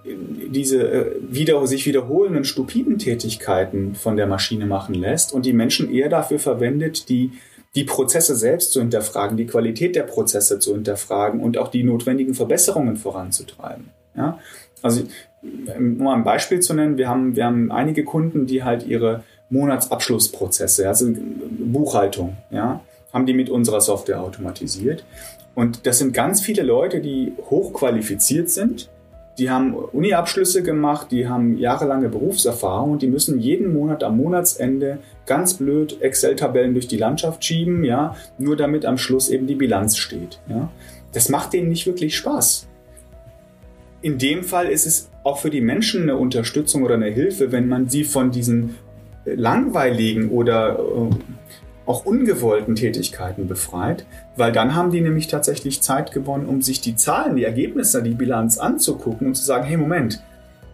diese 0.03 0.81
äh, 0.81 1.15
wieder, 1.29 1.67
sich 1.67 1.85
wiederholenden 1.85 2.45
stupiden 2.45 2.97
Tätigkeiten 2.97 3.93
von 3.93 4.17
der 4.17 4.25
Maschine 4.25 4.65
machen 4.65 4.95
lässt 4.95 5.33
und 5.33 5.45
die 5.45 5.53
Menschen 5.53 5.93
eher 5.93 6.09
dafür 6.09 6.39
verwendet, 6.39 7.09
die, 7.09 7.33
die 7.75 7.83
Prozesse 7.83 8.35
selbst 8.35 8.71
zu 8.71 8.79
hinterfragen, 8.79 9.37
die 9.37 9.45
Qualität 9.45 9.95
der 9.95 10.01
Prozesse 10.01 10.57
zu 10.57 10.73
hinterfragen 10.73 11.41
und 11.41 11.59
auch 11.59 11.67
die 11.67 11.83
notwendigen 11.83 12.33
Verbesserungen 12.33 12.97
voranzutreiben. 12.97 13.91
Ja? 14.17 14.39
Also, 14.81 15.03
um 15.77 16.07
ein 16.07 16.23
Beispiel 16.23 16.59
zu 16.59 16.73
nennen, 16.73 16.97
wir 16.97 17.07
haben, 17.07 17.35
wir 17.35 17.45
haben 17.45 17.71
einige 17.71 18.03
Kunden, 18.03 18.47
die 18.47 18.63
halt 18.63 18.87
ihre 18.87 19.23
Monatsabschlussprozesse, 19.51 20.87
also 20.87 21.05
Buchhaltung, 21.11 22.35
ja, 22.49 22.81
haben 23.13 23.27
die 23.27 23.33
mit 23.35 23.51
unserer 23.51 23.81
Software 23.81 24.21
automatisiert. 24.21 25.05
Und 25.55 25.85
das 25.85 25.99
sind 25.99 26.13
ganz 26.13 26.41
viele 26.41 26.63
Leute, 26.63 27.01
die 27.01 27.33
hochqualifiziert 27.49 28.49
sind. 28.49 28.89
Die 29.37 29.49
haben 29.49 29.73
Uni-Abschlüsse 29.73 30.61
gemacht, 30.61 31.07
die 31.11 31.27
haben 31.27 31.57
jahrelange 31.57 32.09
Berufserfahrung 32.09 32.91
und 32.91 33.01
die 33.01 33.07
müssen 33.07 33.39
jeden 33.39 33.73
Monat 33.73 34.03
am 34.03 34.17
Monatsende 34.17 34.99
ganz 35.25 35.55
blöd 35.55 36.01
Excel-Tabellen 36.01 36.73
durch 36.73 36.87
die 36.87 36.97
Landschaft 36.97 37.43
schieben, 37.43 37.83
ja, 37.83 38.15
nur 38.37 38.57
damit 38.57 38.85
am 38.85 38.97
Schluss 38.97 39.29
eben 39.29 39.47
die 39.47 39.55
Bilanz 39.55 39.97
steht. 39.97 40.39
Ja. 40.49 40.69
Das 41.13 41.29
macht 41.29 41.53
denen 41.53 41.69
nicht 41.69 41.87
wirklich 41.87 42.15
Spaß. 42.17 42.67
In 44.01 44.17
dem 44.17 44.43
Fall 44.43 44.67
ist 44.67 44.85
es 44.85 45.09
auch 45.23 45.39
für 45.39 45.49
die 45.49 45.61
Menschen 45.61 46.03
eine 46.03 46.17
Unterstützung 46.17 46.83
oder 46.83 46.95
eine 46.95 47.09
Hilfe, 47.09 47.51
wenn 47.51 47.67
man 47.67 47.87
sie 47.87 48.03
von 48.03 48.31
diesen 48.31 48.75
langweiligen 49.25 50.29
oder 50.29 50.79
äh, 50.79 51.15
auch 51.85 52.05
ungewollten 52.05 52.75
Tätigkeiten 52.75 53.47
befreit, 53.47 54.05
weil 54.35 54.51
dann 54.51 54.75
haben 54.75 54.91
die 54.91 55.01
nämlich 55.01 55.27
tatsächlich 55.27 55.81
Zeit 55.81 56.11
gewonnen, 56.11 56.45
um 56.45 56.61
sich 56.61 56.81
die 56.81 56.95
Zahlen, 56.95 57.35
die 57.35 57.43
Ergebnisse, 57.43 58.03
die 58.03 58.13
Bilanz 58.13 58.57
anzugucken 58.57 59.27
und 59.27 59.35
zu 59.35 59.43
sagen, 59.43 59.65
hey 59.65 59.77
Moment, 59.77 60.21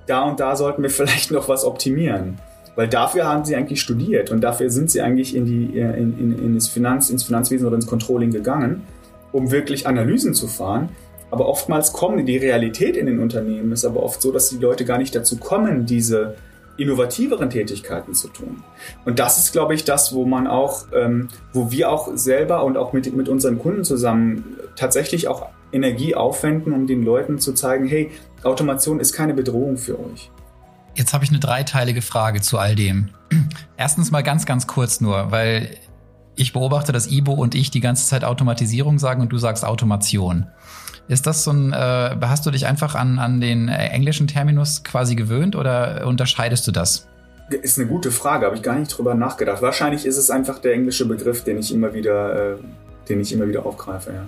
da 0.05 0.23
und 0.23 0.39
da 0.39 0.55
sollten 0.55 0.83
wir 0.83 0.89
vielleicht 0.91 1.31
noch 1.31 1.49
was 1.49 1.65
optimieren. 1.65 2.37
Weil 2.75 2.87
dafür 2.87 3.25
haben 3.25 3.43
sie 3.43 3.55
eigentlich 3.55 3.81
studiert 3.81 4.29
und 4.29 4.41
dafür 4.41 4.69
sind 4.69 4.91
sie 4.91 5.01
eigentlich 5.01 5.35
in, 5.35 5.45
die, 5.45 5.79
äh, 5.79 5.97
in, 5.97 6.19
in, 6.19 6.45
in 6.45 6.55
das 6.55 6.67
Finanz, 6.67 7.09
ins 7.09 7.23
Finanzwesen 7.23 7.65
oder 7.65 7.75
ins 7.75 7.87
Controlling 7.87 8.29
gegangen, 8.29 8.83
um 9.31 9.51
wirklich 9.51 9.87
Analysen 9.87 10.33
zu 10.33 10.47
fahren 10.47 10.89
Aber 11.31 11.47
oftmals 11.47 11.91
kommen 11.91 12.25
die 12.25 12.37
Realität 12.37 12.95
in 12.95 13.07
den 13.07 13.19
Unternehmen 13.19 13.71
ist 13.71 13.83
aber 13.83 14.03
oft 14.03 14.21
so, 14.21 14.31
dass 14.31 14.49
die 14.49 14.57
Leute 14.57 14.85
gar 14.85 14.99
nicht 14.99 15.15
dazu 15.15 15.37
kommen, 15.37 15.85
diese 15.85 16.35
innovativeren 16.77 17.49
Tätigkeiten 17.49 18.13
zu 18.13 18.27
tun. 18.29 18.63
Und 19.05 19.19
das 19.19 19.37
ist, 19.37 19.51
glaube 19.51 19.73
ich, 19.73 19.83
das, 19.83 20.13
wo 20.13 20.25
man 20.25 20.47
auch, 20.47 20.85
ähm, 20.93 21.27
wo 21.53 21.71
wir 21.71 21.91
auch 21.91 22.09
selber 22.15 22.63
und 22.63 22.77
auch 22.77 22.93
mit, 22.93 23.13
mit 23.15 23.29
unseren 23.29 23.59
Kunden 23.59 23.83
zusammen 23.83 24.57
tatsächlich 24.75 25.27
auch 25.27 25.47
Energie 25.71 26.15
aufwenden, 26.15 26.73
um 26.73 26.87
den 26.87 27.03
Leuten 27.03 27.39
zu 27.39 27.53
zeigen, 27.53 27.87
hey, 27.87 28.11
Automation 28.43 28.99
ist 28.99 29.13
keine 29.13 29.33
Bedrohung 29.33 29.77
für 29.77 29.99
euch. 29.99 30.31
Jetzt 30.95 31.13
habe 31.13 31.23
ich 31.23 31.29
eine 31.29 31.39
dreiteilige 31.39 32.01
Frage 32.01 32.41
zu 32.41 32.57
all 32.57 32.75
dem. 32.75 33.09
Erstens 33.77 34.11
mal 34.11 34.23
ganz, 34.23 34.45
ganz 34.45 34.67
kurz 34.67 35.01
nur, 35.01 35.31
weil 35.31 35.77
ich 36.35 36.53
beobachte, 36.53 36.91
dass 36.91 37.07
Ibo 37.07 37.33
und 37.33 37.55
ich 37.55 37.71
die 37.71 37.79
ganze 37.81 38.07
Zeit 38.07 38.23
Automatisierung 38.23 38.99
sagen 38.99 39.21
und 39.21 39.29
du 39.29 39.37
sagst 39.37 39.65
Automation. 39.65 40.47
Ist 41.07 41.25
das 41.25 41.43
so 41.43 41.51
ein, 41.51 41.71
äh, 41.71 42.15
hast 42.21 42.45
du 42.45 42.51
dich 42.51 42.65
einfach 42.65 42.95
an, 42.95 43.17
an 43.19 43.39
den 43.39 43.69
äh, 43.69 43.87
englischen 43.87 44.27
Terminus 44.27 44.83
quasi 44.83 45.15
gewöhnt 45.15 45.55
oder 45.55 46.05
unterscheidest 46.05 46.67
du 46.67 46.71
das? 46.71 47.07
Ist 47.49 47.79
eine 47.79 47.87
gute 47.87 48.11
Frage, 48.11 48.45
habe 48.45 48.57
ich 48.57 48.61
gar 48.61 48.77
nicht 48.77 48.89
drüber 48.89 49.15
nachgedacht. 49.15 49.61
Wahrscheinlich 49.61 50.05
ist 50.05 50.17
es 50.17 50.29
einfach 50.29 50.59
der 50.59 50.73
englische 50.73 51.05
Begriff, 51.05 51.45
den 51.45 51.59
ich 51.59 51.73
immer 51.73 51.93
wieder, 51.93 52.53
äh, 52.53 52.57
den 53.07 53.21
ich 53.21 53.31
immer 53.31 53.47
wieder 53.47 53.65
aufgreife, 53.65 54.11
ja. 54.11 54.25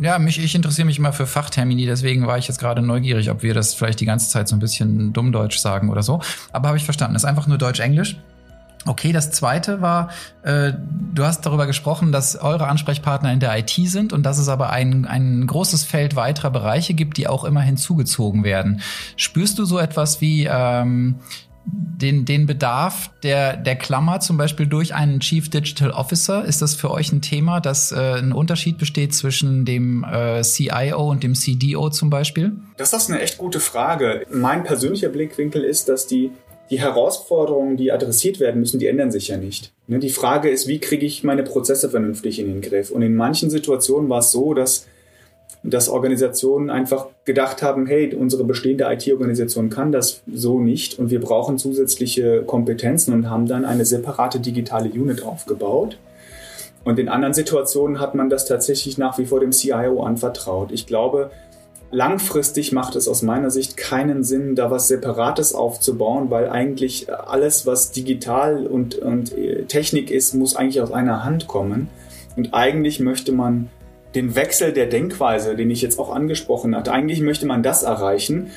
Ja, 0.00 0.18
mich, 0.20 0.42
ich 0.42 0.54
interessiere 0.54 0.86
mich 0.86 0.98
immer 0.98 1.12
für 1.12 1.26
Fachtermini, 1.26 1.84
deswegen 1.84 2.26
war 2.26 2.38
ich 2.38 2.46
jetzt 2.46 2.60
gerade 2.60 2.82
neugierig, 2.82 3.30
ob 3.30 3.42
wir 3.42 3.52
das 3.52 3.74
vielleicht 3.74 3.98
die 3.98 4.04
ganze 4.04 4.28
Zeit 4.28 4.46
so 4.46 4.54
ein 4.54 4.60
bisschen 4.60 5.12
dummdeutsch 5.12 5.58
sagen 5.58 5.90
oder 5.90 6.04
so. 6.04 6.20
Aber 6.52 6.68
habe 6.68 6.78
ich 6.78 6.84
verstanden, 6.84 7.16
ist 7.16 7.24
einfach 7.24 7.48
nur 7.48 7.58
Deutsch-Englisch. 7.58 8.16
Okay, 8.88 9.12
das 9.12 9.30
zweite 9.30 9.82
war, 9.82 10.10
äh, 10.42 10.72
du 11.14 11.24
hast 11.24 11.42
darüber 11.44 11.66
gesprochen, 11.66 12.10
dass 12.10 12.36
eure 12.36 12.68
Ansprechpartner 12.68 13.30
in 13.30 13.38
der 13.38 13.56
IT 13.58 13.70
sind 13.84 14.14
und 14.14 14.22
dass 14.24 14.38
es 14.38 14.48
aber 14.48 14.70
ein, 14.70 15.04
ein 15.04 15.46
großes 15.46 15.84
Feld 15.84 16.16
weiterer 16.16 16.50
Bereiche 16.50 16.94
gibt, 16.94 17.18
die 17.18 17.28
auch 17.28 17.44
immer 17.44 17.60
hinzugezogen 17.60 18.44
werden. 18.44 18.80
Spürst 19.16 19.58
du 19.58 19.66
so 19.66 19.78
etwas 19.78 20.22
wie 20.22 20.48
ähm, 20.50 21.16
den, 21.66 22.24
den 22.24 22.46
Bedarf 22.46 23.10
der, 23.22 23.58
der 23.58 23.76
Klammer 23.76 24.20
zum 24.20 24.38
Beispiel 24.38 24.66
durch 24.66 24.94
einen 24.94 25.20
Chief 25.20 25.50
Digital 25.50 25.90
Officer? 25.90 26.46
Ist 26.46 26.62
das 26.62 26.74
für 26.74 26.90
euch 26.90 27.12
ein 27.12 27.20
Thema, 27.20 27.60
dass 27.60 27.92
äh, 27.92 28.14
ein 28.14 28.32
Unterschied 28.32 28.78
besteht 28.78 29.14
zwischen 29.14 29.66
dem 29.66 30.02
äh, 30.04 30.42
CIO 30.42 31.10
und 31.10 31.22
dem 31.22 31.34
CDO 31.34 31.90
zum 31.90 32.08
Beispiel? 32.08 32.52
Das 32.78 32.94
ist 32.94 33.10
eine 33.10 33.20
echt 33.20 33.36
gute 33.36 33.60
Frage. 33.60 34.24
Mein 34.32 34.64
persönlicher 34.64 35.10
Blickwinkel 35.10 35.62
ist, 35.62 35.90
dass 35.90 36.06
die 36.06 36.30
die 36.70 36.80
Herausforderungen, 36.80 37.76
die 37.76 37.92
adressiert 37.92 38.40
werden 38.40 38.60
müssen, 38.60 38.78
die 38.78 38.86
ändern 38.86 39.10
sich 39.10 39.28
ja 39.28 39.36
nicht. 39.36 39.72
Ne, 39.86 39.98
die 39.98 40.10
Frage 40.10 40.50
ist, 40.50 40.68
wie 40.68 40.78
kriege 40.78 41.06
ich 41.06 41.24
meine 41.24 41.42
Prozesse 41.42 41.90
vernünftig 41.90 42.38
in 42.38 42.46
den 42.46 42.60
Griff? 42.60 42.90
Und 42.90 43.02
in 43.02 43.16
manchen 43.16 43.50
Situationen 43.50 44.08
war 44.10 44.18
es 44.18 44.30
so, 44.30 44.54
dass, 44.54 44.86
dass 45.62 45.88
Organisationen 45.88 46.70
einfach 46.70 47.06
gedacht 47.24 47.62
haben, 47.62 47.86
hey, 47.86 48.14
unsere 48.14 48.44
bestehende 48.44 48.84
IT-Organisation 48.84 49.70
kann 49.70 49.92
das 49.92 50.22
so 50.32 50.60
nicht 50.60 50.98
und 50.98 51.10
wir 51.10 51.20
brauchen 51.20 51.58
zusätzliche 51.58 52.42
Kompetenzen 52.42 53.14
und 53.14 53.30
haben 53.30 53.46
dann 53.46 53.64
eine 53.64 53.84
separate 53.84 54.40
digitale 54.40 54.90
Unit 54.90 55.22
aufgebaut. 55.22 55.98
Und 56.84 56.98
in 56.98 57.08
anderen 57.08 57.34
Situationen 57.34 58.00
hat 58.00 58.14
man 58.14 58.30
das 58.30 58.46
tatsächlich 58.46 58.98
nach 58.98 59.18
wie 59.18 59.26
vor 59.26 59.40
dem 59.40 59.52
CIO 59.52 60.02
anvertraut. 60.02 60.70
Ich 60.72 60.86
glaube, 60.86 61.30
Langfristig 61.90 62.72
macht 62.72 62.96
es 62.96 63.08
aus 63.08 63.22
meiner 63.22 63.50
Sicht 63.50 63.78
keinen 63.78 64.22
Sinn, 64.22 64.54
da 64.54 64.70
was 64.70 64.88
Separates 64.88 65.54
aufzubauen, 65.54 66.30
weil 66.30 66.50
eigentlich 66.50 67.12
alles, 67.12 67.66
was 67.66 67.92
digital 67.92 68.66
und, 68.66 68.96
und 68.96 69.36
äh, 69.36 69.64
Technik 69.64 70.10
ist, 70.10 70.34
muss 70.34 70.54
eigentlich 70.54 70.82
aus 70.82 70.92
einer 70.92 71.24
Hand 71.24 71.46
kommen. 71.46 71.88
Und 72.36 72.52
eigentlich 72.52 73.00
möchte 73.00 73.32
man 73.32 73.70
den 74.14 74.34
Wechsel 74.34 74.72
der 74.72 74.86
Denkweise, 74.86 75.56
den 75.56 75.70
ich 75.70 75.80
jetzt 75.80 75.98
auch 75.98 76.14
angesprochen 76.14 76.76
hatte, 76.76 76.92
eigentlich 76.92 77.20
möchte 77.20 77.46
man 77.46 77.62
das 77.62 77.82
erreichen. 77.82 78.50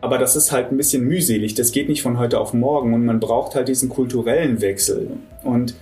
Aber 0.00 0.16
das 0.16 0.36
ist 0.36 0.52
halt 0.52 0.70
ein 0.70 0.76
bisschen 0.76 1.04
mühselig. 1.04 1.54
Das 1.54 1.72
geht 1.72 1.88
nicht 1.88 2.02
von 2.02 2.18
heute 2.18 2.40
auf 2.40 2.54
morgen 2.54 2.94
und 2.94 3.04
man 3.04 3.20
braucht 3.20 3.54
halt 3.54 3.68
diesen 3.68 3.88
kulturellen 3.88 4.60
Wechsel. 4.60 5.10
Und 5.42 5.74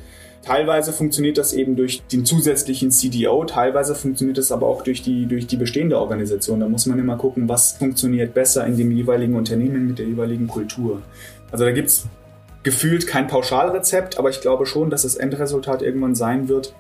Teilweise 0.47 0.93
funktioniert 0.93 1.39
das 1.39 1.53
eben 1.53 1.75
durch 1.75 2.07
den 2.07 2.25
zusätzlichen 2.25 2.93
CDO, 2.93 3.45
teilweise 3.47 3.97
funktioniert 3.97 4.39
das 4.39 4.53
aber 4.53 4.69
auch 4.69 4.83
durch 4.83 5.03
die, 5.03 5.27
durch 5.27 5.49
die 5.49 5.57
bestehende 5.57 5.99
Organisation. 5.99 6.61
Da 6.61 6.69
muss 6.69 6.87
man 6.87 7.01
immer 7.01 7.17
gucken, 7.17 7.49
was 7.49 7.73
funktioniert 7.73 8.33
besser 8.33 8.65
in 8.65 8.77
dem 8.77 8.93
jeweiligen 8.93 9.35
Unternehmen 9.35 9.89
mit 9.89 9.99
der 9.99 10.07
jeweiligen 10.07 10.47
Kultur. 10.47 11.03
Also 11.51 11.65
da 11.65 11.73
gibt 11.73 11.89
es 11.89 12.07
gefühlt 12.63 13.09
kein 13.09 13.27
Pauschalrezept, 13.27 14.21
aber 14.21 14.31
ich 14.31 14.41
glaube 14.41 14.67
schon, 14.67 14.89
dass 14.89 15.03
das 15.03 15.17
Endresultat 15.17 15.83
irgendwann 15.83 16.15
sein 16.15 16.49
wird, 16.49 16.77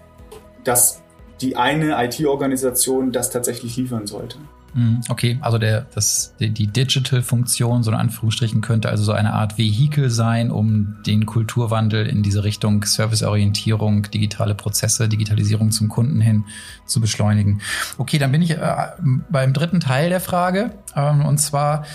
dass 0.62 1.02
die 1.40 1.56
eine 1.56 1.96
IT-Organisation 2.04 3.10
das 3.10 3.30
tatsächlich 3.30 3.76
liefern 3.76 4.06
sollte. 4.06 4.38
Mhm, 4.76 5.00
okay, 5.08 5.38
also 5.40 5.56
der, 5.56 5.86
das, 5.94 6.34
die, 6.38 6.66
Digital-Funktion, 6.66 7.82
so 7.82 7.90
in 7.90 7.96
Anführungsstrichen, 7.96 8.60
könnte 8.60 8.90
also 8.90 9.04
so 9.04 9.12
eine 9.12 9.32
Art 9.32 9.56
Vehikel 9.56 10.10
sein, 10.10 10.50
um 10.50 10.98
den 11.06 11.24
Kulturwandel 11.24 12.06
in 12.06 12.22
diese 12.22 12.44
Richtung 12.44 12.84
Serviceorientierung, 12.84 14.10
digitale 14.10 14.54
Prozesse, 14.54 15.08
Digitalisierung 15.08 15.70
zum 15.70 15.88
Kunden 15.88 16.20
hin 16.20 16.44
zu 16.84 17.00
beschleunigen. 17.00 17.62
Okay, 17.96 18.18
dann 18.18 18.30
bin 18.32 18.42
ich 18.42 18.50
äh, 18.50 18.88
beim 19.30 19.54
dritten 19.54 19.80
Teil 19.80 20.10
der 20.10 20.20
Frage. 20.20 20.72
Ähm, 20.94 21.24
und 21.24 21.38
zwar 21.38 21.86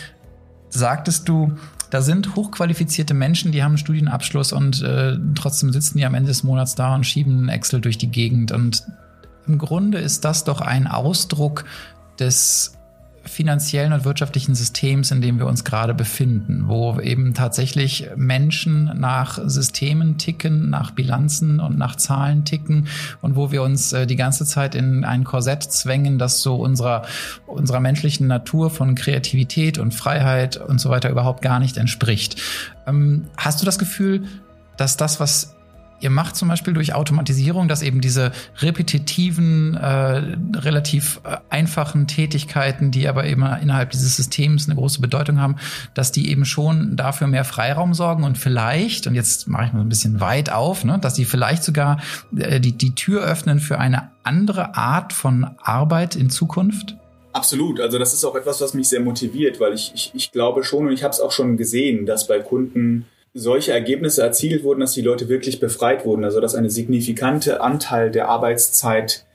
sagtest 0.70 1.30
du, 1.30 1.54
da 1.92 2.02
sind 2.02 2.36
hochqualifizierte 2.36 3.14
Menschen, 3.14 3.52
die 3.52 3.62
haben 3.62 3.74
einen 3.74 3.78
Studienabschluss 3.78 4.54
und 4.54 4.82
äh, 4.82 5.20
trotzdem 5.36 5.72
sitzen 5.72 6.00
die 6.00 6.06
am 6.06 6.16
Ende 6.16 6.30
des 6.30 6.44
Monats 6.44 6.74
da 6.74 6.96
und 6.96 7.06
schieben 7.06 7.48
Excel 7.48 7.80
durch 7.80 8.00
die 8.00 8.10
Gegend. 8.10 8.52
Und 8.52 8.84
im 9.46 9.60
Grunde 9.60 10.00
ist 10.00 10.26
das 10.26 10.46
doch 10.46 10.62
ein 10.62 10.88
Ausdruck 10.88 11.66
des 12.22 12.78
finanziellen 13.24 13.94
und 13.94 14.04
wirtschaftlichen 14.04 14.56
Systems, 14.56 15.12
in 15.12 15.22
dem 15.22 15.38
wir 15.38 15.46
uns 15.46 15.64
gerade 15.64 15.94
befinden, 15.94 16.64
wo 16.68 17.00
eben 17.00 17.34
tatsächlich 17.34 18.10
Menschen 18.16 18.92
nach 19.00 19.40
Systemen 19.46 20.18
ticken, 20.18 20.70
nach 20.70 20.92
Bilanzen 20.92 21.60
und 21.60 21.78
nach 21.78 21.96
Zahlen 21.96 22.46
ticken 22.46 22.88
und 23.22 23.36
wo 23.36 23.52
wir 23.52 23.62
uns 23.62 23.94
äh, 23.94 24.08
die 24.08 24.16
ganze 24.16 24.46
Zeit 24.46 24.74
in 24.76 25.04
ein 25.04 25.24
Korsett 25.24 25.64
zwängen, 25.64 26.18
das 26.18 26.42
so 26.42 26.56
unserer, 26.56 27.04
unserer 27.46 27.80
menschlichen 27.80 28.28
Natur 28.28 28.70
von 28.70 28.96
Kreativität 28.96 29.78
und 29.78 29.94
Freiheit 29.94 30.58
und 30.58 30.82
so 30.82 30.90
weiter 30.90 31.10
überhaupt 31.10 31.42
gar 31.42 31.60
nicht 31.60 31.78
entspricht. 31.78 32.42
Ähm, 32.88 33.28
hast 33.38 33.62
du 33.62 33.66
das 33.66 33.78
Gefühl, 33.78 34.24
dass 34.78 34.98
das, 34.98 35.20
was 35.20 35.56
Ihr 36.02 36.10
macht 36.10 36.36
zum 36.36 36.48
Beispiel 36.48 36.74
durch 36.74 36.94
Automatisierung, 36.94 37.68
dass 37.68 37.82
eben 37.82 38.02
diese 38.02 38.32
repetitiven, 38.58 39.76
äh, 39.76 40.58
relativ 40.58 41.22
äh, 41.24 41.38
einfachen 41.50 42.08
Tätigkeiten, 42.08 42.92
die 42.92 43.08
aber 43.08 43.26
eben 43.26 43.46
innerhalb 43.62 43.92
dieses 43.92 44.18
Systems 44.18 44.68
eine 44.68 44.76
große 44.76 45.00
Bedeutung 45.00 45.40
haben, 45.40 45.56
dass 45.94 46.12
die 46.12 46.30
eben 46.30 46.46
schon 46.46 46.96
dafür 46.96 47.28
mehr 47.28 47.46
Freiraum 47.46 47.94
sorgen 47.94 48.24
und 48.24 48.38
vielleicht, 48.38 49.08
und 49.08 49.16
jetzt 49.16 49.48
mache 49.48 49.66
ich 49.66 49.74
mal 49.74 49.82
ein 49.82 49.90
bisschen 49.90 50.20
weit 50.20 50.52
auf, 50.52 50.84
ne, 50.84 51.00
dass 51.00 51.14
die 51.14 51.26
vielleicht 51.26 51.64
sogar 51.64 52.02
äh, 52.36 52.60
die, 52.60 52.74
die 52.74 52.96
Tür 52.96 53.24
öffnen 53.24 53.60
für 53.60 53.80
eine 53.80 54.10
andere 54.24 54.76
Art 54.76 55.14
von 55.14 55.52
Arbeit 55.62 56.16
in 56.16 56.30
Zukunft? 56.30 56.96
Absolut. 57.34 57.80
Also 57.80 57.98
das 57.98 58.14
ist 58.14 58.26
auch 58.26 58.36
etwas, 58.36 58.60
was 58.60 58.74
mich 58.74 58.90
sehr 58.90 59.00
motiviert, 59.00 59.60
weil 59.60 59.74
ich, 59.74 59.92
ich, 59.96 60.12
ich 60.14 60.32
glaube 60.32 60.64
schon 60.64 60.88
und 60.88 60.94
ich 60.94 61.04
habe 61.04 61.14
es 61.14 61.22
auch 61.22 61.32
schon 61.32 61.58
gesehen, 61.58 62.06
dass 62.06 62.28
bei 62.28 62.40
Kunden 62.40 63.06
solche 63.34 63.72
Ergebnisse 63.72 64.22
erzielt 64.22 64.64
wurden, 64.64 64.82
dass 64.82 64.94
die 64.94 65.02
Leute 65.02 65.30
wirklich 65.30 65.60
befreit 65.60 66.06
wurden, 66.06 66.24
also 66.24 66.42
dass 66.42 66.56
eine 66.56 66.70
signifikante 66.70 67.62
Anteil 67.62 68.12
der 68.12 68.28
Arbeitszeit 68.28 69.26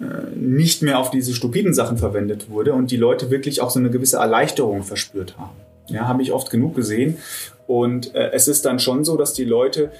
äh, 0.00 0.34
nicht 0.34 0.82
mehr 0.82 0.98
auf 0.98 1.10
diese 1.10 1.34
stupiden 1.34 1.74
Sachen 1.74 1.98
verwendet 1.98 2.50
wurde 2.50 2.72
und 2.72 2.90
die 2.90 2.96
Leute 2.96 3.30
wirklich 3.30 3.60
auch 3.60 3.70
so 3.70 3.78
eine 3.78 3.90
gewisse 3.90 4.16
Erleichterung 4.16 4.82
verspürt 4.82 5.38
haben. 5.38 5.56
Ja, 5.86 6.06
habe 6.06 6.22
ich 6.22 6.32
oft 6.32 6.50
genug 6.50 6.74
gesehen. 6.74 7.18
Und 7.66 8.14
äh, 8.14 8.30
es 8.32 8.48
ist 8.48 8.64
dann 8.64 8.78
schon 8.78 9.04
so, 9.04 9.16
dass 9.16 9.32
die 9.32 9.44
Leute, 9.44 9.90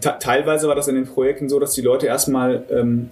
teilweise 0.00 0.68
war 0.68 0.74
das 0.74 0.88
in 0.88 0.94
den 0.94 1.06
Projekten 1.06 1.48
so, 1.48 1.58
dass 1.58 1.72
die 1.72 1.82
Leute 1.82 2.06
erstmal 2.06 2.64
ähm, 2.70 3.10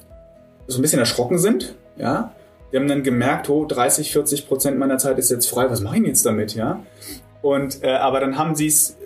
so 0.66 0.78
ein 0.78 0.82
bisschen 0.82 0.98
erschrocken 0.98 1.38
sind, 1.38 1.74
ja. 1.96 2.32
Die 2.72 2.76
haben 2.76 2.88
dann 2.88 3.04
gemerkt, 3.04 3.48
oh, 3.48 3.64
30, 3.64 4.12
40 4.12 4.48
Prozent 4.48 4.78
meiner 4.78 4.98
Zeit 4.98 5.18
ist 5.18 5.30
jetzt 5.30 5.48
frei, 5.48 5.70
was 5.70 5.80
mache 5.80 5.98
ich 5.98 6.06
jetzt 6.06 6.26
damit, 6.26 6.54
ja? 6.54 6.82
Und, 7.40 7.82
äh, 7.84 7.90
aber 7.90 8.18
dann 8.20 8.36
haben 8.36 8.56
sie 8.56 8.66
es 8.66 8.96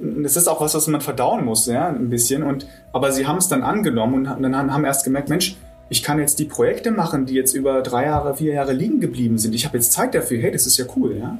das 0.00 0.36
ist 0.36 0.48
auch 0.48 0.60
was, 0.60 0.74
was 0.74 0.86
man 0.86 1.00
verdauen 1.00 1.44
muss, 1.44 1.66
ja, 1.66 1.88
ein 1.88 2.10
bisschen. 2.10 2.42
Und, 2.42 2.66
aber 2.92 3.12
sie 3.12 3.26
haben 3.26 3.38
es 3.38 3.48
dann 3.48 3.62
angenommen 3.62 4.26
und 4.26 4.42
dann 4.42 4.72
haben 4.72 4.84
erst 4.84 5.04
gemerkt, 5.04 5.28
Mensch, 5.28 5.56
ich 5.90 6.02
kann 6.02 6.18
jetzt 6.18 6.38
die 6.38 6.44
Projekte 6.44 6.90
machen, 6.90 7.26
die 7.26 7.34
jetzt 7.34 7.54
über 7.54 7.82
drei 7.82 8.04
Jahre, 8.04 8.36
vier 8.36 8.52
Jahre 8.52 8.72
liegen 8.72 9.00
geblieben 9.00 9.38
sind. 9.38 9.54
Ich 9.54 9.64
habe 9.64 9.78
jetzt 9.78 9.92
Zeit 9.92 10.14
dafür. 10.14 10.38
Hey, 10.38 10.52
das 10.52 10.66
ist 10.66 10.76
ja 10.76 10.84
cool, 10.96 11.16
ja. 11.16 11.38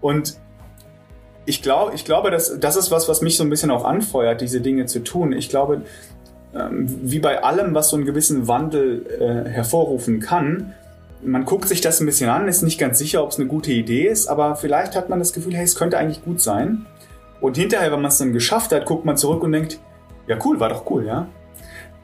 Und 0.00 0.36
ich 1.44 1.62
glaube, 1.62 1.94
ich 1.94 2.04
glaube, 2.04 2.30
dass, 2.30 2.58
das 2.58 2.76
ist 2.76 2.90
was, 2.90 3.08
was 3.08 3.22
mich 3.22 3.36
so 3.36 3.44
ein 3.44 3.50
bisschen 3.50 3.70
auch 3.70 3.84
anfeuert, 3.84 4.40
diese 4.40 4.60
Dinge 4.60 4.86
zu 4.86 5.04
tun. 5.04 5.32
Ich 5.32 5.48
glaube, 5.48 5.82
ähm, 6.54 6.86
wie 7.02 7.20
bei 7.20 7.44
allem, 7.44 7.74
was 7.74 7.90
so 7.90 7.96
einen 7.96 8.04
gewissen 8.04 8.48
Wandel 8.48 9.06
äh, 9.20 9.48
hervorrufen 9.48 10.18
kann, 10.18 10.74
man 11.22 11.44
guckt 11.44 11.68
sich 11.68 11.80
das 11.80 12.00
ein 12.00 12.06
bisschen 12.06 12.28
an, 12.28 12.48
ist 12.48 12.62
nicht 12.62 12.78
ganz 12.78 12.98
sicher, 12.98 13.22
ob 13.22 13.30
es 13.30 13.38
eine 13.38 13.46
gute 13.46 13.72
Idee 13.72 14.06
ist, 14.06 14.26
aber 14.26 14.56
vielleicht 14.56 14.94
hat 14.96 15.08
man 15.08 15.18
das 15.18 15.32
Gefühl, 15.32 15.54
hey, 15.54 15.64
es 15.64 15.74
könnte 15.76 15.98
eigentlich 15.98 16.24
gut 16.24 16.40
sein. 16.40 16.86
Und 17.40 17.56
hinterher, 17.56 17.92
wenn 17.92 18.00
man 18.00 18.10
es 18.10 18.18
dann 18.18 18.32
geschafft 18.32 18.72
hat, 18.72 18.86
guckt 18.86 19.04
man 19.04 19.16
zurück 19.16 19.42
und 19.42 19.52
denkt, 19.52 19.78
ja 20.26 20.38
cool, 20.44 20.58
war 20.60 20.68
doch 20.68 20.90
cool, 20.90 21.04
ja. 21.04 21.28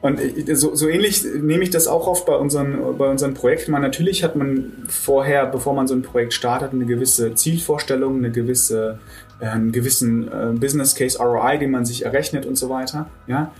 Und 0.03 0.19
so, 0.51 0.75
so 0.75 0.89
ähnlich 0.89 1.23
nehme 1.23 1.63
ich 1.63 1.69
das 1.69 1.87
auch 1.87 2.07
oft 2.07 2.25
bei 2.25 2.35
unseren, 2.35 2.97
bei 2.97 3.09
unseren 3.09 3.33
Projekten. 3.33 3.71
Man, 3.71 3.81
natürlich 3.81 4.21
hat 4.21 4.35
man 4.35 4.73
vorher, 4.85 5.45
bevor 5.45 5.73
man 5.73 5.87
so 5.87 5.95
ein 5.95 6.01
Projekt 6.01 6.33
startet, 6.33 6.73
eine 6.73 6.85
gewisse 6.85 7.35
Zielvorstellung, 7.35 8.17
eine 8.17 8.29
gewisse, 8.29 8.99
äh, 9.39 9.45
einen 9.45 9.71
gewissen 9.71 10.27
äh, 10.27 10.51
Business 10.59 10.93
Case 10.93 11.17
ROI, 11.17 11.57
den 11.57 11.71
man 11.71 11.85
sich 11.85 12.03
errechnet 12.03 12.45
und 12.45 12.57
so 12.57 12.69
weiter. 12.69 13.09
Ja? 13.27 13.53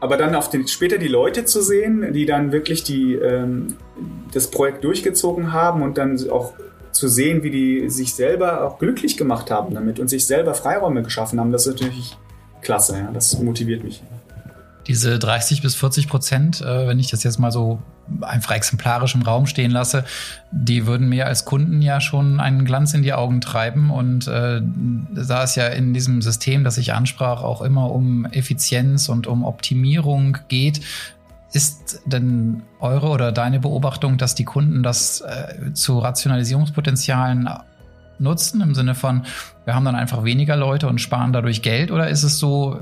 Aber 0.00 0.16
dann 0.16 0.34
auf 0.34 0.48
den, 0.48 0.66
später 0.66 0.96
die 0.96 1.08
Leute 1.08 1.44
zu 1.44 1.60
sehen, 1.60 2.10
die 2.14 2.24
dann 2.24 2.52
wirklich 2.52 2.82
die, 2.82 3.14
ähm, 3.14 3.76
das 4.32 4.50
Projekt 4.50 4.82
durchgezogen 4.82 5.52
haben 5.52 5.82
und 5.82 5.98
dann 5.98 6.18
auch 6.30 6.54
zu 6.96 7.08
sehen, 7.08 7.42
wie 7.42 7.50
die 7.50 7.90
sich 7.90 8.14
selber 8.14 8.66
auch 8.66 8.78
glücklich 8.78 9.16
gemacht 9.16 9.50
haben 9.50 9.74
damit 9.74 10.00
und 10.00 10.08
sich 10.08 10.26
selber 10.26 10.54
Freiräume 10.54 11.02
geschaffen 11.02 11.38
haben, 11.38 11.52
das 11.52 11.66
ist 11.66 11.74
natürlich 11.74 12.16
klasse. 12.62 12.98
Ja? 12.98 13.10
Das 13.12 13.38
motiviert 13.38 13.84
mich 13.84 14.02
diese 14.86 15.18
30 15.18 15.62
bis 15.62 15.74
40 15.74 16.08
Prozent, 16.08 16.60
äh, 16.60 16.86
wenn 16.86 16.98
ich 16.98 17.10
das 17.10 17.22
jetzt 17.22 17.38
mal 17.38 17.50
so 17.50 17.82
einfach 18.20 18.54
exemplarisch 18.54 19.16
im 19.16 19.22
Raum 19.22 19.46
stehen 19.46 19.72
lasse, 19.72 20.04
die 20.52 20.86
würden 20.86 21.08
mir 21.08 21.26
als 21.26 21.44
Kunden 21.44 21.82
ja 21.82 22.00
schon 22.00 22.38
einen 22.38 22.64
Glanz 22.64 22.94
in 22.94 23.02
die 23.02 23.12
Augen 23.12 23.40
treiben. 23.40 23.90
Und 23.90 24.28
äh, 24.28 24.60
da 24.62 25.42
es 25.42 25.56
ja 25.56 25.66
in 25.66 25.92
diesem 25.92 26.22
System, 26.22 26.62
das 26.62 26.78
ich 26.78 26.92
ansprach, 26.92 27.42
auch 27.42 27.62
immer 27.62 27.90
um 27.90 28.24
Effizienz 28.26 29.08
und 29.08 29.26
um 29.26 29.44
Optimierung 29.44 30.38
geht, 30.46 30.82
ist 31.56 32.02
denn 32.04 32.62
eure 32.80 33.08
oder 33.08 33.32
deine 33.32 33.60
Beobachtung, 33.60 34.18
dass 34.18 34.34
die 34.34 34.44
Kunden 34.44 34.82
das 34.82 35.22
äh, 35.22 35.72
zu 35.72 35.98
Rationalisierungspotenzialen 35.98 37.48
nutzen, 38.18 38.60
im 38.60 38.74
Sinne 38.74 38.94
von, 38.94 39.22
wir 39.64 39.74
haben 39.74 39.84
dann 39.84 39.94
einfach 39.94 40.22
weniger 40.24 40.56
Leute 40.56 40.86
und 40.86 41.00
sparen 41.00 41.32
dadurch 41.32 41.62
Geld? 41.62 41.90
Oder 41.90 42.08
ist 42.08 42.22
es 42.22 42.38
so, 42.38 42.78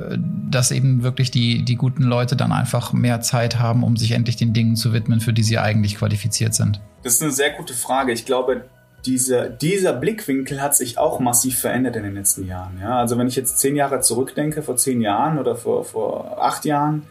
dass 0.51 0.71
eben 0.73 1.03
wirklich 1.03 1.31
die, 1.31 1.65
die 1.65 1.77
guten 1.77 2.03
Leute 2.03 2.37
dann 2.37 2.53
einfach 2.53 2.93
mehr 2.93 3.21
Zeit 3.21 3.59
haben, 3.59 3.85
um 3.85 3.97
sich 3.97 4.13
endlich 4.13 4.37
den 4.37 4.53
Dingen 4.53 4.77
zu 4.77 4.93
widmen, 4.93 5.21
für 5.21 5.33
die 5.33 5.43
sie 5.43 5.59
eigentlich 5.59 5.97
qualifiziert 5.97 6.55
sind? 6.55 6.81
Das 7.03 7.15
ist 7.15 7.23
eine 7.23 7.33
sehr 7.33 7.51
gute 7.51 7.75
Frage. 7.75 8.13
Ich 8.13 8.27
glaube, 8.27 8.65
dieser, 9.07 9.49
dieser 9.51 9.93
Blickwinkel 9.93 10.61
hat 10.61 10.75
sich 10.75 10.99
auch 10.99 11.21
massiv 11.21 11.59
verändert 11.59 11.97
in 11.97 12.03
den 12.03 12.15
letzten 12.15 12.47
Jahren. 12.47 12.79
Ja? 12.81 12.99
Also 12.99 13.19
wenn 13.19 13.29
ich 13.29 13.37
jetzt 13.37 13.59
zehn 13.59 13.77
Jahre 13.77 14.01
zurückdenke, 14.01 14.63
vor 14.63 14.77
zehn 14.77 15.01
Jahren 15.01 15.39
oder 15.39 15.57
vor, 15.57 15.85
vor 15.85 16.43
acht 16.43 16.65
Jahren, 16.65 17.03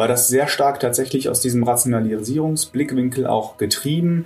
war 0.00 0.08
das 0.08 0.28
sehr 0.28 0.48
stark 0.48 0.80
tatsächlich 0.80 1.28
aus 1.28 1.42
diesem 1.42 1.62
Rationalisierungsblickwinkel 1.62 3.26
auch 3.26 3.58
getrieben. 3.58 4.24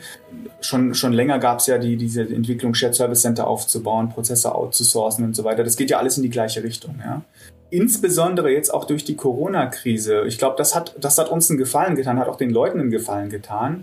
Schon, 0.60 0.94
schon 0.94 1.12
länger 1.12 1.40
gab 1.40 1.58
es 1.58 1.66
ja 1.66 1.78
die, 1.78 1.96
diese 1.96 2.22
Entwicklung, 2.22 2.74
Shared 2.74 2.94
Service 2.94 3.22
Center 3.22 3.48
aufzubauen, 3.48 4.08
Prozesse 4.08 4.54
outzusourcen 4.54 5.24
und 5.24 5.34
so 5.34 5.42
weiter. 5.42 5.64
Das 5.64 5.76
geht 5.76 5.90
ja 5.90 5.98
alles 5.98 6.16
in 6.16 6.22
die 6.22 6.30
gleiche 6.30 6.62
Richtung. 6.62 7.00
Ja. 7.04 7.22
Insbesondere 7.70 8.52
jetzt 8.52 8.72
auch 8.72 8.84
durch 8.84 9.02
die 9.02 9.16
Corona-Krise. 9.16 10.22
Ich 10.28 10.38
glaube, 10.38 10.54
das 10.56 10.76
hat, 10.76 10.94
das 11.00 11.18
hat 11.18 11.28
uns 11.28 11.50
einen 11.50 11.58
Gefallen 11.58 11.96
getan, 11.96 12.20
hat 12.20 12.28
auch 12.28 12.36
den 12.36 12.50
Leuten 12.50 12.78
einen 12.78 12.92
Gefallen 12.92 13.28
getan. 13.28 13.82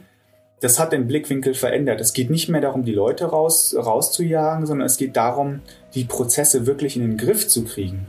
Das 0.62 0.80
hat 0.80 0.94
den 0.94 1.08
Blickwinkel 1.08 1.56
verändert. 1.56 2.00
Es 2.00 2.14
geht 2.14 2.30
nicht 2.30 2.48
mehr 2.48 2.62
darum, 2.62 2.86
die 2.86 2.94
Leute 2.94 3.26
raus, 3.26 3.76
rauszujagen, 3.78 4.66
sondern 4.66 4.86
es 4.86 4.96
geht 4.96 5.18
darum, 5.18 5.60
die 5.94 6.06
Prozesse 6.06 6.66
wirklich 6.66 6.96
in 6.96 7.02
den 7.02 7.18
Griff 7.18 7.50
zu 7.50 7.66
kriegen. 7.66 8.08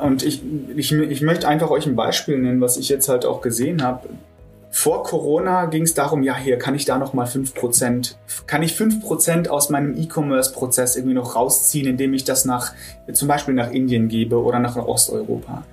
Und 0.00 0.22
ich, 0.22 0.42
ich, 0.76 0.92
ich 0.92 1.22
möchte 1.22 1.48
einfach 1.48 1.70
euch 1.70 1.86
ein 1.86 1.96
Beispiel 1.96 2.38
nennen, 2.38 2.60
was 2.60 2.76
ich 2.76 2.88
jetzt 2.88 3.08
halt 3.08 3.24
auch 3.24 3.40
gesehen 3.40 3.82
habe. 3.82 4.08
Vor 4.70 5.02
Corona 5.02 5.66
ging 5.66 5.82
es 5.82 5.92
darum, 5.92 6.22
ja, 6.22 6.34
hier 6.34 6.58
kann 6.58 6.74
ich 6.74 6.86
da 6.86 6.96
noch 6.96 7.12
mal 7.12 7.26
5%, 7.26 8.14
kann 8.46 8.62
ich 8.62 8.72
5% 8.72 9.48
aus 9.48 9.68
meinem 9.68 9.94
E-Commerce-Prozess 9.98 10.96
irgendwie 10.96 11.14
noch 11.14 11.36
rausziehen, 11.36 11.86
indem 11.86 12.14
ich 12.14 12.24
das 12.24 12.46
nach, 12.46 12.72
zum 13.12 13.28
Beispiel 13.28 13.52
nach 13.52 13.70
Indien 13.70 14.08
gebe 14.08 14.42
oder 14.42 14.60
nach 14.60 14.76
Osteuropa. 14.76 15.64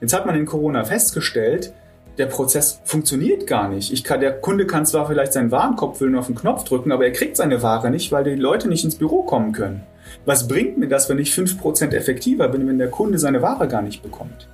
Jetzt 0.00 0.14
hat 0.14 0.24
man 0.24 0.36
in 0.36 0.46
Corona 0.46 0.84
festgestellt, 0.84 1.74
der 2.16 2.26
Prozess 2.26 2.80
funktioniert 2.84 3.46
gar 3.46 3.68
nicht. 3.68 3.92
Ich 3.92 4.04
kann, 4.04 4.20
der 4.20 4.32
Kunde 4.40 4.66
kann 4.66 4.86
zwar 4.86 5.06
vielleicht 5.06 5.34
seinen 5.34 5.50
Warenkorb 5.50 5.98
füllen 5.98 6.16
auf 6.16 6.26
den 6.26 6.34
Knopf 6.34 6.64
drücken, 6.64 6.92
aber 6.92 7.04
er 7.04 7.12
kriegt 7.12 7.36
seine 7.36 7.62
Ware 7.62 7.90
nicht, 7.90 8.10
weil 8.10 8.24
die 8.24 8.34
Leute 8.36 8.68
nicht 8.68 8.84
ins 8.84 8.96
Büro 8.96 9.22
kommen 9.22 9.52
können. 9.52 9.82
Was 10.24 10.48
bringt 10.48 10.78
mir 10.78 10.88
das, 10.88 11.08
wenn 11.08 11.18
ich 11.18 11.32
5% 11.32 11.92
effektiver 11.92 12.48
bin, 12.48 12.66
wenn 12.68 12.78
der 12.78 12.90
Kunde 12.90 13.18
seine 13.18 13.42
Ware 13.42 13.68
gar 13.68 13.82
nicht 13.82 14.02
bekommt? 14.02 14.48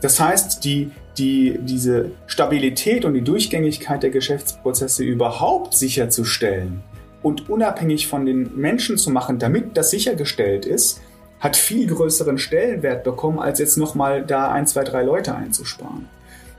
Das 0.00 0.18
heißt, 0.18 0.64
die, 0.64 0.90
die, 1.18 1.58
diese 1.60 2.12
Stabilität 2.26 3.04
und 3.04 3.14
die 3.14 3.22
Durchgängigkeit 3.22 4.02
der 4.02 4.10
Geschäftsprozesse 4.10 5.04
überhaupt 5.04 5.74
sicherzustellen 5.74 6.82
und 7.22 7.50
unabhängig 7.50 8.06
von 8.06 8.24
den 8.24 8.56
Menschen 8.56 8.96
zu 8.96 9.10
machen, 9.10 9.38
damit 9.38 9.76
das 9.76 9.90
sichergestellt 9.90 10.64
ist, 10.64 11.00
hat 11.38 11.56
viel 11.56 11.86
größeren 11.86 12.38
Stellenwert 12.38 13.04
bekommen, 13.04 13.38
als 13.38 13.58
jetzt 13.58 13.76
nochmal 13.76 14.24
da 14.24 14.50
ein, 14.50 14.66
zwei, 14.66 14.84
drei 14.84 15.02
Leute 15.02 15.34
einzusparen. 15.34 16.08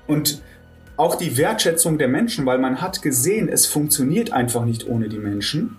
Und 0.07 0.41
auch 0.97 1.15
die 1.15 1.37
Wertschätzung 1.37 1.97
der 1.97 2.07
Menschen, 2.07 2.45
weil 2.45 2.57
man 2.57 2.81
hat 2.81 3.01
gesehen, 3.01 3.47
es 3.49 3.65
funktioniert 3.65 4.33
einfach 4.33 4.65
nicht 4.65 4.87
ohne 4.87 5.09
die 5.09 5.17
Menschen 5.17 5.77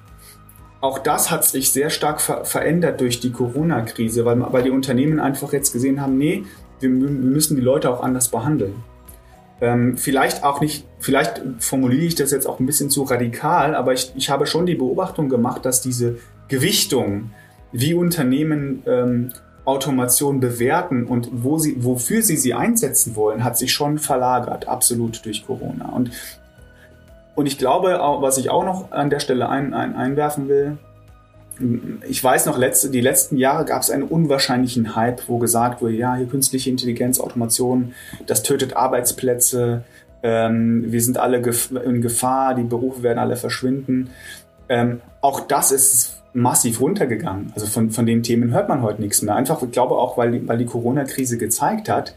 auch 0.82 0.98
das 0.98 1.30
hat 1.30 1.44
sich 1.44 1.70
sehr 1.70 1.88
stark 1.90 2.20
ver 2.20 2.44
verändert 2.44 3.00
durch 3.00 3.20
die 3.20 3.30
Corona-Krise, 3.30 4.24
weil, 4.24 4.40
weil 4.52 4.64
die 4.64 4.70
Unternehmen 4.70 5.20
einfach 5.20 5.52
jetzt 5.52 5.72
gesehen 5.72 6.00
haben, 6.00 6.18
nee, 6.18 6.44
wir, 6.80 6.90
wir 6.90 7.08
müssen 7.08 7.56
die 7.56 7.62
Leute 7.62 7.88
auch 7.88 8.02
anders 8.02 8.28
behandeln. 8.28 8.74
Ähm, 9.60 9.96
vielleicht 9.96 10.42
auch 10.42 10.60
nicht, 10.60 10.84
vielleicht 10.98 11.40
formuliere 11.60 12.04
ich 12.04 12.16
das 12.16 12.32
jetzt 12.32 12.48
auch 12.48 12.58
ein 12.58 12.66
bisschen 12.66 12.90
zu 12.90 13.04
radikal, 13.04 13.76
aber 13.76 13.92
ich, 13.92 14.12
ich 14.16 14.28
habe 14.28 14.44
schon 14.46 14.66
die 14.66 14.74
Beobachtung 14.74 15.28
gemacht, 15.28 15.64
dass 15.64 15.80
diese 15.80 16.18
Gewichtung, 16.48 17.30
wie 17.70 17.94
Unternehmen 17.94 18.82
ähm, 18.86 19.32
Automation 19.64 20.40
bewerten 20.40 21.06
und 21.06 21.28
wo 21.32 21.58
sie, 21.58 21.76
wofür 21.84 22.22
sie 22.22 22.36
sie 22.36 22.54
einsetzen 22.54 23.14
wollen, 23.14 23.44
hat 23.44 23.56
sich 23.56 23.72
schon 23.72 23.98
verlagert, 23.98 24.66
absolut 24.66 25.24
durch 25.24 25.46
Corona. 25.46 25.90
Und 25.90 26.10
und 27.34 27.46
ich 27.46 27.58
glaube, 27.58 27.98
was 28.20 28.38
ich 28.38 28.50
auch 28.50 28.64
noch 28.64 28.92
an 28.92 29.10
der 29.10 29.20
Stelle 29.20 29.48
ein, 29.48 29.74
ein, 29.74 29.96
einwerfen 29.96 30.48
will, 30.48 30.78
ich 32.08 32.22
weiß 32.22 32.46
noch, 32.46 32.58
letzte, 32.58 32.90
die 32.90 33.00
letzten 33.00 33.36
Jahre 33.36 33.64
gab 33.64 33.82
es 33.82 33.90
einen 33.90 34.02
unwahrscheinlichen 34.02 34.96
Hype, 34.96 35.28
wo 35.28 35.38
gesagt 35.38 35.82
wurde, 35.82 35.94
ja, 35.94 36.16
hier 36.16 36.26
künstliche 36.26 36.70
Intelligenz, 36.70 37.20
Automation, 37.20 37.94
das 38.26 38.42
tötet 38.42 38.74
Arbeitsplätze, 38.74 39.84
ähm, 40.22 40.84
wir 40.90 41.00
sind 41.00 41.18
alle 41.18 41.42
gef 41.42 41.70
in 41.70 42.00
Gefahr, 42.00 42.54
die 42.54 42.62
Berufe 42.62 43.02
werden 43.02 43.18
alle 43.18 43.36
verschwinden. 43.36 44.10
Ähm, 44.68 45.00
auch 45.20 45.40
das 45.40 45.72
ist 45.72 46.22
massiv 46.32 46.80
runtergegangen. 46.80 47.52
Also 47.54 47.66
von, 47.66 47.90
von 47.90 48.06
den 48.06 48.22
Themen 48.22 48.52
hört 48.52 48.68
man 48.68 48.82
heute 48.82 49.02
nichts 49.02 49.22
mehr. 49.22 49.34
Einfach, 49.34 49.62
ich 49.62 49.70
glaube 49.70 49.96
auch, 49.96 50.16
weil, 50.16 50.46
weil 50.48 50.58
die 50.58 50.64
Corona-Krise 50.64 51.38
gezeigt 51.38 51.88
hat, 51.88 52.14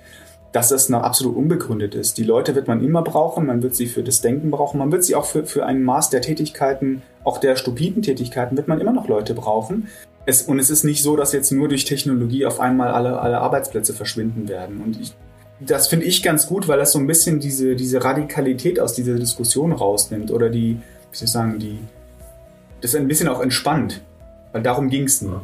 dass 0.56 0.70
das 0.70 0.88
noch 0.88 1.04
absolut 1.04 1.36
unbegründet 1.36 1.96
ist. 1.96 2.18
Die 2.18 2.24
Leute 2.24 2.56
wird 2.56 2.70
man 2.70 2.82
immer 2.82 3.02
brauchen, 3.02 3.46
man 3.46 3.62
wird 3.62 3.76
sie 3.76 3.88
für 3.88 4.04
das 4.04 4.22
Denken 4.22 4.52
brauchen, 4.52 4.78
man 4.78 4.90
wird 4.90 5.04
sie 5.04 5.14
auch 5.14 5.26
für, 5.26 5.46
für 5.46 5.66
ein 5.66 5.84
Maß 5.84 6.12
der 6.12 6.22
Tätigkeiten, 6.22 7.02
auch 7.26 7.40
der 7.40 7.58
stupiden 7.58 8.02
Tätigkeiten, 8.02 8.56
wird 8.56 8.70
man 8.70 8.80
immer 8.80 8.94
noch 8.94 9.10
Leute 9.10 9.34
brauchen. 9.34 9.90
Es, 10.26 10.44
und 10.44 10.58
es 10.60 10.70
ist 10.70 10.86
nicht 10.86 11.04
so, 11.04 11.18
dass 11.18 11.34
jetzt 11.34 11.52
nur 11.52 11.68
durch 11.68 11.84
Technologie 11.84 12.46
auf 12.46 12.62
einmal 12.62 12.92
alle, 12.92 13.20
alle 13.20 13.40
Arbeitsplätze 13.40 13.94
verschwinden 13.94 14.48
werden. 14.48 14.80
Und 14.80 14.98
ich, 15.02 15.14
das 15.60 15.88
finde 15.88 16.06
ich 16.06 16.24
ganz 16.24 16.48
gut, 16.48 16.70
weil 16.70 16.80
das 16.80 16.94
so 16.94 17.00
ein 17.00 17.08
bisschen 17.08 17.42
diese, 17.42 17.76
diese 17.76 18.02
Radikalität 18.02 18.80
aus 18.80 18.94
dieser 18.94 19.16
Diskussion 19.16 19.74
rausnimmt 19.74 20.32
oder 20.32 20.50
die, 20.50 20.78
wie 21.12 21.18
soll 21.18 21.26
ich 21.26 21.32
sagen, 21.32 21.60
die, 21.60 21.80
das 22.80 22.96
ein 22.96 23.10
bisschen 23.10 23.28
auch 23.28 23.42
entspannt. 23.42 24.00
Weil 24.54 24.64
darum 24.64 24.90
ging 24.90 25.04
es 25.04 25.22
nur. 25.22 25.42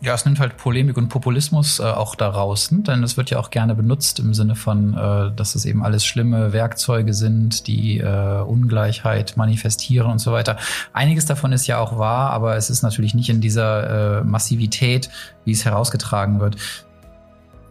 Ja, 0.00 0.14
es 0.14 0.24
nimmt 0.24 0.38
halt 0.38 0.56
Polemik 0.56 0.96
und 0.96 1.08
Populismus 1.08 1.80
äh, 1.80 1.82
auch 1.82 2.14
daraus, 2.14 2.70
ne? 2.70 2.82
denn 2.82 3.02
es 3.02 3.16
wird 3.16 3.30
ja 3.30 3.40
auch 3.40 3.50
gerne 3.50 3.74
benutzt 3.74 4.20
im 4.20 4.32
Sinne 4.32 4.54
von, 4.54 4.94
äh, 4.94 5.34
dass 5.34 5.56
es 5.56 5.64
eben 5.64 5.82
alles 5.82 6.06
schlimme 6.06 6.52
Werkzeuge 6.52 7.12
sind, 7.12 7.66
die 7.66 7.98
äh, 7.98 8.40
Ungleichheit 8.42 9.36
manifestieren 9.36 10.08
und 10.08 10.20
so 10.20 10.30
weiter. 10.30 10.56
Einiges 10.92 11.24
davon 11.26 11.50
ist 11.50 11.66
ja 11.66 11.80
auch 11.80 11.98
wahr, 11.98 12.30
aber 12.30 12.54
es 12.54 12.70
ist 12.70 12.82
natürlich 12.82 13.14
nicht 13.14 13.28
in 13.28 13.40
dieser 13.40 14.20
äh, 14.20 14.24
Massivität, 14.24 15.10
wie 15.44 15.52
es 15.52 15.64
herausgetragen 15.64 16.38
wird 16.38 16.56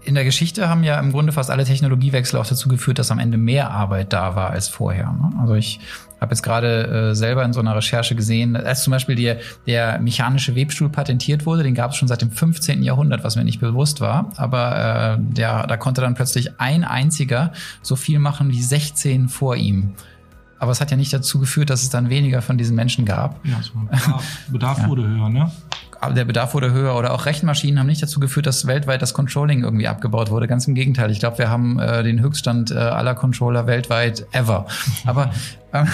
in 0.08 0.16
der 0.16 0.24
Geschichte 0.24 0.70
haben 0.70 0.84
ja 0.84 0.98
im 1.00 1.12
Grunde 1.12 1.34
fast 1.34 1.52
alle 1.52 1.66
Technologiewechsel 1.66 2.40
auch 2.40 2.46
dazu 2.46 2.70
geführt, 2.70 2.98
dass 2.98 3.12
am 3.12 3.20
Ende 3.20 3.38
mehr 3.38 3.72
Arbeit 3.72 4.14
da 4.14 4.36
war 4.38 4.52
als 4.52 4.70
vorher. 4.70 5.12
Ne? 5.12 5.32
Also 5.40 5.56
ich 5.56 5.82
habe 6.22 6.32
jetzt 6.32 6.44
gerade 6.44 7.10
äh, 7.12 7.16
selber 7.16 7.44
in 7.44 7.52
so 7.52 7.60
einer 7.60 7.76
Recherche 7.76 8.16
gesehen, 8.16 8.56
als 8.56 8.84
zum 8.84 8.92
Beispiel 8.92 9.16
der, 9.16 9.38
der 9.68 10.00
mechanische 10.00 10.56
Webstuhl 10.56 10.88
patentiert 10.90 11.46
wurde, 11.46 11.64
den 11.64 11.76
gab 11.76 11.92
es 11.92 11.98
schon 11.98 12.08
seit 12.08 12.22
dem 12.22 12.32
15. 12.32 12.84
Jahrhundert, 12.84 13.26
was 13.26 13.36
mir 13.36 13.44
nicht 13.44 13.60
bewusst 13.60 14.00
war. 14.00 14.32
Aber 14.38 15.18
äh, 15.20 15.34
der, 15.34 15.68
da 15.68 15.76
konnte 15.76 16.00
dann 16.00 16.16
plötzlich 16.16 16.60
ein 16.60 16.86
einziger 16.86 17.52
so 17.82 17.98
viel 17.98 18.20
machen 18.20 18.50
wie 18.50 18.62
16 18.62 19.28
vor 19.28 19.58
ihm. 19.58 19.94
Aber 20.58 20.72
es 20.72 20.80
hat 20.80 20.90
ja 20.90 20.98
nicht 20.98 21.12
dazu 21.12 21.40
geführt, 21.40 21.70
dass 21.70 21.84
es 21.84 21.90
dann 21.90 22.10
weniger 22.10 22.42
von 22.42 22.58
diesen 22.58 22.76
Menschen 22.78 23.06
gab. 23.06 23.46
Ja, 23.46 23.62
so 23.62 23.74
Bedarf, 23.80 24.24
Bedarf 24.48 24.78
ja. 24.84 24.88
wurde 24.88 25.08
höher, 25.08 25.30
ne? 25.30 25.52
Der 26.16 26.26
Bedarf 26.26 26.54
wurde 26.54 26.72
höher 26.72 26.96
oder 26.96 27.14
auch 27.14 27.26
Rechenmaschinen 27.26 27.80
haben 27.80 27.88
nicht 27.88 28.02
dazu 28.02 28.20
geführt, 28.20 28.46
dass 28.46 28.68
weltweit 28.68 29.02
das 29.02 29.14
Controlling 29.14 29.64
irgendwie 29.64 29.88
abgebaut 29.88 30.30
wurde. 30.30 30.48
Ganz 30.48 30.68
im 30.68 30.76
Gegenteil. 30.76 31.12
Ich 31.12 31.20
glaube, 31.20 31.38
wir 31.38 31.50
haben 31.50 31.80
äh, 31.80 32.04
den 32.04 32.22
Höchststand 32.22 32.72
äh, 32.72 32.76
aller 32.76 33.16
Controller 33.16 33.68
weltweit 33.68 34.26
ever. 34.32 34.68
Aber 35.06 35.32
ähm, 35.74 35.88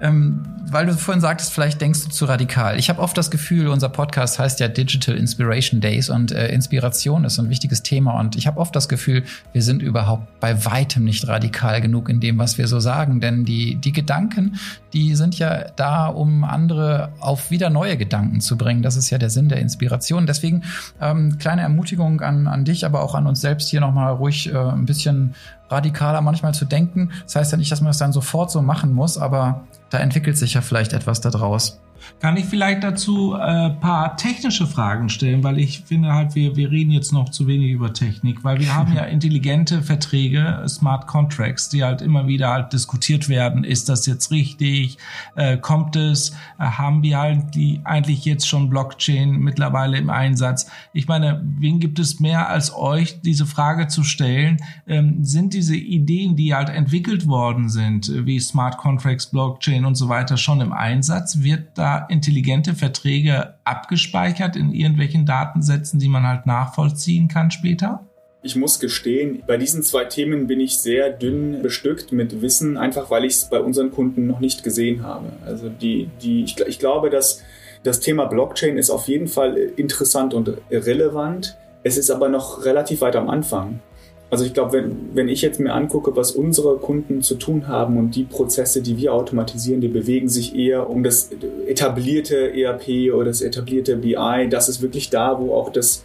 ähm, 0.00 0.42
weil 0.70 0.86
du 0.86 0.94
vorhin 0.94 1.20
sagtest, 1.20 1.52
vielleicht 1.52 1.80
denkst 1.80 2.04
du 2.04 2.10
zu 2.10 2.24
radikal. 2.24 2.78
Ich 2.78 2.88
habe 2.88 3.00
oft 3.00 3.16
das 3.16 3.30
Gefühl, 3.30 3.68
unser 3.68 3.88
Podcast 3.88 4.38
heißt 4.38 4.60
ja 4.60 4.68
Digital 4.68 5.16
Inspiration 5.16 5.80
Days 5.80 6.10
und 6.10 6.32
äh, 6.32 6.48
Inspiration 6.48 7.24
ist 7.24 7.38
ein 7.38 7.50
wichtiges 7.50 7.82
Thema. 7.82 8.18
Und 8.18 8.36
ich 8.36 8.46
habe 8.46 8.60
oft 8.60 8.74
das 8.76 8.88
Gefühl, 8.88 9.24
wir 9.52 9.62
sind 9.62 9.82
überhaupt 9.82 10.40
bei 10.40 10.64
weitem 10.64 11.04
nicht 11.04 11.26
radikal 11.26 11.80
genug 11.80 12.08
in 12.08 12.20
dem, 12.20 12.38
was 12.38 12.58
wir 12.58 12.68
so 12.68 12.80
sagen. 12.80 13.20
Denn 13.20 13.44
die, 13.44 13.76
die 13.76 13.92
Gedanken, 13.92 14.58
die 14.92 15.14
sind 15.14 15.38
ja 15.38 15.66
da, 15.76 16.06
um 16.06 16.44
andere 16.44 17.10
auf 17.20 17.50
wieder 17.50 17.70
neue 17.70 17.96
Gedanken 17.96 18.40
zu 18.40 18.56
bringen. 18.56 18.82
Das 18.82 18.96
ist 18.96 19.10
ja 19.10 19.18
der 19.18 19.30
Sinn 19.30 19.48
der 19.48 19.58
Inspiration. 19.58 20.26
Deswegen 20.26 20.62
ähm, 21.00 21.38
kleine 21.38 21.62
Ermutigung 21.62 22.20
an, 22.20 22.46
an 22.46 22.64
dich, 22.64 22.84
aber 22.84 23.02
auch 23.02 23.14
an 23.14 23.26
uns 23.26 23.40
selbst 23.40 23.70
hier 23.70 23.80
nochmal 23.80 24.12
ruhig 24.12 24.52
äh, 24.52 24.56
ein 24.56 24.86
bisschen 24.86 25.34
radikaler 25.70 26.20
manchmal 26.20 26.54
zu 26.54 26.64
denken. 26.64 27.10
Das 27.24 27.36
heißt 27.36 27.52
ja 27.52 27.58
nicht, 27.58 27.70
dass 27.70 27.80
man 27.80 27.88
das 27.88 27.98
dann 27.98 28.12
sofort 28.12 28.50
so 28.50 28.62
machen 28.62 28.92
muss, 28.92 29.18
aber 29.18 29.62
da 29.88 29.98
entwickelt 29.98 30.36
sich 30.36 30.54
ja 30.54 30.60
vielleicht 30.60 30.92
etwas 30.92 31.20
daraus. 31.20 31.80
Kann 32.20 32.36
ich 32.36 32.44
vielleicht 32.44 32.84
dazu 32.84 33.34
ein 33.34 33.70
äh, 33.70 33.74
paar 33.74 34.16
technische 34.16 34.66
Fragen 34.66 35.08
stellen, 35.08 35.42
weil 35.42 35.58
ich 35.58 35.80
finde 35.80 36.12
halt, 36.12 36.34
wir, 36.34 36.56
wir 36.56 36.70
reden 36.70 36.90
jetzt 36.90 37.12
noch 37.12 37.30
zu 37.30 37.46
wenig 37.46 37.70
über 37.70 37.92
Technik, 37.92 38.44
weil 38.44 38.58
wir 38.60 38.74
haben 38.74 38.92
ja 38.94 39.02
intelligente 39.04 39.82
Verträge, 39.82 40.64
Smart 40.68 41.06
Contracts, 41.06 41.68
die 41.68 41.82
halt 41.82 42.02
immer 42.02 42.26
wieder 42.26 42.50
halt 42.50 42.72
diskutiert 42.72 43.28
werden. 43.28 43.64
Ist 43.64 43.88
das 43.88 44.06
jetzt 44.06 44.30
richtig? 44.30 44.98
Äh, 45.34 45.56
kommt 45.58 45.96
es? 45.96 46.30
Äh, 46.58 46.64
haben 46.64 47.02
wir 47.02 47.18
halt 47.18 47.54
die 47.54 47.80
eigentlich 47.84 48.24
jetzt 48.24 48.46
schon 48.48 48.70
Blockchain 48.70 49.38
mittlerweile 49.38 49.98
im 49.98 50.10
Einsatz? 50.10 50.70
Ich 50.92 51.08
meine, 51.08 51.42
wen 51.58 51.80
gibt 51.80 51.98
es 51.98 52.20
mehr 52.20 52.48
als 52.48 52.74
euch, 52.74 53.20
diese 53.22 53.46
Frage 53.46 53.88
zu 53.88 54.04
stellen? 54.04 54.58
Ähm, 54.86 55.24
sind 55.24 55.54
diese 55.54 55.76
Ideen, 55.76 56.36
die 56.36 56.54
halt 56.54 56.68
entwickelt 56.68 57.26
worden 57.26 57.68
sind, 57.68 58.10
wie 58.26 58.40
Smart 58.40 58.78
Contracts, 58.78 59.26
Blockchain 59.26 59.84
und 59.84 59.94
so 59.94 60.08
weiter, 60.08 60.36
schon 60.36 60.60
im 60.60 60.72
Einsatz? 60.72 61.38
Wird 61.42 61.78
da 61.78 61.89
intelligente 62.08 62.74
Verträge 62.74 63.54
abgespeichert 63.64 64.56
in 64.56 64.72
irgendwelchen 64.72 65.26
Datensätzen, 65.26 65.98
die 65.98 66.08
man 66.08 66.26
halt 66.26 66.46
nachvollziehen 66.46 67.28
kann 67.28 67.50
später? 67.50 68.06
Ich 68.42 68.56
muss 68.56 68.80
gestehen, 68.80 69.42
bei 69.46 69.58
diesen 69.58 69.82
zwei 69.82 70.06
Themen 70.06 70.46
bin 70.46 70.60
ich 70.60 70.78
sehr 70.78 71.10
dünn 71.10 71.60
bestückt 71.62 72.10
mit 72.12 72.40
Wissen, 72.40 72.78
einfach 72.78 73.10
weil 73.10 73.26
ich 73.26 73.34
es 73.34 73.44
bei 73.50 73.60
unseren 73.60 73.90
Kunden 73.90 74.26
noch 74.26 74.40
nicht 74.40 74.64
gesehen 74.64 75.02
habe. 75.02 75.32
Also 75.44 75.68
die, 75.68 76.08
die, 76.22 76.44
ich, 76.44 76.58
ich 76.60 76.78
glaube, 76.78 77.10
dass 77.10 77.42
das 77.82 78.00
Thema 78.00 78.24
Blockchain 78.26 78.78
ist 78.78 78.90
auf 78.90 79.08
jeden 79.08 79.28
Fall 79.28 79.56
interessant 79.76 80.32
und 80.32 80.52
relevant. 80.70 81.56
Es 81.82 81.98
ist 81.98 82.10
aber 82.10 82.28
noch 82.28 82.64
relativ 82.64 83.02
weit 83.02 83.16
am 83.16 83.28
Anfang. 83.28 83.80
Also 84.30 84.44
ich 84.44 84.54
glaube, 84.54 84.72
wenn, 84.74 85.10
wenn 85.14 85.28
ich 85.28 85.42
jetzt 85.42 85.58
mir 85.58 85.72
angucke, 85.72 86.14
was 86.14 86.30
unsere 86.30 86.76
Kunden 86.76 87.20
zu 87.20 87.34
tun 87.34 87.66
haben 87.66 87.96
und 87.96 88.14
die 88.14 88.22
Prozesse, 88.22 88.80
die 88.80 88.96
wir 88.96 89.12
automatisieren, 89.12 89.80
die 89.80 89.88
bewegen 89.88 90.28
sich 90.28 90.54
eher 90.54 90.88
um 90.88 91.02
das 91.02 91.30
etablierte 91.66 92.54
ERP 92.54 93.12
oder 93.12 93.26
das 93.26 93.42
etablierte 93.42 93.96
BI. 93.96 94.48
Das 94.48 94.68
ist 94.68 94.82
wirklich 94.82 95.10
da, 95.10 95.40
wo 95.40 95.54
auch 95.54 95.72
das 95.72 96.04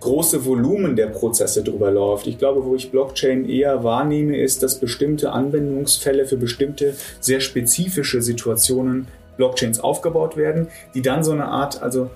große 0.00 0.44
Volumen 0.44 0.96
der 0.96 1.06
Prozesse 1.06 1.62
drüber 1.62 1.92
läuft. 1.92 2.26
Ich 2.26 2.38
glaube, 2.38 2.64
wo 2.64 2.74
ich 2.74 2.90
Blockchain 2.90 3.48
eher 3.48 3.84
wahrnehme, 3.84 4.36
ist, 4.36 4.62
dass 4.64 4.80
bestimmte 4.80 5.32
Anwendungsfälle 5.32 6.26
für 6.26 6.36
bestimmte 6.36 6.94
sehr 7.20 7.40
spezifische 7.40 8.22
Situationen 8.22 9.06
Blockchains 9.36 9.80
aufgebaut 9.80 10.36
werden, 10.36 10.68
die 10.94 11.02
dann 11.02 11.22
so 11.22 11.32
eine 11.32 11.46
Art, 11.46 11.82
also 11.82 12.10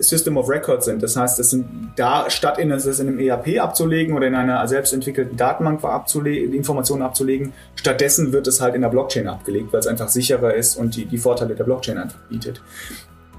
System 0.00 0.36
of 0.36 0.48
Records 0.48 0.86
sind. 0.86 1.02
Das 1.02 1.16
heißt, 1.16 1.38
das 1.38 1.50
sind 1.50 1.92
da, 1.96 2.28
statt 2.30 2.58
in, 2.58 2.70
das 2.70 2.86
in 2.98 3.08
einem 3.08 3.18
ERP 3.18 3.60
abzulegen 3.60 4.16
oder 4.16 4.26
in 4.26 4.34
einer 4.34 4.66
selbstentwickelten 4.66 5.36
Datenbank 5.36 5.84
abzulegen, 5.84 6.54
Informationen 6.54 7.02
abzulegen, 7.02 7.52
stattdessen 7.74 8.32
wird 8.32 8.46
es 8.46 8.60
halt 8.60 8.74
in 8.74 8.82
der 8.82 8.88
Blockchain 8.88 9.28
abgelegt, 9.28 9.72
weil 9.72 9.80
es 9.80 9.86
einfach 9.86 10.08
sicherer 10.08 10.54
ist 10.54 10.76
und 10.76 10.96
die, 10.96 11.04
die 11.04 11.18
Vorteile 11.18 11.54
der 11.54 11.64
Blockchain 11.64 11.98
einfach 11.98 12.18
bietet. 12.28 12.62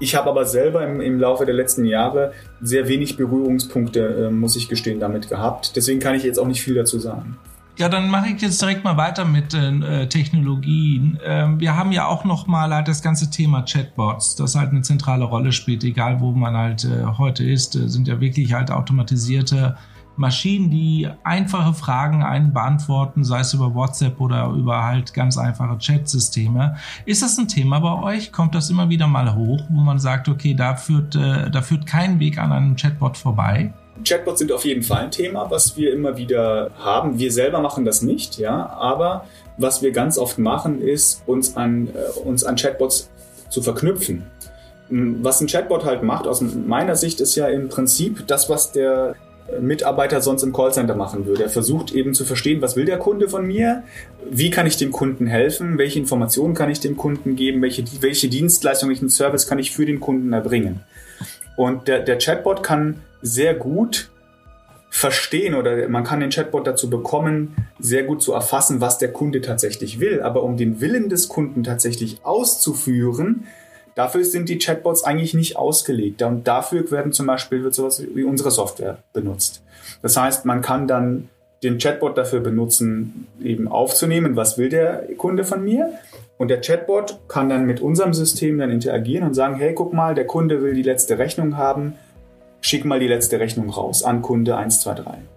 Ich 0.00 0.16
habe 0.16 0.28
aber 0.28 0.44
selber 0.44 0.84
im, 0.86 1.00
im, 1.00 1.20
Laufe 1.20 1.46
der 1.46 1.54
letzten 1.54 1.84
Jahre 1.84 2.32
sehr 2.60 2.88
wenig 2.88 3.16
Berührungspunkte, 3.16 4.26
äh, 4.26 4.30
muss 4.30 4.56
ich 4.56 4.68
gestehen, 4.68 4.98
damit 4.98 5.28
gehabt. 5.28 5.76
Deswegen 5.76 6.00
kann 6.00 6.16
ich 6.16 6.24
jetzt 6.24 6.38
auch 6.38 6.48
nicht 6.48 6.62
viel 6.62 6.74
dazu 6.74 6.98
sagen. 6.98 7.38
Ja, 7.76 7.88
dann 7.88 8.08
mache 8.08 8.28
ich 8.28 8.40
jetzt 8.40 8.62
direkt 8.62 8.84
mal 8.84 8.96
weiter 8.96 9.24
mit 9.24 9.52
äh, 9.52 10.08
Technologien. 10.08 11.18
Ähm, 11.24 11.58
wir 11.58 11.76
haben 11.76 11.90
ja 11.90 12.06
auch 12.06 12.24
noch 12.24 12.46
mal 12.46 12.72
halt 12.72 12.86
das 12.86 13.02
ganze 13.02 13.30
Thema 13.30 13.62
Chatbots, 13.62 14.36
das 14.36 14.54
halt 14.54 14.70
eine 14.70 14.82
zentrale 14.82 15.24
Rolle 15.24 15.50
spielt, 15.50 15.82
egal 15.82 16.20
wo 16.20 16.30
man 16.30 16.56
halt 16.56 16.84
äh, 16.84 17.04
heute 17.18 17.42
ist, 17.42 17.74
äh, 17.74 17.88
sind 17.88 18.06
ja 18.06 18.20
wirklich 18.20 18.52
halt 18.52 18.70
automatisierte 18.70 19.76
Maschinen, 20.16 20.70
die 20.70 21.08
einfache 21.24 21.74
Fragen 21.74 22.22
einen 22.22 22.52
beantworten, 22.52 23.24
sei 23.24 23.40
es 23.40 23.52
über 23.54 23.74
WhatsApp 23.74 24.20
oder 24.20 24.50
über 24.50 24.84
halt 24.84 25.12
ganz 25.12 25.36
einfache 25.36 25.76
Chat-Systeme. 25.76 26.76
Ist 27.06 27.24
das 27.24 27.36
ein 27.38 27.48
Thema 27.48 27.80
bei 27.80 27.92
euch? 27.94 28.30
Kommt 28.30 28.54
das 28.54 28.70
immer 28.70 28.88
wieder 28.88 29.08
mal 29.08 29.34
hoch, 29.34 29.62
wo 29.68 29.80
man 29.80 29.98
sagt, 29.98 30.28
okay, 30.28 30.54
da 30.54 30.76
führt, 30.76 31.16
äh, 31.16 31.50
da 31.50 31.60
führt 31.60 31.86
kein 31.86 32.20
Weg 32.20 32.38
an 32.38 32.52
einem 32.52 32.76
Chatbot 32.76 33.16
vorbei? 33.16 33.72
Chatbots 34.02 34.40
sind 34.40 34.50
auf 34.50 34.64
jeden 34.64 34.82
Fall 34.82 35.04
ein 35.04 35.10
Thema, 35.10 35.50
was 35.50 35.76
wir 35.76 35.92
immer 35.92 36.16
wieder 36.16 36.70
haben. 36.78 37.18
Wir 37.18 37.30
selber 37.30 37.60
machen 37.60 37.84
das 37.84 38.02
nicht, 38.02 38.38
ja, 38.38 38.68
aber 38.70 39.26
was 39.56 39.82
wir 39.82 39.92
ganz 39.92 40.18
oft 40.18 40.38
machen, 40.38 40.82
ist 40.82 41.22
uns 41.26 41.56
an, 41.56 41.88
äh, 41.88 42.18
uns 42.18 42.44
an 42.44 42.56
Chatbots 42.56 43.08
zu 43.50 43.62
verknüpfen. 43.62 44.24
Hm, 44.88 45.22
was 45.22 45.40
ein 45.40 45.46
Chatbot 45.46 45.84
halt 45.84 46.02
macht, 46.02 46.26
aus 46.26 46.40
meiner 46.40 46.96
Sicht, 46.96 47.20
ist 47.20 47.36
ja 47.36 47.46
im 47.48 47.68
Prinzip 47.68 48.26
das, 48.26 48.50
was 48.50 48.72
der 48.72 49.14
Mitarbeiter 49.60 50.20
sonst 50.20 50.42
im 50.42 50.52
Callcenter 50.52 50.94
machen 50.94 51.26
würde. 51.26 51.44
Er 51.44 51.50
versucht 51.50 51.92
eben 51.92 52.14
zu 52.14 52.24
verstehen, 52.24 52.62
was 52.62 52.76
will 52.76 52.86
der 52.86 52.98
Kunde 52.98 53.28
von 53.28 53.46
mir, 53.46 53.82
wie 54.30 54.50
kann 54.50 54.66
ich 54.66 54.76
dem 54.76 54.90
Kunden 54.90 55.26
helfen, 55.26 55.78
welche 55.78 55.98
Informationen 55.98 56.54
kann 56.54 56.70
ich 56.70 56.80
dem 56.80 56.96
Kunden 56.96 57.36
geben, 57.36 57.60
welche, 57.62 57.84
welche 58.00 58.28
Dienstleistung, 58.28 58.88
welchen 58.88 59.10
Service 59.10 59.46
kann 59.46 59.58
ich 59.58 59.72
für 59.72 59.84
den 59.84 60.00
Kunden 60.00 60.32
erbringen. 60.32 60.80
Und 61.56 61.88
der, 61.88 62.00
der 62.00 62.18
Chatbot 62.18 62.62
kann 62.62 63.02
sehr 63.24 63.54
gut 63.54 64.10
verstehen 64.90 65.54
oder 65.54 65.88
man 65.88 66.04
kann 66.04 66.20
den 66.20 66.30
Chatbot 66.30 66.68
dazu 66.68 66.88
bekommen, 66.88 67.56
sehr 67.80 68.04
gut 68.04 68.22
zu 68.22 68.32
erfassen, 68.32 68.80
was 68.80 68.98
der 68.98 69.12
Kunde 69.12 69.40
tatsächlich 69.40 69.98
will. 69.98 70.22
Aber 70.22 70.44
um 70.44 70.56
den 70.56 70.80
Willen 70.80 71.08
des 71.08 71.28
Kunden 71.28 71.64
tatsächlich 71.64 72.18
auszuführen, 72.22 73.46
dafür 73.96 74.24
sind 74.24 74.48
die 74.48 74.58
Chatbots 74.58 75.02
eigentlich 75.02 75.34
nicht 75.34 75.56
ausgelegt. 75.56 76.22
Und 76.22 76.46
dafür 76.46 76.88
werden 76.92 77.12
zum 77.12 77.26
Beispiel 77.26 77.64
wird 77.64 77.74
sowas 77.74 78.04
wie 78.14 78.22
unsere 78.22 78.52
Software 78.52 78.98
benutzt. 79.12 79.62
Das 80.00 80.16
heißt, 80.16 80.44
man 80.44 80.60
kann 80.60 80.86
dann 80.86 81.28
den 81.64 81.78
Chatbot 81.78 82.16
dafür 82.16 82.40
benutzen, 82.40 83.26
eben 83.42 83.66
aufzunehmen, 83.66 84.36
was 84.36 84.58
will 84.58 84.68
der 84.68 85.08
Kunde 85.16 85.44
von 85.44 85.64
mir. 85.64 85.94
Und 86.36 86.48
der 86.48 86.60
Chatbot 86.60 87.20
kann 87.26 87.48
dann 87.48 87.64
mit 87.64 87.80
unserem 87.80 88.12
System 88.12 88.58
dann 88.58 88.70
interagieren 88.70 89.26
und 89.26 89.34
sagen, 89.34 89.56
hey, 89.56 89.74
guck 89.74 89.92
mal, 89.94 90.14
der 90.14 90.26
Kunde 90.26 90.62
will 90.62 90.74
die 90.74 90.82
letzte 90.82 91.18
Rechnung 91.18 91.56
haben 91.56 91.94
schick 92.64 92.84
mal 92.84 92.98
die 92.98 93.08
letzte 93.08 93.38
Rechnung 93.38 93.70
raus 93.70 94.02
an 94.02 94.22
Kunde 94.22 94.56
123. 94.56 95.34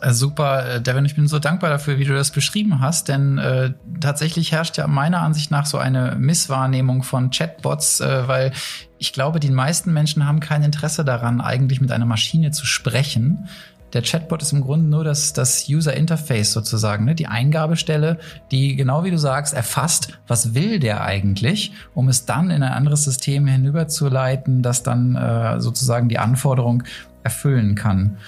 Äh, 0.00 0.12
super, 0.12 0.76
äh, 0.76 0.80
Devin, 0.80 1.04
ich 1.04 1.16
bin 1.16 1.26
so 1.26 1.40
dankbar 1.40 1.70
dafür, 1.70 1.98
wie 1.98 2.04
du 2.04 2.14
das 2.14 2.30
beschrieben 2.30 2.80
hast, 2.80 3.08
denn 3.08 3.38
äh, 3.38 3.72
tatsächlich 4.00 4.52
herrscht 4.52 4.76
ja 4.76 4.86
meiner 4.86 5.20
Ansicht 5.20 5.50
nach 5.50 5.66
so 5.66 5.78
eine 5.78 6.14
Misswahrnehmung 6.16 7.02
von 7.02 7.30
Chatbots, 7.30 8.00
äh, 8.00 8.28
weil 8.28 8.52
ich 8.98 9.12
glaube, 9.12 9.40
die 9.40 9.50
meisten 9.50 9.92
Menschen 9.92 10.26
haben 10.28 10.38
kein 10.38 10.62
Interesse 10.62 11.04
daran, 11.04 11.40
eigentlich 11.40 11.80
mit 11.80 11.90
einer 11.90 12.06
Maschine 12.06 12.52
zu 12.52 12.66
sprechen, 12.66 13.48
der 13.92 14.02
Chatbot 14.02 14.42
ist 14.42 14.52
im 14.52 14.60
Grunde 14.60 14.88
nur 14.88 15.04
das, 15.04 15.32
das 15.32 15.68
User 15.68 15.94
Interface 15.94 16.52
sozusagen, 16.52 17.04
ne? 17.04 17.14
die 17.14 17.26
Eingabestelle, 17.26 18.18
die 18.50 18.76
genau 18.76 19.04
wie 19.04 19.10
du 19.10 19.18
sagst, 19.18 19.54
erfasst, 19.54 20.18
was 20.26 20.54
will 20.54 20.78
der 20.78 21.02
eigentlich, 21.02 21.72
um 21.94 22.08
es 22.08 22.26
dann 22.26 22.50
in 22.50 22.62
ein 22.62 22.72
anderes 22.72 23.04
System 23.04 23.46
hinüberzuleiten, 23.46 24.62
das 24.62 24.82
dann 24.82 25.16
äh, 25.16 25.60
sozusagen 25.60 26.08
die 26.08 26.18
Anforderung 26.18 26.82
erfüllen 27.22 27.74
kann. 27.74 28.18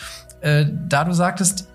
Äh, 0.41 0.67
da 0.89 1.05
du 1.05 1.13
sagtest, 1.13 1.69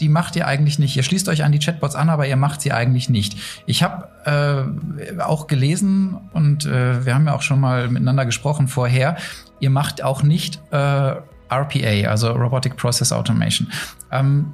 die 0.00 0.08
macht 0.08 0.34
ihr 0.34 0.46
eigentlich 0.46 0.78
nicht. 0.78 0.96
Ihr 0.96 1.02
schließt 1.02 1.28
euch 1.28 1.44
an 1.44 1.52
die 1.52 1.58
Chatbots 1.58 1.94
an, 1.94 2.08
aber 2.08 2.26
ihr 2.26 2.36
macht 2.36 2.62
sie 2.62 2.72
eigentlich 2.72 3.10
nicht. 3.10 3.36
Ich 3.66 3.82
habe 3.82 4.08
äh, 4.24 5.20
auch 5.20 5.46
gelesen 5.46 6.16
und 6.32 6.64
äh, 6.64 7.04
wir 7.04 7.14
haben 7.14 7.26
ja 7.26 7.34
auch 7.34 7.42
schon 7.42 7.60
mal 7.60 7.88
miteinander 7.88 8.24
gesprochen 8.24 8.66
vorher. 8.66 9.16
Ihr 9.60 9.70
macht 9.70 10.02
auch 10.02 10.22
nicht 10.22 10.60
äh, 10.70 11.16
RPA, 11.50 12.08
also 12.08 12.30
Robotic 12.30 12.76
Process 12.76 13.12
Automation. 13.12 13.70
Ähm, 14.12 14.52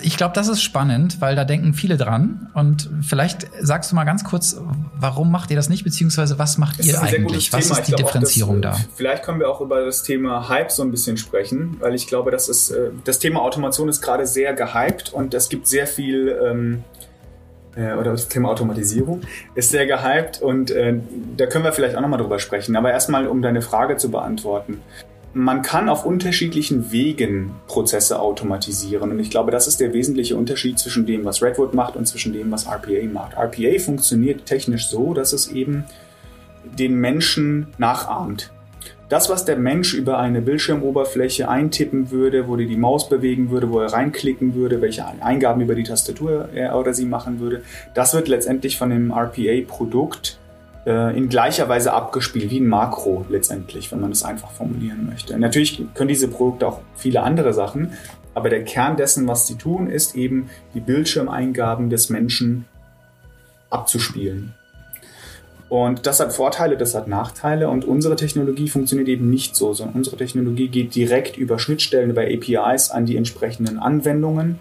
ich 0.00 0.16
glaube, 0.16 0.34
das 0.34 0.48
ist 0.48 0.62
spannend, 0.62 1.20
weil 1.20 1.36
da 1.36 1.44
denken 1.44 1.74
viele 1.74 1.96
dran. 1.96 2.50
Und 2.54 2.90
vielleicht 3.02 3.48
sagst 3.60 3.92
du 3.92 3.96
mal 3.96 4.04
ganz 4.04 4.24
kurz, 4.24 4.60
warum 4.96 5.30
macht 5.30 5.50
ihr 5.50 5.56
das 5.56 5.68
nicht, 5.68 5.84
beziehungsweise 5.84 6.38
was 6.38 6.58
macht 6.58 6.78
das 6.78 6.86
ihr 6.86 7.00
eigentlich? 7.00 7.52
Was 7.52 7.70
ist 7.70 7.88
die 7.88 7.94
Differenzierung 7.94 8.62
das, 8.62 8.78
da? 8.78 8.84
Vielleicht 8.94 9.22
können 9.24 9.40
wir 9.40 9.48
auch 9.48 9.60
über 9.60 9.84
das 9.84 10.02
Thema 10.02 10.48
Hype 10.48 10.70
so 10.70 10.82
ein 10.82 10.90
bisschen 10.90 11.16
sprechen, 11.16 11.76
weil 11.80 11.94
ich 11.94 12.06
glaube, 12.06 12.30
das 12.30 12.48
ist 12.48 12.70
äh, 12.70 12.90
das 13.04 13.18
Thema 13.18 13.42
Automation 13.42 13.88
ist 13.88 14.02
gerade 14.02 14.26
sehr 14.26 14.52
gehypt 14.54 15.12
und 15.12 15.34
es 15.34 15.48
gibt 15.48 15.66
sehr 15.66 15.86
viel 15.86 16.36
ähm, 16.42 16.84
äh, 17.76 17.94
oder 17.94 18.12
das 18.12 18.28
Thema 18.28 18.50
Automatisierung 18.50 19.22
ist 19.54 19.70
sehr 19.70 19.86
gehypt 19.86 20.40
und 20.42 20.70
äh, 20.70 20.94
da 21.36 21.46
können 21.46 21.64
wir 21.64 21.72
vielleicht 21.72 21.96
auch 21.96 22.00
nochmal 22.00 22.20
drüber 22.20 22.38
sprechen. 22.38 22.76
Aber 22.76 22.90
erstmal, 22.90 23.26
um 23.26 23.42
deine 23.42 23.62
Frage 23.62 23.96
zu 23.96 24.10
beantworten. 24.10 24.80
Man 25.34 25.62
kann 25.62 25.88
auf 25.88 26.04
unterschiedlichen 26.04 26.92
Wegen 26.92 27.52
Prozesse 27.66 28.20
automatisieren. 28.20 29.10
Und 29.10 29.18
ich 29.18 29.30
glaube, 29.30 29.50
das 29.50 29.66
ist 29.66 29.80
der 29.80 29.92
wesentliche 29.92 30.36
Unterschied 30.36 30.78
zwischen 30.78 31.06
dem, 31.06 31.24
was 31.24 31.42
Redwood 31.42 31.74
macht 31.74 31.96
und 31.96 32.06
zwischen 32.06 32.32
dem, 32.32 32.50
was 32.50 32.66
RPA 32.66 33.06
macht. 33.10 33.36
RPA 33.36 33.78
funktioniert 33.78 34.44
technisch 34.44 34.88
so, 34.88 35.14
dass 35.14 35.32
es 35.32 35.48
eben 35.48 35.84
den 36.78 36.94
Menschen 36.94 37.68
nachahmt. 37.78 38.50
Das, 39.08 39.28
was 39.28 39.44
der 39.44 39.58
Mensch 39.58 39.92
über 39.92 40.18
eine 40.18 40.40
Bildschirmoberfläche 40.40 41.48
eintippen 41.48 42.10
würde, 42.10 42.48
wo 42.48 42.56
er 42.56 42.64
die 42.64 42.76
Maus 42.76 43.10
bewegen 43.10 43.50
würde, 43.50 43.70
wo 43.70 43.80
er 43.80 43.92
reinklicken 43.92 44.54
würde, 44.54 44.80
welche 44.80 45.04
Eingaben 45.20 45.60
über 45.60 45.74
die 45.74 45.82
Tastatur 45.82 46.48
er 46.54 46.78
oder 46.78 46.94
sie 46.94 47.04
machen 47.04 47.38
würde, 47.38 47.62
das 47.94 48.14
wird 48.14 48.28
letztendlich 48.28 48.78
von 48.78 48.88
dem 48.88 49.10
RPA-Produkt 49.10 50.38
äh, 50.86 51.16
in 51.16 51.28
gleicher 51.28 51.68
Weise 51.68 51.92
abgespielt, 51.92 52.50
wie 52.50 52.60
ein 52.60 52.66
Makro 52.66 53.24
letztendlich, 53.28 53.92
wenn 53.92 54.00
man 54.00 54.12
es 54.12 54.24
einfach 54.24 54.50
formulieren 54.50 55.06
möchte. 55.06 55.38
Natürlich 55.38 55.82
können 55.94 56.08
diese 56.08 56.28
Produkte 56.28 56.66
auch 56.66 56.80
viele 56.96 57.22
andere 57.22 57.52
Sachen, 57.52 57.92
aber 58.34 58.48
der 58.48 58.64
Kern 58.64 58.96
dessen, 58.96 59.26
was 59.28 59.46
sie 59.46 59.56
tun, 59.56 59.88
ist 59.88 60.16
eben 60.16 60.48
die 60.74 60.80
Bildschirmeingaben 60.80 61.90
des 61.90 62.08
Menschen 62.08 62.64
abzuspielen. 63.70 64.54
Und 65.68 66.06
das 66.06 66.20
hat 66.20 66.34
Vorteile, 66.34 66.76
das 66.76 66.94
hat 66.94 67.08
Nachteile 67.08 67.70
und 67.70 67.86
unsere 67.86 68.14
Technologie 68.16 68.68
funktioniert 68.68 69.08
eben 69.08 69.30
nicht 69.30 69.56
so, 69.56 69.72
sondern 69.72 69.96
unsere 69.96 70.18
Technologie 70.18 70.68
geht 70.68 70.94
direkt 70.94 71.38
über 71.38 71.58
Schnittstellen, 71.58 72.10
über 72.10 72.22
APIs 72.22 72.90
an 72.90 73.06
die 73.06 73.16
entsprechenden 73.16 73.78
Anwendungen 73.78 74.58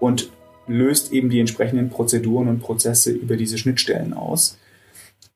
und 0.00 0.30
löst 0.66 1.12
eben 1.12 1.28
die 1.28 1.40
entsprechenden 1.40 1.90
Prozeduren 1.90 2.48
und 2.48 2.60
Prozesse 2.60 3.10
über 3.10 3.36
diese 3.36 3.58
Schnittstellen 3.58 4.14
aus. 4.14 4.56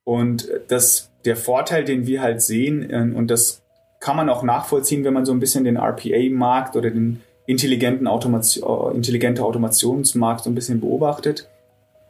Und 0.08 0.48
das, 0.68 1.10
der 1.26 1.36
Vorteil, 1.36 1.84
den 1.84 2.06
wir 2.06 2.22
halt 2.22 2.40
sehen, 2.40 2.88
äh, 2.88 3.14
und 3.14 3.30
das 3.30 3.60
kann 4.00 4.16
man 4.16 4.30
auch 4.30 4.42
nachvollziehen, 4.42 5.04
wenn 5.04 5.12
man 5.12 5.26
so 5.26 5.32
ein 5.32 5.38
bisschen 5.38 5.64
den 5.64 5.76
RPA-Markt 5.76 6.76
oder 6.76 6.90
den 6.90 7.20
intelligenten 7.44 8.06
Automation, 8.06 8.94
intelligente 8.94 9.44
Automationsmarkt 9.44 10.44
so 10.44 10.50
ein 10.50 10.54
bisschen 10.54 10.80
beobachtet, 10.80 11.50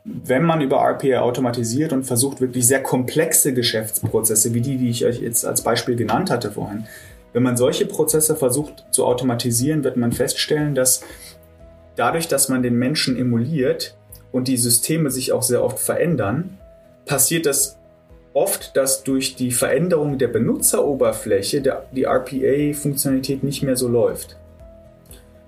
wenn 0.04 0.44
man 0.44 0.60
über 0.60 0.76
RPA 0.76 1.22
automatisiert 1.22 1.92
und 1.92 2.04
versucht, 2.04 2.40
wirklich 2.40 2.68
sehr 2.68 2.84
komplexe 2.84 3.52
Geschäftsprozesse, 3.52 4.54
wie 4.54 4.60
die, 4.60 4.76
die 4.76 4.90
ich 4.90 5.04
euch 5.04 5.20
jetzt 5.20 5.44
als 5.44 5.62
Beispiel 5.62 5.96
genannt 5.96 6.30
hatte 6.30 6.52
vorhin, 6.52 6.86
wenn 7.32 7.42
man 7.42 7.56
solche 7.56 7.84
Prozesse 7.84 8.36
versucht 8.36 8.84
zu 8.92 9.06
automatisieren, 9.06 9.82
wird 9.82 9.96
man 9.96 10.12
feststellen, 10.12 10.76
dass 10.76 11.02
dadurch, 11.96 12.28
dass 12.28 12.48
man 12.48 12.62
den 12.62 12.78
Menschen 12.78 13.18
emuliert 13.18 13.96
und 14.30 14.46
die 14.46 14.56
Systeme 14.56 15.10
sich 15.10 15.32
auch 15.32 15.42
sehr 15.42 15.64
oft 15.64 15.80
verändern, 15.80 16.58
passiert 17.04 17.44
das 17.44 17.77
oft, 18.32 18.76
dass 18.76 19.04
durch 19.04 19.36
die 19.36 19.50
Veränderung 19.50 20.18
der 20.18 20.28
Benutzeroberfläche 20.28 21.60
der, 21.60 21.86
die 21.92 22.04
RPA-Funktionalität 22.04 23.42
nicht 23.42 23.62
mehr 23.62 23.76
so 23.76 23.88
läuft. 23.88 24.36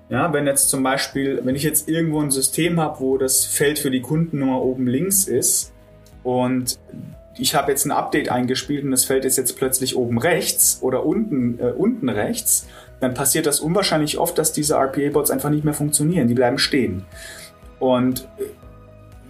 Ja, 0.09 0.33
wenn 0.33 0.45
jetzt 0.45 0.69
zum 0.69 0.83
Beispiel, 0.83 1.39
wenn 1.43 1.55
ich 1.55 1.63
jetzt 1.63 1.87
irgendwo 1.87 2.21
ein 2.21 2.31
System 2.31 2.79
habe, 2.81 2.99
wo 2.99 3.17
das 3.17 3.45
Feld 3.45 3.79
für 3.79 3.91
die 3.91 4.01
Kundennummer 4.01 4.61
oben 4.61 4.87
links 4.87 5.25
ist 5.25 5.71
und 6.23 6.77
ich 7.37 7.55
habe 7.55 7.71
jetzt 7.71 7.85
ein 7.85 7.91
Update 7.91 8.29
eingespielt 8.29 8.83
und 8.83 8.91
das 8.91 9.05
Feld 9.05 9.23
ist 9.23 9.37
jetzt 9.37 9.57
plötzlich 9.57 9.95
oben 9.95 10.17
rechts 10.17 10.79
oder 10.81 11.05
unten, 11.05 11.59
äh, 11.59 11.71
unten 11.71 12.09
rechts, 12.09 12.67
dann 12.99 13.13
passiert 13.13 13.45
das 13.45 13.61
unwahrscheinlich 13.61 14.17
oft, 14.17 14.37
dass 14.37 14.53
diese 14.53 14.75
RPA-Bots 14.75 15.31
einfach 15.31 15.49
nicht 15.49 15.63
mehr 15.63 15.73
funktionieren. 15.73 16.27
Die 16.27 16.33
bleiben 16.33 16.59
stehen. 16.59 17.05
Und 17.79 18.27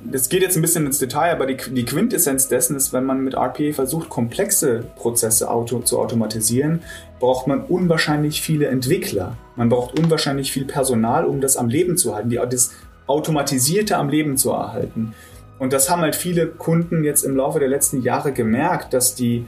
das 0.04 0.30
geht 0.30 0.42
jetzt 0.42 0.56
ein 0.56 0.62
bisschen 0.62 0.86
ins 0.86 1.00
Detail, 1.00 1.32
aber 1.32 1.46
die, 1.46 1.58
die, 1.74 1.86
Quintessenz 1.86 2.48
dessen 2.48 2.76
ist, 2.76 2.94
wenn 2.94 3.06
man 3.06 3.24
mit 3.24 3.36
RPA 3.36 3.74
versucht, 3.74 4.10
komplexe 4.10 4.84
Prozesse 4.96 5.50
auto, 5.50 5.80
zu 5.80 6.00
automatisieren, 6.00 6.82
braucht 7.20 7.48
man 7.48 7.62
unwahrscheinlich 7.62 8.42
viele 8.42 8.68
Entwickler. 8.68 9.38
Man 9.56 9.70
braucht 9.70 10.00
unwahrscheinlich 10.00 10.52
viel 10.52 10.66
Personal, 10.66 11.26
um 11.26 11.42
das 11.42 11.58
am 11.58 11.70
Leben 11.70 11.98
zu 11.98 12.16
halten, 12.16 12.30
die, 12.30 12.40
das 12.50 12.72
Automatisierte 13.08 13.98
am 13.98 14.10
Leben 14.10 14.38
zu 14.38 14.52
erhalten. 14.52 15.14
Und 15.60 15.74
das 15.74 15.90
haben 15.90 16.02
halt 16.02 16.16
viele 16.16 16.48
Kunden 16.48 17.04
jetzt 17.04 17.24
im 17.24 17.36
Laufe 17.36 17.60
der 17.60 17.68
letzten 17.68 18.02
Jahre 18.02 18.32
gemerkt, 18.32 18.94
dass 18.94 19.16
die 19.16 19.46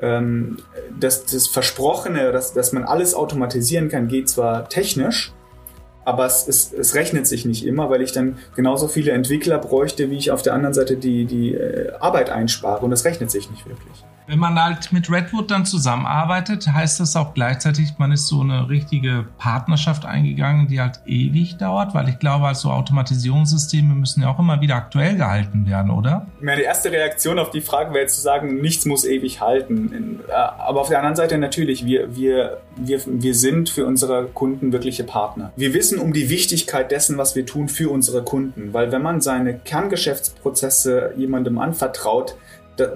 ähm, 0.00 0.58
dass 0.98 1.24
das 1.24 1.46
Versprochene, 1.46 2.32
dass, 2.32 2.52
dass 2.52 2.72
man 2.72 2.84
alles 2.84 3.14
automatisieren 3.14 3.88
kann, 3.88 4.08
geht 4.08 4.28
zwar 4.28 4.68
technisch, 4.68 5.32
aber 6.06 6.24
es, 6.24 6.46
es, 6.46 6.72
es 6.72 6.94
rechnet 6.94 7.26
sich 7.26 7.44
nicht 7.44 7.66
immer, 7.66 7.90
weil 7.90 8.00
ich 8.00 8.12
dann 8.12 8.38
genauso 8.54 8.86
viele 8.86 9.10
Entwickler 9.10 9.58
bräuchte, 9.58 10.08
wie 10.08 10.16
ich 10.16 10.30
auf 10.30 10.40
der 10.40 10.54
anderen 10.54 10.72
Seite 10.72 10.96
die, 10.96 11.24
die 11.24 11.52
äh, 11.52 11.92
Arbeit 11.98 12.30
einspare 12.30 12.84
und 12.84 12.90
das 12.92 13.04
rechnet 13.04 13.30
sich 13.30 13.50
nicht 13.50 13.66
wirklich. 13.66 14.04
Wenn 14.28 14.40
man 14.40 14.60
halt 14.60 14.92
mit 14.92 15.10
Redwood 15.10 15.50
dann 15.50 15.64
zusammenarbeitet, 15.64 16.66
heißt 16.66 16.98
das 16.98 17.14
auch 17.14 17.32
gleichzeitig, 17.34 17.94
man 17.98 18.10
ist 18.10 18.26
so 18.26 18.40
eine 18.40 18.68
richtige 18.68 19.26
Partnerschaft 19.38 20.04
eingegangen, 20.04 20.66
die 20.66 20.80
halt 20.80 21.00
ewig 21.06 21.58
dauert, 21.58 21.94
weil 21.94 22.08
ich 22.08 22.18
glaube, 22.18 22.46
also 22.46 22.70
Automatisierungssysteme 22.70 23.94
müssen 23.94 24.22
ja 24.22 24.28
auch 24.28 24.38
immer 24.40 24.60
wieder 24.60 24.74
aktuell 24.74 25.16
gehalten 25.16 25.68
werden, 25.68 25.90
oder? 25.90 26.26
Meine 26.40 26.62
erste 26.62 26.90
Reaktion 26.90 27.38
auf 27.38 27.50
die 27.50 27.60
Frage 27.60 27.90
wäre 27.90 28.02
jetzt 28.02 28.16
zu 28.16 28.20
sagen, 28.20 28.60
nichts 28.60 28.84
muss 28.84 29.04
ewig 29.04 29.40
halten. 29.40 30.20
Aber 30.28 30.80
auf 30.80 30.88
der 30.88 30.98
anderen 30.98 31.16
Seite 31.16 31.38
natürlich, 31.38 31.84
wir, 31.86 32.16
wir, 32.16 32.58
wir, 32.76 33.00
wir 33.06 33.34
sind 33.34 33.68
für 33.68 33.86
unsere 33.86 34.26
Kunden 34.26 34.72
wirkliche 34.72 35.04
Partner. 35.04 35.52
Wir 35.56 35.72
wissen 35.72 36.00
um 36.00 36.12
die 36.12 36.30
Wichtigkeit 36.30 36.90
dessen, 36.90 37.16
was 37.16 37.36
wir 37.36 37.46
tun 37.46 37.68
für 37.68 37.90
unsere 37.90 38.24
Kunden, 38.24 38.72
weil 38.72 38.90
wenn 38.90 39.02
man 39.02 39.20
seine 39.20 39.58
Kerngeschäftsprozesse 39.58 41.14
jemandem 41.16 41.58
anvertraut, 41.58 42.36
da, 42.76 42.86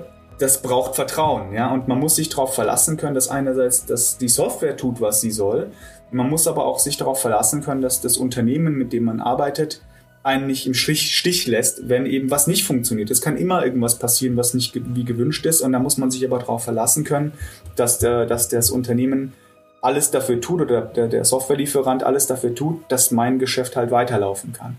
das 0.40 0.62
braucht 0.62 0.94
Vertrauen, 0.94 1.52
ja, 1.52 1.70
und 1.70 1.86
man 1.86 1.98
muss 1.98 2.16
sich 2.16 2.30
darauf 2.30 2.54
verlassen 2.54 2.96
können, 2.96 3.14
dass 3.14 3.28
einerseits, 3.28 3.84
dass 3.84 4.16
die 4.16 4.28
Software 4.28 4.76
tut, 4.76 5.00
was 5.00 5.20
sie 5.20 5.30
soll. 5.30 5.70
Man 6.10 6.28
muss 6.28 6.48
aber 6.48 6.64
auch 6.64 6.78
sich 6.78 6.96
darauf 6.96 7.20
verlassen 7.20 7.62
können, 7.62 7.82
dass 7.82 8.00
das 8.00 8.16
Unternehmen, 8.16 8.74
mit 8.74 8.92
dem 8.92 9.04
man 9.04 9.20
arbeitet, 9.20 9.82
einen 10.22 10.46
nicht 10.46 10.66
im 10.66 10.74
Stich, 10.74 11.46
lässt, 11.46 11.88
wenn 11.88 12.06
eben 12.06 12.30
was 12.30 12.46
nicht 12.46 12.64
funktioniert. 12.64 13.10
Es 13.10 13.20
kann 13.20 13.36
immer 13.36 13.64
irgendwas 13.64 13.98
passieren, 13.98 14.36
was 14.36 14.54
nicht 14.54 14.72
wie 14.74 15.04
gewünscht 15.04 15.44
ist, 15.46 15.60
und 15.60 15.72
da 15.72 15.78
muss 15.78 15.98
man 15.98 16.10
sich 16.10 16.24
aber 16.24 16.38
darauf 16.38 16.64
verlassen 16.64 17.04
können, 17.04 17.32
dass, 17.76 17.98
der, 17.98 18.26
dass 18.26 18.48
das 18.48 18.70
Unternehmen 18.70 19.34
alles 19.82 20.10
dafür 20.10 20.40
tut 20.40 20.62
oder 20.62 20.82
der, 20.82 21.08
der 21.08 21.24
Softwarelieferant 21.24 22.02
alles 22.02 22.26
dafür 22.26 22.54
tut, 22.54 22.82
dass 22.88 23.10
mein 23.10 23.38
Geschäft 23.38 23.76
halt 23.76 23.90
weiterlaufen 23.90 24.52
kann. 24.52 24.78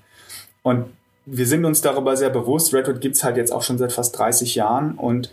Und 0.63 0.85
wir 1.25 1.45
sind 1.45 1.65
uns 1.65 1.81
darüber 1.81 2.17
sehr 2.17 2.29
bewusst. 2.29 2.73
Redwood 2.73 3.01
gibt's 3.01 3.23
halt 3.23 3.37
jetzt 3.37 3.51
auch 3.51 3.61
schon 3.61 3.77
seit 3.77 3.93
fast 3.93 4.17
30 4.17 4.55
Jahren 4.55 4.95
und 4.95 5.31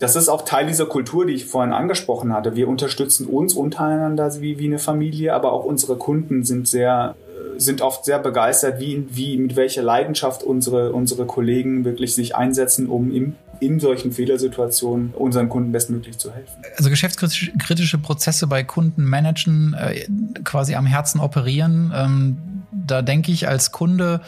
das 0.00 0.16
ist 0.16 0.30
auch 0.30 0.46
Teil 0.46 0.66
dieser 0.66 0.86
Kultur, 0.86 1.26
die 1.26 1.34
ich 1.34 1.44
vorhin 1.44 1.74
angesprochen 1.74 2.32
hatte. 2.32 2.56
Wir 2.56 2.68
unterstützen 2.68 3.26
uns 3.26 3.52
untereinander 3.52 4.32
wie, 4.40 4.58
wie 4.58 4.64
eine 4.64 4.78
Familie, 4.78 5.34
aber 5.34 5.52
auch 5.52 5.64
unsere 5.64 5.96
Kunden 5.96 6.42
sind 6.42 6.66
sehr, 6.66 7.16
äh, 7.28 7.60
sind 7.60 7.82
oft 7.82 8.06
sehr 8.06 8.18
begeistert, 8.18 8.80
wie, 8.80 9.06
wie, 9.10 9.36
mit 9.36 9.56
welcher 9.56 9.82
Leidenschaft 9.82 10.42
unsere, 10.42 10.92
unsere 10.92 11.26
Kollegen 11.26 11.84
wirklich 11.84 12.14
sich 12.14 12.34
einsetzen, 12.34 12.88
um 12.88 13.14
im, 13.14 13.36
in 13.60 13.78
solchen 13.78 14.10
Fehlersituationen 14.10 15.12
unseren 15.12 15.50
Kunden 15.50 15.70
bestmöglich 15.70 16.16
zu 16.16 16.32
helfen. 16.32 16.62
Also 16.78 16.88
geschäftskritische 16.88 17.98
Prozesse 17.98 18.46
bei 18.46 18.64
Kunden 18.64 19.04
managen, 19.04 19.74
äh, 19.74 20.06
quasi 20.44 20.76
am 20.76 20.86
Herzen 20.86 21.20
operieren. 21.20 21.92
Ähm, 21.94 22.38
da 22.72 23.02
denke 23.02 23.32
ich 23.32 23.48
als 23.48 23.70
Kunde, 23.70 24.22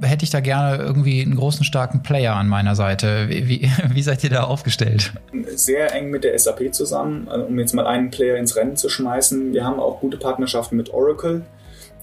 hätte 0.00 0.24
ich 0.24 0.30
da 0.30 0.40
gerne 0.40 0.82
irgendwie 0.82 1.22
einen 1.22 1.36
großen, 1.36 1.64
starken 1.64 2.02
Player 2.02 2.34
an 2.34 2.48
meiner 2.48 2.74
Seite. 2.74 3.28
Wie, 3.28 3.48
wie, 3.48 3.70
wie 3.94 4.02
seid 4.02 4.24
ihr 4.24 4.30
da 4.30 4.44
aufgestellt? 4.44 5.12
Sehr 5.54 5.94
eng 5.94 6.10
mit 6.10 6.24
der 6.24 6.38
SAP 6.38 6.72
zusammen, 6.74 7.28
also 7.28 7.46
um 7.46 7.58
jetzt 7.58 7.74
mal 7.74 7.86
einen 7.86 8.10
Player 8.10 8.36
ins 8.36 8.56
Rennen 8.56 8.76
zu 8.76 8.88
schmeißen. 8.88 9.52
Wir 9.52 9.64
haben 9.64 9.80
auch 9.80 10.00
gute 10.00 10.16
Partnerschaften 10.16 10.76
mit 10.76 10.92
Oracle. 10.92 11.42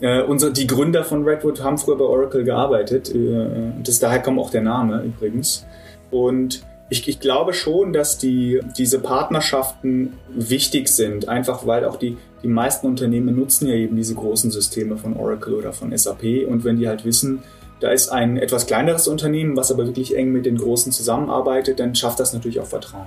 Äh, 0.01 0.23
unsere, 0.23 0.51
die 0.51 0.67
Gründer 0.67 1.03
von 1.03 1.23
Redwood 1.23 1.63
haben 1.63 1.77
früher 1.77 1.97
bei 1.97 2.03
Oracle 2.03 2.43
gearbeitet. 2.43 3.13
Äh, 3.13 3.71
das, 3.83 3.99
daher 3.99 4.21
kommt 4.21 4.39
auch 4.39 4.49
der 4.49 4.61
Name 4.61 5.01
übrigens. 5.03 5.65
Und 6.11 6.63
ich, 6.89 7.07
ich, 7.07 7.19
glaube 7.19 7.53
schon, 7.53 7.93
dass 7.93 8.17
die, 8.17 8.59
diese 8.77 8.99
Partnerschaften 8.99 10.13
wichtig 10.29 10.89
sind, 10.89 11.27
einfach 11.27 11.65
weil 11.65 11.85
auch 11.85 11.95
die, 11.95 12.17
die 12.43 12.47
meisten 12.47 12.85
Unternehmen 12.85 13.35
nutzen 13.35 13.67
ja 13.67 13.73
eben 13.73 13.95
diese 13.95 14.13
großen 14.13 14.51
Systeme 14.51 14.97
von 14.97 15.15
Oracle 15.15 15.53
oder 15.53 15.73
von 15.73 15.97
SAP. 15.97 16.45
Und 16.47 16.63
wenn 16.63 16.77
die 16.77 16.87
halt 16.87 17.05
wissen, 17.05 17.41
da 17.85 17.91
ist 17.91 18.09
ein 18.09 18.37
etwas 18.37 18.65
kleineres 18.65 19.07
Unternehmen, 19.07 19.55
was 19.55 19.71
aber 19.71 19.85
wirklich 19.85 20.17
eng 20.17 20.31
mit 20.31 20.47
den 20.47 20.57
Großen 20.57 20.91
zusammenarbeitet, 20.91 21.79
dann 21.79 21.93
schafft 21.93 22.19
das 22.19 22.33
natürlich 22.33 22.59
auch 22.59 22.65
Vertrauen. 22.65 23.05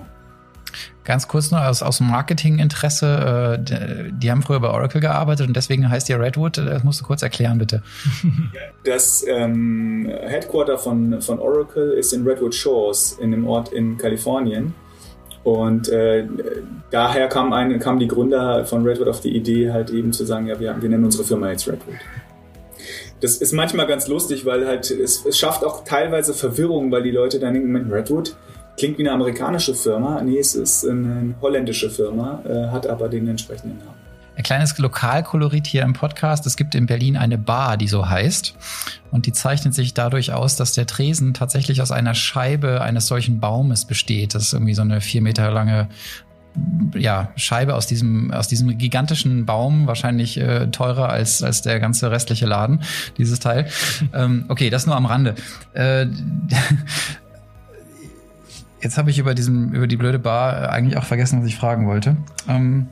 Ganz 1.02 1.26
kurz 1.26 1.50
noch 1.50 1.62
aus, 1.62 1.82
aus 1.82 1.98
Marketinginteresse. 1.98 3.58
Äh, 3.58 4.12
die 4.12 4.30
haben 4.30 4.42
früher 4.42 4.60
bei 4.60 4.68
Oracle 4.70 5.00
gearbeitet 5.00 5.48
und 5.48 5.56
deswegen 5.56 5.90
heißt 5.90 6.08
ja 6.08 6.16
Redwood. 6.16 6.58
Das 6.58 6.84
musst 6.84 7.00
du 7.00 7.04
kurz 7.04 7.22
erklären, 7.22 7.58
bitte. 7.58 7.82
Das 8.84 9.24
ähm, 9.26 10.08
Headquarter 10.08 10.78
von, 10.78 11.20
von 11.22 11.40
Oracle 11.40 11.90
ist 11.90 12.12
in 12.12 12.24
Redwood 12.24 12.54
Shores, 12.54 13.18
in 13.20 13.34
einem 13.34 13.48
Ort 13.48 13.72
in 13.72 13.98
Kalifornien. 13.98 14.74
Und 15.42 15.88
äh, 15.88 16.24
daher 16.92 17.26
kam, 17.28 17.50
kamen 17.80 17.98
die 17.98 18.06
Gründer 18.06 18.64
von 18.64 18.86
Redwood 18.86 19.08
auf 19.08 19.20
die 19.20 19.34
Idee, 19.34 19.72
halt 19.72 19.90
eben 19.90 20.12
zu 20.12 20.24
sagen, 20.24 20.46
ja, 20.46 20.60
wir, 20.60 20.80
wir 20.80 20.88
nennen 20.88 21.04
unsere 21.04 21.24
Firma 21.24 21.50
jetzt 21.50 21.66
Redwood 21.66 21.96
das 23.20 23.36
ist 23.36 23.52
manchmal 23.52 23.86
ganz 23.86 24.08
lustig, 24.08 24.44
weil 24.44 24.66
halt 24.66 24.90
es, 24.90 25.24
es 25.24 25.38
schafft 25.38 25.64
auch 25.64 25.84
teilweise 25.84 26.34
Verwirrung, 26.34 26.90
weil 26.90 27.02
die 27.02 27.10
Leute 27.10 27.38
dann 27.38 27.54
denken, 27.54 27.92
Redwood 27.92 28.34
klingt 28.76 28.98
wie 28.98 29.02
eine 29.02 29.12
amerikanische 29.12 29.74
Firma. 29.74 30.22
Nee, 30.22 30.38
es 30.38 30.54
ist 30.54 30.88
eine 30.88 31.34
holländische 31.40 31.90
Firma, 31.90 32.42
äh, 32.48 32.68
hat 32.68 32.86
aber 32.86 33.08
den 33.08 33.28
entsprechenden 33.28 33.78
Namen. 33.78 33.98
Ein 34.36 34.44
kleines 34.44 34.78
Lokalkolorit 34.78 35.66
hier 35.66 35.82
im 35.82 35.94
Podcast. 35.94 36.46
Es 36.46 36.56
gibt 36.56 36.76
in 36.76 36.86
Berlin 36.86 37.16
eine 37.16 37.36
Bar, 37.38 37.76
die 37.76 37.88
so 37.88 38.08
heißt. 38.08 38.54
Und 39.10 39.26
die 39.26 39.32
zeichnet 39.32 39.74
sich 39.74 39.94
dadurch 39.94 40.32
aus, 40.32 40.54
dass 40.54 40.74
der 40.74 40.86
Tresen 40.86 41.34
tatsächlich 41.34 41.82
aus 41.82 41.90
einer 41.90 42.14
Scheibe 42.14 42.80
eines 42.80 43.08
solchen 43.08 43.40
Baumes 43.40 43.84
besteht. 43.84 44.36
Das 44.36 44.44
ist 44.44 44.52
irgendwie 44.52 44.74
so 44.74 44.82
eine 44.82 45.00
vier 45.00 45.22
Meter 45.22 45.50
lange 45.50 45.88
ja, 46.94 47.30
Scheibe 47.36 47.74
aus 47.74 47.86
diesem, 47.86 48.30
aus 48.30 48.48
diesem 48.48 48.76
gigantischen 48.78 49.46
Baum, 49.46 49.86
wahrscheinlich 49.86 50.38
äh, 50.38 50.68
teurer 50.68 51.08
als, 51.08 51.42
als 51.42 51.62
der 51.62 51.80
ganze 51.80 52.10
restliche 52.10 52.46
Laden, 52.46 52.82
dieses 53.16 53.40
Teil. 53.40 53.68
ähm, 54.12 54.44
okay, 54.48 54.70
das 54.70 54.86
nur 54.86 54.96
am 54.96 55.06
Rande. 55.06 55.34
Äh, 55.74 56.06
jetzt 58.82 58.98
habe 58.98 59.10
ich 59.10 59.18
über, 59.18 59.34
diesem, 59.34 59.72
über 59.72 59.86
die 59.86 59.96
blöde 59.96 60.18
Bar 60.18 60.62
äh, 60.62 60.66
eigentlich 60.66 60.96
auch 60.96 61.04
vergessen, 61.04 61.40
was 61.40 61.48
ich 61.48 61.56
fragen 61.56 61.86
wollte. 61.86 62.16
Ähm, 62.48 62.88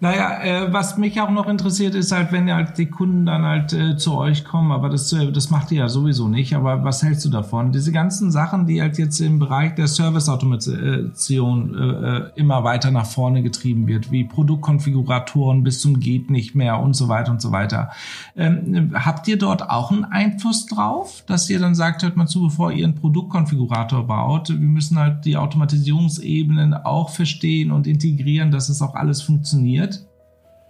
naja, 0.00 0.42
äh, 0.42 0.72
was 0.72 0.96
mich 0.96 1.20
auch 1.20 1.30
noch 1.30 1.48
interessiert, 1.48 1.94
ist 1.94 2.12
halt, 2.12 2.32
wenn 2.32 2.52
halt 2.52 2.78
die 2.78 2.86
Kunden 2.86 3.26
dann 3.26 3.44
halt 3.44 3.72
äh, 3.72 3.96
zu 3.96 4.14
euch 4.16 4.44
kommen, 4.44 4.72
aber 4.72 4.88
das, 4.88 5.12
äh, 5.12 5.30
das 5.30 5.50
macht 5.50 5.70
ihr 5.72 5.78
ja 5.78 5.88
sowieso 5.88 6.28
nicht. 6.28 6.54
Aber 6.54 6.84
was 6.84 7.02
hältst 7.02 7.24
du 7.24 7.30
davon? 7.30 7.72
Diese 7.72 7.92
ganzen 7.92 8.30
Sachen, 8.30 8.66
die 8.66 8.80
halt 8.80 8.98
jetzt 8.98 9.20
im 9.20 9.38
Bereich 9.38 9.74
der 9.74 9.88
Service-Automation 9.88 11.74
äh, 11.74 12.16
äh, 12.16 12.30
immer 12.36 12.64
weiter 12.64 12.90
nach 12.90 13.06
vorne 13.06 13.42
getrieben 13.42 13.86
wird, 13.86 14.10
wie 14.10 14.24
Produktkonfiguratoren 14.24 15.62
bis 15.64 15.80
zum 15.80 16.00
geht 16.00 16.30
nicht 16.30 16.54
mehr 16.54 16.80
und 16.80 16.94
so 16.94 17.08
weiter 17.08 17.32
und 17.32 17.42
so 17.42 17.52
weiter. 17.52 17.90
Ähm, 18.36 18.92
habt 18.94 19.28
ihr 19.28 19.38
dort 19.38 19.68
auch 19.68 19.90
einen 19.90 20.04
Einfluss 20.04 20.66
drauf, 20.66 21.24
dass 21.26 21.50
ihr 21.50 21.58
dann 21.58 21.74
sagt, 21.74 22.02
hört 22.02 22.16
mal 22.16 22.26
zu, 22.26 22.42
bevor 22.42 22.72
ihr 22.72 22.84
einen 22.84 22.94
Produktkonfigurator 22.94 24.06
baut, 24.06 24.48
wir 24.48 24.56
müssen 24.56 24.98
halt 24.98 25.24
die 25.24 25.36
Automatisierungsebenen 25.36 26.74
auch 26.74 27.10
verstehen 27.10 27.70
und 27.70 27.86
integrieren, 27.86 28.50
dass 28.50 28.68
es 28.68 28.82
auch 28.82 28.94
alles 28.94 29.22
funktioniert 29.22 29.69
funktioniert? 29.78 30.00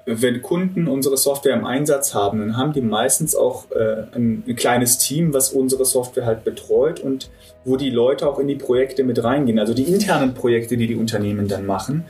Wenn 0.07 0.42
Kunden 0.42 0.88
unsere 0.88 1.16
Software 1.16 1.55
im 1.55 1.64
Einsatz 1.64 2.14
haben, 2.14 2.40
dann 2.40 2.57
haben 2.57 2.72
die 2.72 2.80
meistens 2.80 3.36
auch 3.36 3.70
äh, 3.70 4.16
ein, 4.16 4.42
ein, 4.48 4.57
kleines 4.57 4.98
Team, 4.98 5.34
was 5.34 5.51
unsere 5.51 5.84
Software 5.84 6.24
halt 6.26 6.42
betreut 6.42 7.01
und 7.01 7.30
wo 7.64 7.76
die 7.76 7.90
Leute 7.90 8.26
auch 8.26 8.38
in 8.38 8.48
die 8.48 8.57
Projekte 8.57 9.05
mit 9.05 9.22
reingehen, 9.22 9.59
also 9.59 9.74
die 9.74 9.84
internen 9.84 10.34
Projekte, 10.34 10.76
die 10.76 10.86
die 10.86 10.96
Unternehmen 10.96 11.48
dann 11.48 11.66
machen. 11.66 12.05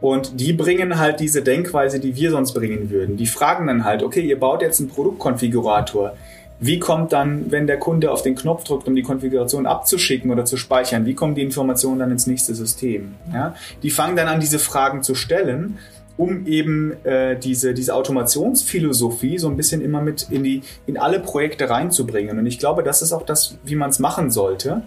Und 0.00 0.40
die 0.40 0.52
bringen 0.52 0.98
halt 0.98 1.20
diese 1.20 1.40
Denkweise, 1.40 2.00
die 2.00 2.16
wir 2.16 2.30
sonst 2.30 2.52
bringen 2.52 2.90
würden. 2.90 3.16
Die 3.16 3.26
fragen 3.26 3.68
dann 3.68 3.84
halt, 3.84 4.02
okay, 4.02 4.20
ihr 4.20 4.38
baut 4.38 4.60
jetzt 4.60 4.80
einen 4.80 4.90
Produktkonfigurator. 4.90 6.14
Wie 6.58 6.78
kommt 6.78 7.12
dann, 7.12 7.50
wenn 7.50 7.66
der 7.66 7.78
Kunde 7.78 8.10
auf 8.10 8.22
den 8.22 8.34
Knopf 8.34 8.64
drückt, 8.64 8.88
um 8.88 8.94
die 8.94 9.02
Konfiguration 9.02 9.66
abzuschicken 9.66 10.30
oder 10.30 10.44
zu 10.44 10.56
speichern, 10.56 11.06
wie 11.06 11.14
kommen 11.14 11.34
die 11.34 11.42
Informationen 11.42 11.98
dann 11.98 12.10
ins 12.10 12.26
nächste 12.26 12.54
System? 12.54 13.14
Ja? 13.32 13.54
Die 13.82 13.90
fangen 13.90 14.16
dann 14.16 14.28
an, 14.28 14.40
diese 14.40 14.58
Fragen 14.58 15.02
zu 15.02 15.14
stellen 15.14 15.78
um 16.16 16.46
eben 16.46 16.92
äh, 17.04 17.38
diese, 17.38 17.74
diese 17.74 17.94
Automationsphilosophie 17.94 19.38
so 19.38 19.48
ein 19.48 19.56
bisschen 19.56 19.82
immer 19.82 20.00
mit 20.00 20.28
in, 20.30 20.44
die, 20.44 20.62
in 20.86 20.98
alle 20.98 21.20
Projekte 21.20 21.68
reinzubringen. 21.68 22.38
Und 22.38 22.46
ich 22.46 22.58
glaube, 22.58 22.82
das 22.82 23.02
ist 23.02 23.12
auch 23.12 23.22
das, 23.22 23.58
wie 23.64 23.76
man 23.76 23.90
es 23.90 23.98
machen 23.98 24.30
sollte. 24.30 24.82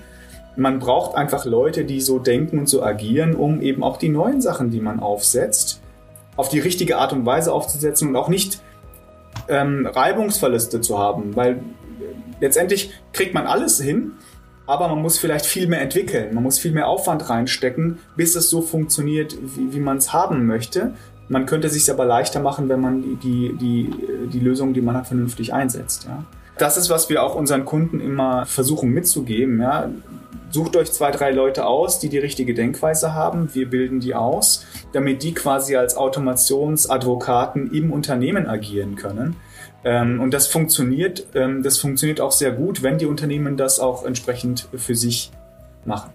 Man 0.55 0.79
braucht 0.79 1.15
einfach 1.15 1.45
Leute, 1.45 1.85
die 1.85 2.01
so 2.01 2.19
denken 2.19 2.57
und 2.57 2.67
so 2.67 2.83
agieren, 2.83 3.35
um 3.35 3.61
eben 3.61 3.83
auch 3.83 3.97
die 3.97 4.09
neuen 4.09 4.41
Sachen, 4.41 4.71
die 4.71 4.81
man 4.81 4.99
aufsetzt, 4.99 5.81
auf 6.35 6.49
die 6.49 6.59
richtige 6.59 6.97
Art 6.97 7.13
und 7.13 7.25
Weise 7.25 7.53
aufzusetzen 7.53 8.07
und 8.09 8.15
auch 8.15 8.29
nicht 8.29 8.61
ähm, 9.47 9.85
Reibungsverluste 9.85 10.81
zu 10.81 10.97
haben, 10.97 11.35
weil 11.35 11.61
letztendlich 12.39 12.91
kriegt 13.13 13.33
man 13.33 13.45
alles 13.45 13.79
hin, 13.79 14.13
aber 14.65 14.87
man 14.87 15.01
muss 15.01 15.17
vielleicht 15.17 15.45
viel 15.45 15.67
mehr 15.67 15.81
entwickeln, 15.81 16.33
man 16.33 16.43
muss 16.43 16.59
viel 16.59 16.71
mehr 16.71 16.87
Aufwand 16.87 17.29
reinstecken, 17.29 17.99
bis 18.15 18.35
es 18.35 18.49
so 18.49 18.61
funktioniert, 18.61 19.35
wie, 19.41 19.73
wie 19.73 19.79
man 19.79 19.97
es 19.97 20.13
haben 20.13 20.45
möchte. 20.45 20.93
Man 21.29 21.45
könnte 21.45 21.67
es 21.67 21.73
sich 21.73 21.89
aber 21.91 22.05
leichter 22.05 22.39
machen, 22.39 22.69
wenn 22.69 22.81
man 22.81 23.19
die, 23.19 23.53
die, 23.53 23.93
die 24.33 24.39
Lösung, 24.39 24.73
die 24.73 24.81
man 24.81 24.97
hat, 24.97 25.07
vernünftig 25.07 25.53
einsetzt. 25.53 26.05
Ja. 26.05 26.23
Das 26.57 26.75
ist, 26.75 26.89
was 26.89 27.07
wir 27.09 27.23
auch 27.23 27.35
unseren 27.35 27.65
Kunden 27.65 28.01
immer 28.01 28.45
versuchen 28.45 28.89
mitzugeben. 28.89 29.61
Ja. 29.61 29.89
Sucht 30.49 30.75
euch 30.75 30.91
zwei, 30.91 31.11
drei 31.11 31.31
Leute 31.31 31.67
aus, 31.67 31.99
die 31.99 32.09
die 32.09 32.17
richtige 32.17 32.55
Denkweise 32.55 33.13
haben. 33.13 33.53
Wir 33.53 33.69
bilden 33.69 33.99
die 33.99 34.15
aus, 34.15 34.65
damit 34.91 35.21
die 35.21 35.33
quasi 35.35 35.75
als 35.75 35.95
Automationsadvokaten 35.95 37.71
im 37.71 37.93
Unternehmen 37.93 38.47
agieren 38.47 38.95
können. 38.95 39.35
Ähm, 39.83 40.19
und 40.19 40.33
das 40.33 40.47
funktioniert, 40.47 41.27
ähm, 41.35 41.63
das 41.63 41.77
funktioniert 41.77 42.19
auch 42.19 42.31
sehr 42.31 42.51
gut, 42.51 42.81
wenn 42.81 42.97
die 42.97 43.05
Unternehmen 43.05 43.55
das 43.55 43.79
auch 43.79 44.03
entsprechend 44.03 44.67
für 44.75 44.95
sich 44.95 45.31
machen. 45.85 46.09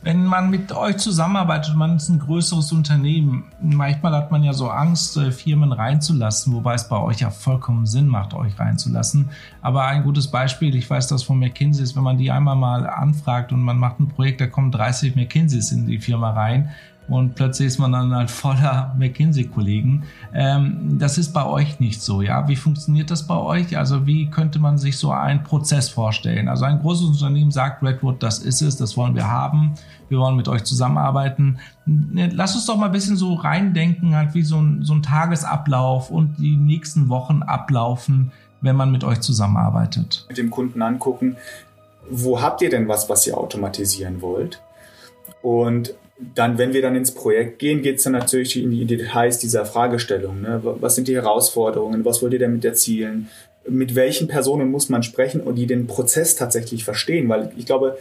Wenn 0.00 0.24
man 0.24 0.48
mit 0.48 0.70
euch 0.70 0.98
zusammenarbeitet, 0.98 1.74
man 1.74 1.96
ist 1.96 2.08
ein 2.08 2.20
größeres 2.20 2.70
Unternehmen, 2.70 3.44
manchmal 3.60 4.14
hat 4.14 4.30
man 4.30 4.44
ja 4.44 4.52
so 4.52 4.70
Angst, 4.70 5.16
äh, 5.16 5.32
Firmen 5.32 5.72
reinzulassen, 5.72 6.52
wobei 6.52 6.74
es 6.74 6.88
bei 6.88 6.98
euch 6.98 7.20
ja 7.20 7.30
vollkommen 7.30 7.84
Sinn 7.84 8.06
macht, 8.06 8.32
euch 8.32 8.56
reinzulassen. 8.58 9.30
Aber 9.60 9.86
ein 9.86 10.04
gutes 10.04 10.28
Beispiel, 10.28 10.76
ich 10.76 10.88
weiß 10.88 11.08
das 11.08 11.24
von 11.24 11.40
McKinsey, 11.40 11.82
ist, 11.82 11.96
wenn 11.96 12.04
man 12.04 12.16
die 12.16 12.30
einmal 12.30 12.54
mal 12.54 12.86
anfragt 12.86 13.52
und 13.52 13.60
man 13.60 13.76
macht 13.76 13.98
ein 13.98 14.08
Projekt, 14.08 14.40
da 14.40 14.46
kommen 14.46 14.70
30 14.70 15.16
McKinseys 15.16 15.72
in 15.72 15.86
die 15.86 15.98
Firma 15.98 16.30
rein, 16.30 16.70
und 17.08 17.34
plötzlich 17.34 17.68
ist 17.68 17.78
man 17.78 17.92
dann 17.92 18.14
halt 18.14 18.30
voller 18.30 18.94
McKinsey-Kollegen. 18.98 20.04
Ähm, 20.34 20.98
das 20.98 21.16
ist 21.16 21.32
bei 21.32 21.44
euch 21.44 21.80
nicht 21.80 22.02
so, 22.02 22.20
ja? 22.20 22.46
Wie 22.48 22.56
funktioniert 22.56 23.10
das 23.10 23.26
bei 23.26 23.36
euch? 23.36 23.76
Also 23.78 24.06
wie 24.06 24.30
könnte 24.30 24.58
man 24.58 24.76
sich 24.76 24.98
so 24.98 25.10
einen 25.10 25.42
Prozess 25.42 25.88
vorstellen? 25.88 26.48
Also 26.48 26.66
ein 26.66 26.80
großes 26.80 27.06
Unternehmen 27.06 27.50
sagt 27.50 27.82
Redwood, 27.82 28.22
das 28.22 28.40
ist 28.40 28.60
es, 28.60 28.76
das 28.76 28.96
wollen 28.96 29.14
wir 29.14 29.26
haben, 29.26 29.74
wir 30.10 30.18
wollen 30.18 30.36
mit 30.36 30.48
euch 30.48 30.64
zusammenarbeiten. 30.64 31.58
Ne, 31.86 32.30
lass 32.32 32.54
uns 32.54 32.66
doch 32.66 32.76
mal 32.76 32.86
ein 32.86 32.92
bisschen 32.92 33.16
so 33.16 33.34
reindenken, 33.34 34.14
halt 34.14 34.34
wie 34.34 34.42
so 34.42 34.60
ein, 34.60 34.82
so 34.82 34.92
ein 34.92 35.02
Tagesablauf 35.02 36.10
und 36.10 36.38
die 36.38 36.56
nächsten 36.56 37.08
Wochen 37.08 37.42
ablaufen, 37.42 38.32
wenn 38.60 38.76
man 38.76 38.90
mit 38.90 39.04
euch 39.04 39.20
zusammenarbeitet. 39.20 40.26
Mit 40.28 40.36
dem 40.36 40.50
Kunden 40.50 40.82
angucken, 40.82 41.36
wo 42.10 42.40
habt 42.40 42.60
ihr 42.60 42.70
denn 42.70 42.88
was, 42.88 43.08
was 43.08 43.26
ihr 43.26 43.36
automatisieren 43.38 44.20
wollt? 44.20 44.60
Und 45.42 45.94
dann, 46.34 46.58
wenn 46.58 46.72
wir 46.72 46.82
dann 46.82 46.96
ins 46.96 47.12
Projekt 47.12 47.58
gehen, 47.58 47.82
geht 47.82 47.98
es 47.98 48.02
dann 48.02 48.12
natürlich 48.12 48.56
in 48.60 48.70
die 48.70 48.84
Details 48.84 49.38
dieser 49.38 49.64
Fragestellung. 49.64 50.42
Ne? 50.42 50.60
Was 50.62 50.96
sind 50.96 51.08
die 51.08 51.14
Herausforderungen? 51.14 52.04
Was 52.04 52.22
wollt 52.22 52.32
ihr 52.32 52.40
damit 52.40 52.64
erzielen? 52.64 53.28
Mit 53.68 53.94
welchen 53.94 54.26
Personen 54.26 54.70
muss 54.70 54.88
man 54.88 55.02
sprechen 55.02 55.40
und 55.40 55.56
die 55.56 55.66
den 55.66 55.86
Prozess 55.86 56.34
tatsächlich 56.34 56.84
verstehen? 56.84 57.28
Weil 57.28 57.52
ich 57.56 57.66
glaube, 57.66 57.98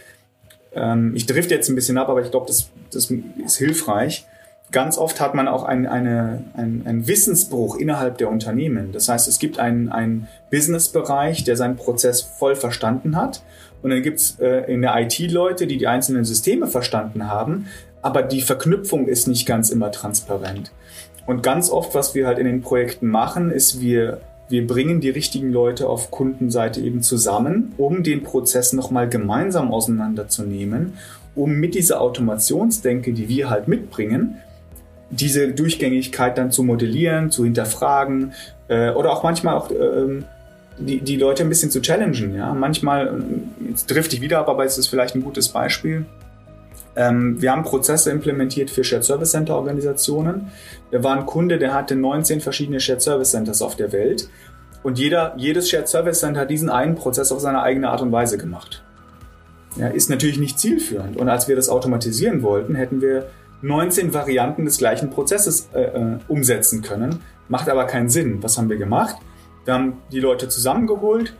ähm, 0.74 1.14
ich 1.16 1.26
drifte 1.26 1.54
jetzt 1.54 1.70
ein 1.70 1.76
bisschen 1.76 1.98
ab, 1.98 2.10
aber 2.10 2.22
ich 2.22 2.32
glaube, 2.32 2.48
das, 2.48 2.70
das 2.92 3.12
ist 3.46 3.58
hilfreich. 3.58 4.26
Ganz 4.72 4.98
oft 4.98 5.22
hat 5.22 5.34
man 5.34 5.48
auch 5.48 5.64
ein, 5.64 5.88
eine, 5.88 6.44
ein, 6.54 6.84
einen 6.86 7.08
Wissensbruch 7.08 7.78
innerhalb 7.78 8.18
der 8.18 8.30
Unternehmen. 8.30 8.92
Das 8.92 9.08
heißt, 9.08 9.28
es 9.28 9.40
gibt 9.40 9.60
einen, 9.60 9.90
einen 9.90 10.28
Businessbereich, 10.52 11.44
der 11.46 11.56
seinen 11.56 11.78
Prozess 11.78 12.22
voll 12.22 12.56
verstanden 12.56 13.16
hat. 13.16 13.44
Und 13.82 13.92
dann 13.92 14.02
gibt 14.02 14.20
es 14.20 14.40
äh, 14.40 14.72
in 14.72 14.82
der 14.82 14.96
IT 15.00 15.20
Leute, 15.32 15.68
die 15.68 15.78
die 15.78 15.88
einzelnen 15.88 16.26
Systeme 16.26 16.68
verstanden 16.68 17.28
haben, 17.28 17.68
aber 18.02 18.24
die 18.24 18.42
Verknüpfung 18.42 19.08
ist 19.08 19.28
nicht 19.28 19.46
ganz 19.46 19.70
immer 19.70 19.92
transparent. 19.92 20.72
Und 21.26 21.44
ganz 21.44 21.70
oft, 21.70 21.94
was 21.94 22.16
wir 22.16 22.26
halt 22.26 22.40
in 22.40 22.46
den 22.46 22.62
Projekten 22.62 23.08
machen, 23.08 23.52
ist, 23.52 23.82
wir, 23.82 24.22
wir 24.50 24.66
bringen 24.66 25.02
die 25.02 25.10
richtigen 25.10 25.52
Leute 25.52 25.90
auf 25.90 26.10
Kundenseite 26.10 26.80
eben 26.80 27.02
zusammen, 27.02 27.74
um 27.78 28.04
den 28.04 28.24
Prozess 28.24 28.72
nochmal 28.72 29.10
gemeinsam 29.10 29.72
auseinanderzunehmen, 29.72 30.94
um 31.36 31.52
mit 31.54 31.76
dieser 31.76 32.00
Automationsdenke, 32.00 33.12
die 33.12 33.28
wir 33.28 33.50
halt 33.50 33.68
mitbringen, 33.68 34.38
diese 35.10 35.50
Durchgängigkeit 35.50 36.38
dann 36.38 36.52
zu 36.52 36.64
modellieren, 36.64 37.30
zu 37.30 37.44
hinterfragen 37.44 38.34
äh, 38.68 38.92
oder 38.92 39.12
auch 39.12 39.24
manchmal 39.24 39.56
auch 39.56 39.70
äh, 39.72 40.24
die, 40.78 41.02
die 41.02 41.18
Leute 41.18 41.44
ein 41.44 41.50
bisschen 41.50 41.72
zu 41.72 41.82
challengen. 41.82 42.36
Ja? 42.36 42.54
Manchmal, 42.54 43.08
äh, 43.08 43.70
jetzt 43.70 43.88
trifft 43.90 44.14
ich 44.14 44.22
wieder 44.22 44.40
ab, 44.40 44.50
aber 44.50 44.66
es 44.66 44.78
ist 44.78 44.88
vielleicht 44.88 45.16
ein 45.16 45.24
gutes 45.24 45.50
Beispiel. 45.50 46.06
Ähm, 46.96 47.42
wir 47.42 47.52
haben 47.52 47.64
Prozesse 47.64 48.12
implementiert 48.12 48.70
für 48.70 48.84
Shared 48.84 49.04
Service 49.04 49.32
Center 49.32 49.56
Organisationen. 49.56 50.52
Da 50.92 51.04
war 51.04 51.18
ein 51.18 51.26
Kunde, 51.26 51.60
der 51.60 51.74
hatte 51.74 51.96
19 51.96 52.42
verschiedene 52.42 52.80
Shared 52.80 53.02
Service 53.02 53.32
Centers 53.32 53.62
auf 53.62 53.76
der 53.76 53.92
Welt. 53.92 54.30
Und 54.84 54.98
jeder, 54.98 55.34
jedes 55.38 55.70
Shared 55.70 55.88
Service 55.88 56.20
Center 56.20 56.42
hat 56.42 56.50
diesen 56.50 56.70
einen 56.70 56.96
Prozess 56.96 57.32
auf 57.32 57.40
seine 57.40 57.62
eigene 57.62 57.90
Art 57.90 58.02
und 58.02 58.12
Weise 58.12 58.38
gemacht. 58.38 58.84
Ja, 59.76 59.88
ist 59.88 60.10
natürlich 60.10 60.40
nicht 60.40 60.60
zielführend. 60.60 61.18
Und 61.18 61.30
als 61.30 61.48
wir 61.48 61.56
das 61.56 61.70
automatisieren 61.70 62.42
wollten, 62.42 62.74
hätten 62.74 63.02
wir 63.02 63.28
19 63.62 64.14
Varianten 64.14 64.66
des 64.66 64.78
gleichen 64.78 65.10
Prozesses 65.10 65.70
äh, 65.74 65.82
äh, 65.82 66.18
umsetzen 66.28 66.82
können. 66.82 67.20
Macht 67.48 67.70
aber 67.70 67.86
keinen 67.86 68.10
Sinn. 68.10 68.42
Was 68.42 68.58
haben 68.58 68.70
wir 68.70 68.78
gemacht? 68.78 69.18
Wir 69.68 69.74
haben 69.74 70.02
die 70.14 70.22
Leute 70.22 70.48
zusammengeholt, 70.48 71.34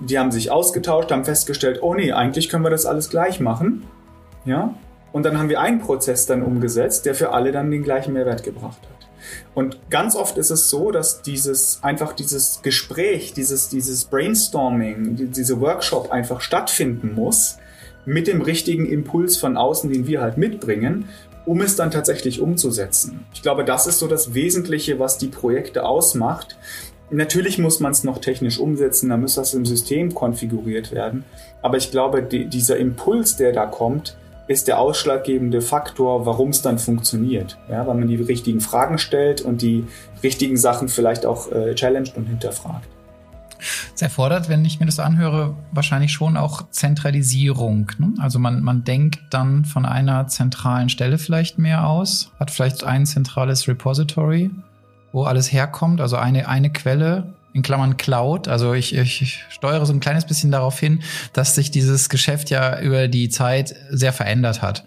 die 0.00 0.18
haben 0.18 0.32
sich 0.32 0.50
ausgetauscht, 0.50 1.12
haben 1.12 1.24
festgestellt, 1.24 1.78
oh 1.80 1.94
nee, 1.94 2.10
eigentlich 2.10 2.48
können 2.48 2.64
wir 2.64 2.70
das 2.70 2.86
alles 2.86 3.08
gleich 3.08 3.38
machen. 3.38 3.84
Ja, 4.44 4.74
und 5.12 5.22
dann 5.24 5.38
haben 5.38 5.48
wir 5.48 5.60
einen 5.60 5.78
Prozess 5.78 6.26
dann 6.26 6.42
umgesetzt, 6.42 7.06
der 7.06 7.14
für 7.14 7.32
alle 7.32 7.52
dann 7.52 7.70
den 7.70 7.84
gleichen 7.84 8.14
Mehrwert 8.14 8.42
gebracht 8.42 8.80
hat. 8.82 9.08
Und 9.54 9.78
ganz 9.90 10.16
oft 10.16 10.38
ist 10.38 10.50
es 10.50 10.68
so, 10.70 10.90
dass 10.90 11.22
dieses 11.22 11.78
einfach 11.84 12.14
dieses 12.14 12.62
Gespräch, 12.62 13.32
dieses 13.32 13.68
dieses 13.68 14.06
Brainstorming, 14.06 15.30
diese 15.30 15.60
Workshop 15.60 16.10
einfach 16.10 16.40
stattfinden 16.40 17.14
muss 17.14 17.58
mit 18.04 18.26
dem 18.26 18.42
richtigen 18.42 18.86
Impuls 18.86 19.36
von 19.36 19.56
außen, 19.56 19.92
den 19.92 20.08
wir 20.08 20.20
halt 20.20 20.36
mitbringen, 20.36 21.08
um 21.48 21.62
es 21.62 21.76
dann 21.76 21.90
tatsächlich 21.90 22.40
umzusetzen. 22.40 23.24
Ich 23.32 23.42
glaube, 23.42 23.64
das 23.64 23.86
ist 23.86 23.98
so 23.98 24.06
das 24.06 24.34
Wesentliche, 24.34 24.98
was 24.98 25.16
die 25.16 25.28
Projekte 25.28 25.84
ausmacht. 25.84 26.58
Natürlich 27.10 27.58
muss 27.58 27.80
man 27.80 27.92
es 27.92 28.04
noch 28.04 28.18
technisch 28.18 28.58
umsetzen, 28.58 29.08
dann 29.08 29.22
muss 29.22 29.36
das 29.36 29.54
im 29.54 29.64
System 29.64 30.14
konfiguriert 30.14 30.92
werden. 30.92 31.24
Aber 31.62 31.76
ich 31.78 31.90
glaube, 31.90 32.22
die, 32.22 32.46
dieser 32.46 32.76
Impuls, 32.76 33.36
der 33.36 33.52
da 33.52 33.66
kommt, 33.66 34.16
ist 34.46 34.68
der 34.68 34.78
ausschlaggebende 34.78 35.60
Faktor, 35.60 36.26
warum 36.26 36.50
es 36.50 36.62
dann 36.62 36.78
funktioniert. 36.78 37.58
Ja, 37.70 37.86
weil 37.86 37.94
man 37.94 38.08
die 38.08 38.16
richtigen 38.16 38.60
Fragen 38.60 38.98
stellt 38.98 39.42
und 39.42 39.62
die 39.62 39.84
richtigen 40.22 40.56
Sachen 40.56 40.88
vielleicht 40.88 41.26
auch 41.26 41.52
äh, 41.52 41.74
challenged 41.74 42.16
und 42.16 42.26
hinterfragt. 42.26 42.88
Es 43.94 44.02
erfordert, 44.02 44.48
wenn 44.48 44.64
ich 44.64 44.78
mir 44.80 44.86
das 44.86 45.00
anhöre, 45.00 45.56
wahrscheinlich 45.72 46.12
schon 46.12 46.36
auch 46.36 46.70
Zentralisierung. 46.70 47.90
Ne? 47.98 48.14
Also 48.18 48.38
man, 48.38 48.62
man 48.62 48.84
denkt 48.84 49.18
dann 49.30 49.64
von 49.64 49.84
einer 49.84 50.28
zentralen 50.28 50.88
Stelle 50.88 51.18
vielleicht 51.18 51.58
mehr 51.58 51.86
aus, 51.86 52.30
hat 52.38 52.50
vielleicht 52.50 52.84
ein 52.84 53.06
zentrales 53.06 53.66
Repository, 53.66 54.50
wo 55.12 55.24
alles 55.24 55.52
herkommt, 55.52 56.00
also 56.00 56.16
eine, 56.16 56.48
eine 56.48 56.70
Quelle, 56.70 57.34
in 57.54 57.62
Klammern 57.62 57.96
Cloud. 57.96 58.48
Also 58.48 58.72
ich, 58.74 58.94
ich 58.94 59.44
steuere 59.48 59.84
so 59.86 59.92
ein 59.92 60.00
kleines 60.00 60.26
bisschen 60.26 60.50
darauf 60.50 60.78
hin, 60.78 61.02
dass 61.32 61.54
sich 61.54 61.70
dieses 61.70 62.08
Geschäft 62.08 62.50
ja 62.50 62.80
über 62.80 63.08
die 63.08 63.28
Zeit 63.28 63.74
sehr 63.90 64.12
verändert 64.12 64.62
hat. 64.62 64.84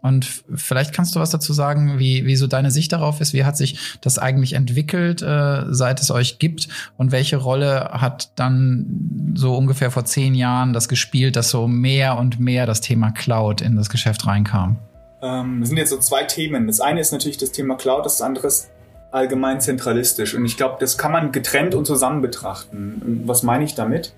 Und 0.00 0.26
vielleicht 0.54 0.92
kannst 0.94 1.16
du 1.16 1.20
was 1.20 1.30
dazu 1.30 1.52
sagen, 1.52 1.98
wie, 1.98 2.24
wie 2.24 2.36
so 2.36 2.46
deine 2.46 2.70
Sicht 2.70 2.92
darauf 2.92 3.20
ist. 3.20 3.32
Wie 3.32 3.44
hat 3.44 3.56
sich 3.56 3.98
das 4.00 4.18
eigentlich 4.18 4.52
entwickelt, 4.52 5.22
äh, 5.22 5.64
seit 5.70 6.00
es 6.00 6.12
euch 6.12 6.38
gibt? 6.38 6.68
Und 6.96 7.10
welche 7.10 7.36
Rolle 7.36 7.90
hat 7.92 8.30
dann 8.36 9.34
so 9.34 9.56
ungefähr 9.56 9.90
vor 9.90 10.04
zehn 10.04 10.34
Jahren 10.36 10.72
das 10.72 10.88
gespielt, 10.88 11.34
dass 11.34 11.50
so 11.50 11.66
mehr 11.66 12.16
und 12.16 12.38
mehr 12.38 12.64
das 12.64 12.80
Thema 12.80 13.10
Cloud 13.10 13.60
in 13.60 13.74
das 13.74 13.90
Geschäft 13.90 14.24
reinkam? 14.24 14.78
Ähm, 15.20 15.58
das 15.60 15.68
sind 15.68 15.78
jetzt 15.78 15.90
so 15.90 15.98
zwei 15.98 16.22
Themen. 16.22 16.68
Das 16.68 16.80
eine 16.80 17.00
ist 17.00 17.10
natürlich 17.10 17.38
das 17.38 17.50
Thema 17.50 17.74
Cloud, 17.76 18.06
das 18.06 18.22
andere 18.22 18.46
ist 18.46 18.70
allgemein 19.10 19.60
zentralistisch. 19.60 20.34
Und 20.34 20.44
ich 20.44 20.56
glaube, 20.56 20.76
das 20.80 20.98
kann 20.98 21.12
man 21.12 21.32
getrennt 21.32 21.74
und 21.74 21.86
zusammen 21.86 22.22
betrachten. 22.22 23.22
Was 23.26 23.42
meine 23.42 23.64
ich 23.64 23.74
damit? 23.74 24.12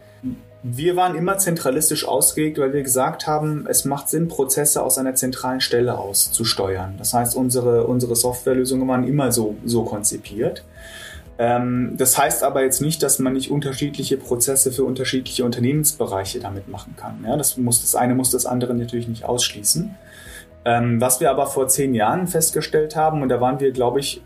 Wir 0.63 0.95
waren 0.95 1.15
immer 1.15 1.39
zentralistisch 1.39 2.07
ausgelegt, 2.07 2.59
weil 2.59 2.75
wir 2.75 2.83
gesagt 2.83 3.27
haben, 3.27 3.67
es 3.67 3.87
macht 3.87 4.11
Sinn, 4.11 4.29
Prozesse 4.29 4.83
aus 4.83 4.99
einer 4.99 5.15
zentralen 5.15 5.61
Stelle 5.61 5.97
aus 5.97 6.33
zu 6.33 6.45
steuern. 6.45 6.97
Das 6.99 7.15
heißt, 7.15 7.35
unsere, 7.35 7.87
unsere 7.87 8.15
Softwarelösungen 8.15 8.87
waren 8.87 9.05
immer 9.05 9.33
so, 9.33 9.57
so 9.65 9.85
konzipiert. 9.85 10.65
Ähm, 11.39 11.95
das 11.97 12.19
heißt 12.19 12.43
aber 12.45 12.63
jetzt 12.63 12.83
nicht, 12.83 13.03
dass 13.03 13.19
man 13.19 13.33
nicht 13.33 13.51
unterschiedliche 13.51 14.19
Prozesse 14.19 14.73
für 14.73 14.85
unterschiedliche 14.85 15.47
Unternehmensbereiche 15.47 16.41
damit 16.41 16.69
machen 16.69 16.95
kann. 16.97 17.25
Ja, 17.27 17.39
das, 17.39 17.57
muss, 17.57 17.81
das 17.81 17.95
eine 17.95 18.15
muss 18.15 18.31
das 18.31 18.45
andere 18.45 18.75
natürlich 18.75 19.09
nicht 19.09 19.25
ausschließen. 19.25 19.95
Ähm, 20.67 21.01
was 21.01 21.21
wir 21.21 21.31
aber 21.31 21.47
vor 21.47 21.69
zehn 21.69 21.95
Jahren 21.95 22.27
festgestellt 22.27 22.95
haben, 22.97 23.23
und 23.23 23.31
da 23.31 23.41
waren 23.41 23.61
wir, 23.61 23.73
glaube 23.73 24.01
ich, 24.01 24.21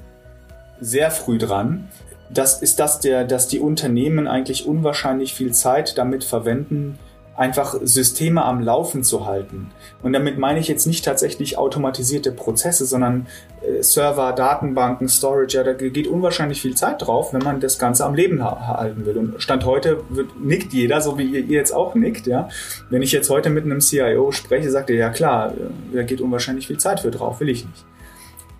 sehr 0.85 1.11
früh 1.11 1.39
dran, 1.39 1.89
das 2.31 2.63
ist 2.63 2.81
das 2.81 3.01
der, 3.01 3.25
dass 3.25 3.49
die 3.49 3.61
Unternehmen 3.61 4.27
eigentlich 4.27 4.67
unwahrscheinlich 4.67 5.35
viel 5.35 5.53
Zeit 5.53 5.99
damit 5.99 6.25
verwenden, 6.25 6.99
einfach 7.37 7.75
Systeme 7.83 8.45
am 8.45 8.61
Laufen 8.61 9.03
zu 9.03 9.27
halten. 9.27 9.71
Und 10.03 10.13
damit 10.13 10.39
meine 10.39 10.61
ich 10.61 10.69
jetzt 10.69 10.87
nicht 10.87 11.05
tatsächlich 11.05 11.59
automatisierte 11.59 12.31
Prozesse, 12.31 12.87
sondern 12.87 13.27
äh, 13.63 13.83
Server, 13.83 14.33
Datenbanken, 14.33 15.09
Storage, 15.09 15.57
ja, 15.57 15.65
da 15.65 15.73
geht 15.73 16.07
unwahrscheinlich 16.07 16.63
viel 16.63 16.77
Zeit 16.77 17.05
drauf, 17.05 17.33
wenn 17.33 17.43
man 17.43 17.61
das 17.61 17.79
Ganze 17.79 18.05
am 18.05 18.15
Leben 18.15 18.45
halten 18.45 19.05
will. 19.05 19.19
Und 19.19 19.43
Stand 19.43 19.65
heute 19.65 20.05
wird, 20.11 20.41
nickt 20.41 20.73
jeder, 20.73 21.01
so 21.01 21.19
wie 21.19 21.25
ihr 21.25 21.43
jetzt 21.43 21.73
auch 21.73 21.97
nickt, 21.97 22.27
ja. 22.27 22.49
Wenn 22.89 23.03
ich 23.03 23.11
jetzt 23.11 23.31
heute 23.31 23.51
mit 23.51 23.65
einem 23.65 23.81
CIO 23.81 24.31
spreche, 24.31 24.71
sagt 24.71 24.91
er, 24.91 24.97
ja 24.97 25.11
klar, 25.11 25.53
äh, 25.53 25.97
da 25.97 26.03
geht 26.05 26.21
unwahrscheinlich 26.21 26.69
viel 26.69 26.79
Zeit 26.79 27.01
für 27.01 27.11
drauf, 27.11 27.41
will 27.41 27.49
ich 27.49 27.65
nicht. 27.65 27.85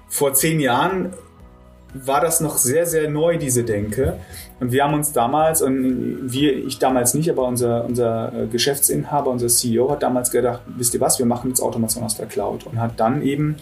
Vor 0.09 0.35
zehn 0.35 0.59
Jahren 0.59 1.13
war 1.95 2.21
das 2.21 2.41
noch 2.41 2.57
sehr, 2.57 2.87
sehr 2.87 3.09
neu, 3.09 3.39
diese 3.39 3.65
Denke. 3.65 4.19
Und 4.61 4.73
wir 4.73 4.85
haben 4.85 4.95
uns 4.95 5.13
damals, 5.13 5.63
und 5.63 6.31
wir, 6.31 6.55
ich 6.67 6.79
damals 6.79 7.15
nicht, 7.15 7.31
aber 7.31 7.47
unser, 7.47 7.85
unser 7.85 8.33
äh, 8.35 8.47
Geschäftsinhaber, 8.47 9.31
unser 9.31 9.49
CEO 9.49 9.91
hat 9.91 10.03
damals 10.03 10.31
gedacht, 10.31 10.61
wisst 10.77 10.95
ihr 10.95 11.01
was, 11.01 11.19
wir 11.19 11.27
machen 11.27 11.51
jetzt 11.51 11.61
Automation 11.61 12.05
aus 12.05 12.17
der 12.17 12.27
Cloud 12.27 12.67
und 12.67 12.81
hat 12.81 12.99
dann 12.99 13.23
eben 13.23 13.57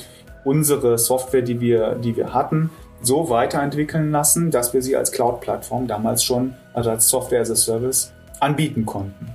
unsere 0.44 0.98
Software, 0.98 1.42
die 1.42 1.60
wir, 1.60 1.94
die 1.96 2.16
wir 2.16 2.32
hatten, 2.32 2.70
so 3.02 3.28
weiterentwickeln 3.30 4.10
lassen, 4.10 4.50
dass 4.50 4.72
wir 4.72 4.82
sie 4.82 4.96
als 4.96 5.12
Cloud-Plattform 5.12 5.86
damals 5.86 6.24
schon, 6.24 6.54
also 6.72 6.90
als 6.90 7.08
Software 7.08 7.42
as 7.42 7.50
a 7.50 7.56
Service, 7.56 8.12
anbieten 8.40 8.86
konnten. 8.86 9.26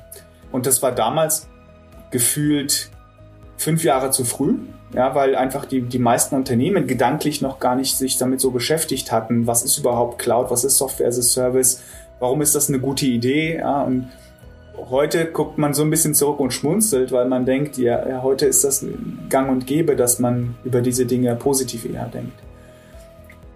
Und 0.52 0.66
das 0.66 0.82
war 0.82 0.92
damals 0.92 1.48
gefühlt 2.12 2.90
fünf 3.58 3.84
Jahre 3.84 4.12
zu 4.12 4.24
früh, 4.24 4.56
ja, 4.94 5.16
weil 5.16 5.36
einfach 5.36 5.66
die, 5.66 5.82
die 5.82 6.00
meisten 6.00 6.36
Unternehmen 6.36 6.88
gedanklich 6.88 7.42
noch 7.42 7.60
gar 7.60 7.76
nicht 7.76 7.98
sich 7.98 8.18
damit 8.18 8.40
so 8.40 8.52
beschäftigt 8.52 9.12
hatten, 9.12 9.48
was 9.48 9.64
ist 9.64 9.78
überhaupt 9.78 10.20
Cloud, 10.20 10.50
was 10.50 10.64
ist 10.64 10.78
Software 10.78 11.08
as 11.08 11.20
a 11.20 11.22
Service, 11.22 11.84
warum 12.20 12.42
ist 12.42 12.56
das 12.56 12.70
eine 12.70 12.80
gute 12.80 13.06
Idee, 13.06 13.58
ja, 13.58 13.82
und 13.82 14.08
heute 14.90 15.26
guckt 15.26 15.58
man 15.58 15.74
so 15.74 15.84
ein 15.84 15.90
bisschen 15.90 16.14
zurück 16.14 16.40
und 16.40 16.54
schmunzelt, 16.54 17.12
weil 17.12 17.28
man 17.28 17.46
denkt, 17.46 17.78
ja, 17.78 18.08
ja, 18.08 18.22
heute 18.22 18.46
ist 18.46 18.64
das 18.64 18.86
gang 19.30 19.50
und 19.50 19.68
gäbe, 19.68 19.96
dass 19.96 20.20
man 20.20 20.56
über 20.64 20.82
diese 20.82 21.06
Dinge 21.06 21.36
positiv 21.36 21.86
eher 21.86 22.06
denkt. 22.06 22.40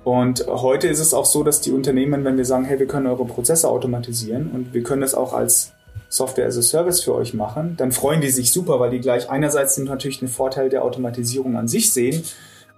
Und 0.04 0.48
heute 0.48 0.88
ist 0.88 1.00
es 1.00 1.14
auch 1.14 1.26
so, 1.26 1.44
dass 1.44 1.62
die 1.62 1.72
Unternehmen, 1.72 2.26
wenn 2.26 2.36
wir 2.36 2.46
sagen, 2.46 2.66
hey, 2.66 2.80
wir 2.80 2.88
können 2.88 3.06
eure 3.06 3.26
Prozesse 3.26 3.70
automatisieren 3.70 4.50
und 4.52 4.74
wir 4.74 4.82
können 4.82 5.02
das 5.02 5.14
auch 5.14 5.34
als 5.34 5.74
Software 6.12 6.46
as 6.46 6.58
a 6.58 6.62
Service 6.62 7.02
für 7.02 7.16
euch 7.16 7.34
machen, 7.34 7.76
dann 7.78 7.94
freuen 7.94 8.20
die 8.20 8.30
sich 8.30 8.52
super, 8.52 8.80
weil 8.80 8.92
die 8.92 9.00
gleich 9.00 9.30
einerseits 9.30 9.78
natürlich 9.78 10.20
den 10.20 10.28
Vorteil 10.28 10.70
der 10.70 10.84
Automatisierung 10.84 11.56
an 11.56 11.70
sich 11.70 11.94
sehen, 11.94 12.24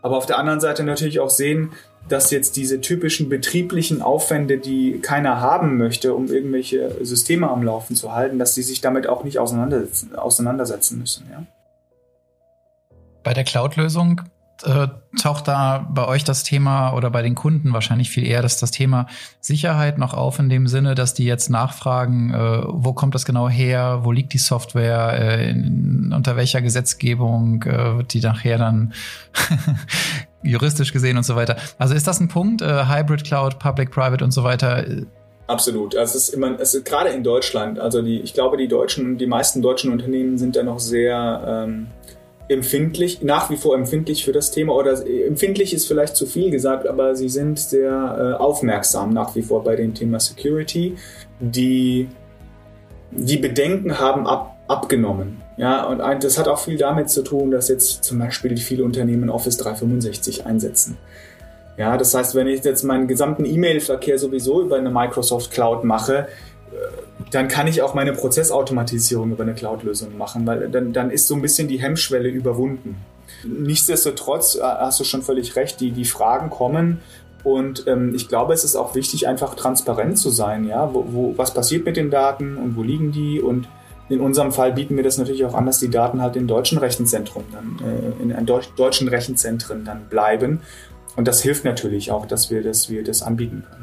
aber 0.04 0.18
auf 0.18 0.28
der 0.28 0.38
anderen 0.38 0.60
Seite 0.60 0.84
natürlich 0.84 1.20
auch 1.20 1.32
sehen, 1.32 1.72
dass 2.08 2.30
jetzt 2.30 2.58
diese 2.58 2.82
typischen 2.82 3.30
betrieblichen 3.30 4.02
Aufwände, 4.02 4.58
die 4.58 5.00
keiner 5.00 5.42
haben 5.42 5.78
möchte, 5.78 6.14
um 6.14 6.28
irgendwelche 6.28 7.04
Systeme 7.04 7.50
am 7.50 7.64
Laufen 7.64 7.96
zu 7.96 8.14
halten, 8.14 8.38
dass 8.38 8.54
die 8.54 8.62
sich 8.62 8.82
damit 8.82 9.08
auch 9.08 9.24
nicht 9.24 9.40
auseinandersetzen, 9.40 10.16
auseinandersetzen 10.16 11.00
müssen. 11.00 11.26
Ja? 11.32 11.46
Bei 13.24 13.34
der 13.34 13.46
Cloud-Lösung 13.46 14.22
äh, 14.64 14.88
taucht 15.22 15.48
da 15.48 15.88
bei 15.90 16.08
euch 16.08 16.24
das 16.24 16.44
Thema 16.44 16.94
oder 16.94 17.10
bei 17.10 17.22
den 17.22 17.36
Kunden 17.36 17.74
wahrscheinlich 17.74 18.10
viel 18.10 18.26
eher 18.26 18.42
dass 18.42 18.60
das 18.60 18.72
Thema 18.72 19.08
Sicherheit 19.40 19.98
noch 19.98 20.14
auf 20.14 20.40
in 20.40 20.50
dem 20.50 20.68
Sinne, 20.68 20.96
dass 20.96 21.14
die 21.14 21.26
jetzt 21.26 21.50
nachfragen, 21.50 22.34
äh, 22.34 22.62
wo 22.68 22.94
kommt 22.94 23.16
das 23.16 23.26
genau 23.26 23.50
her, 23.50 24.02
wo 24.04 24.12
liegt 24.12 24.34
die 24.34 24.38
Software, 24.38 25.14
äh, 25.20 25.50
in, 25.50 26.14
unter 26.14 26.36
welcher 26.36 26.62
Gesetzgebung 26.62 27.64
äh, 27.64 27.98
wird 27.98 28.14
die 28.14 28.22
nachher 28.22 28.58
dann 28.58 28.94
juristisch 30.44 30.94
gesehen 30.94 31.18
und 31.18 31.24
so 31.24 31.36
weiter. 31.36 31.58
Also 31.78 31.96
ist 31.96 32.08
das 32.08 32.20
ein 32.20 32.28
Punkt, 32.28 32.62
äh, 32.62 32.86
Hybrid 32.88 33.24
Cloud, 33.24 33.60
Public 33.60 33.92
Private 33.92 34.24
und 34.24 34.32
so 34.32 34.44
weiter? 34.44 34.86
Absolut. 35.48 35.96
Also 35.96 36.18
es 36.18 36.30
ist 36.30 36.34
immer, 36.34 36.60
es 36.60 36.74
ist 36.74 36.86
gerade 36.86 37.10
in 37.10 37.24
Deutschland, 37.24 37.80
also 37.80 38.02
die, 38.02 38.22
ich 38.22 38.34
glaube, 38.34 38.58
die 38.58 38.68
deutschen, 38.68 39.18
die 39.18 39.28
meisten 39.28 39.62
deutschen 39.62 39.92
Unternehmen 39.92 40.38
sind 40.38 40.56
da 40.56 40.64
noch 40.64 40.80
sehr 40.80 41.66
ähm, 41.66 41.88
empfindlich, 42.48 43.22
nach 43.22 43.50
wie 43.50 43.58
vor 43.58 43.76
empfindlich 43.76 44.26
für 44.26 44.32
das 44.32 44.52
Thema 44.52 44.74
oder 44.76 45.06
empfindlich 45.08 45.74
ist 45.74 45.88
vielleicht 45.88 46.16
zu 46.16 46.26
viel 46.26 46.52
gesagt, 46.52 46.88
aber 46.88 47.16
sie 47.16 47.30
sind 47.30 47.60
sehr 47.60 48.36
äh, 48.38 48.42
aufmerksam 48.42 49.14
nach 49.14 49.36
wie 49.36 49.42
vor 49.42 49.64
bei 49.64 49.76
dem 49.76 49.94
Thema 49.94 50.20
Security. 50.20 50.96
Die, 51.40 52.10
die 53.12 53.38
Bedenken 53.38 54.00
haben 54.00 54.28
ab, 54.28 54.58
abgenommen. 54.68 55.42
Ja, 55.58 55.86
und 55.86 56.02
ein, 56.02 56.20
das 56.20 56.38
hat 56.38 56.48
auch 56.48 56.60
viel 56.60 56.78
damit 56.78 57.10
zu 57.10 57.24
tun, 57.24 57.52
dass 57.52 57.70
jetzt 57.70 58.04
zum 58.04 58.20
Beispiel 58.20 58.58
viele 58.58 58.84
Unternehmen 58.84 59.30
Office 59.30 59.58
365 59.58 60.46
einsetzen. 60.46 60.98
Ja, 61.78 61.98
das 61.98 62.14
heißt, 62.14 62.36
wenn 62.36 62.48
ich 62.48 62.64
jetzt 62.64 62.84
meinen 62.84 63.08
gesamten 63.08 63.46
E-Mail-Verkehr 63.46 64.20
sowieso 64.20 64.62
über 64.62 64.78
eine 64.78 64.92
Microsoft 64.92 65.52
Cloud 65.52 65.84
mache, 65.84 66.28
dann 67.32 67.48
kann 67.48 67.68
ich 67.68 67.82
auch 67.82 67.94
meine 67.94 68.14
Prozessautomatisierung 68.14 69.32
über 69.32 69.44
eine 69.44 69.54
Cloud-Lösung 69.54 70.18
machen, 70.18 70.46
weil 70.46 70.70
dann, 70.70 70.94
dann 70.94 71.10
ist 71.12 71.28
so 71.28 71.36
ein 71.36 71.42
bisschen 71.42 71.68
die 71.68 71.82
Hemmschwelle 71.82 72.30
überwunden. 72.30 72.98
Nichtsdestotrotz 73.44 74.56
äh, 74.56 74.62
hast 74.62 75.00
du 75.00 75.04
schon 75.04 75.22
völlig 75.22 75.56
recht, 75.56 75.80
die, 75.80 75.92
die 75.92 76.06
Fragen 76.06 76.50
kommen 76.50 77.02
und 77.44 77.88
ähm, 77.88 78.14
ich 78.16 78.30
glaube, 78.30 78.54
es 78.54 78.64
ist 78.64 78.76
auch 78.76 78.96
wichtig, 78.96 79.28
einfach 79.28 79.56
transparent 79.56 80.18
zu 80.18 80.30
sein, 80.30 80.66
ja, 80.66 80.94
wo, 80.94 81.06
wo, 81.10 81.34
was 81.38 81.54
passiert 81.54 81.86
mit 81.86 81.98
den 81.98 82.10
Daten 82.10 82.58
und 82.58 82.78
wo 82.78 82.84
liegen 82.84 83.12
die 83.12 83.42
und 83.42 83.68
in 84.10 84.22
unserem 84.22 84.52
Fall 84.52 84.74
bieten 84.74 84.96
wir 84.96 85.04
das 85.04 85.18
natürlich 85.18 85.46
auch 85.46 85.54
an, 85.54 85.66
dass 85.66 85.80
die 85.80 85.90
Daten 85.90 86.22
halt 86.22 86.36
in 86.36 86.48
deutschen 86.48 86.78
Rechenzentren 86.78 87.44
dann, 87.52 87.80
äh, 87.86 88.22
in, 88.22 88.32
in 88.32 88.46
deutschen 88.46 89.08
Rechenzentren 89.08 89.86
dann 89.86 90.06
bleiben. 90.10 90.62
Und 91.16 91.28
das 91.28 91.42
hilft 91.42 91.64
natürlich 91.64 92.12
auch, 92.12 92.26
dass 92.26 92.50
wir 92.50 92.64
das, 92.64 92.90
wir 92.90 93.04
das 93.04 93.22
anbieten 93.22 93.64
können. 93.70 93.83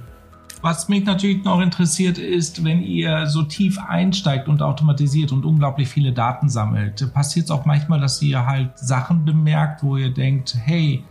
Was 0.62 0.90
mich 0.90 1.04
natürlich 1.04 1.42
noch 1.42 1.60
interessiert 1.60 2.18
ist, 2.18 2.64
wenn 2.64 2.82
ihr 2.82 3.26
so 3.26 3.42
tief 3.42 3.78
einsteigt 3.78 4.46
und 4.46 4.60
automatisiert 4.60 5.32
und 5.32 5.46
unglaublich 5.46 5.88
viele 5.88 6.12
Daten 6.12 6.50
sammelt, 6.50 7.12
passiert 7.14 7.46
es 7.46 7.50
auch 7.50 7.64
manchmal, 7.64 7.98
dass 7.98 8.20
ihr 8.20 8.44
halt 8.44 8.78
Sachen 8.78 9.24
bemerkt, 9.24 9.82
wo 9.82 9.96
ihr 9.96 10.12
denkt, 10.12 10.54
hey, 10.62 11.02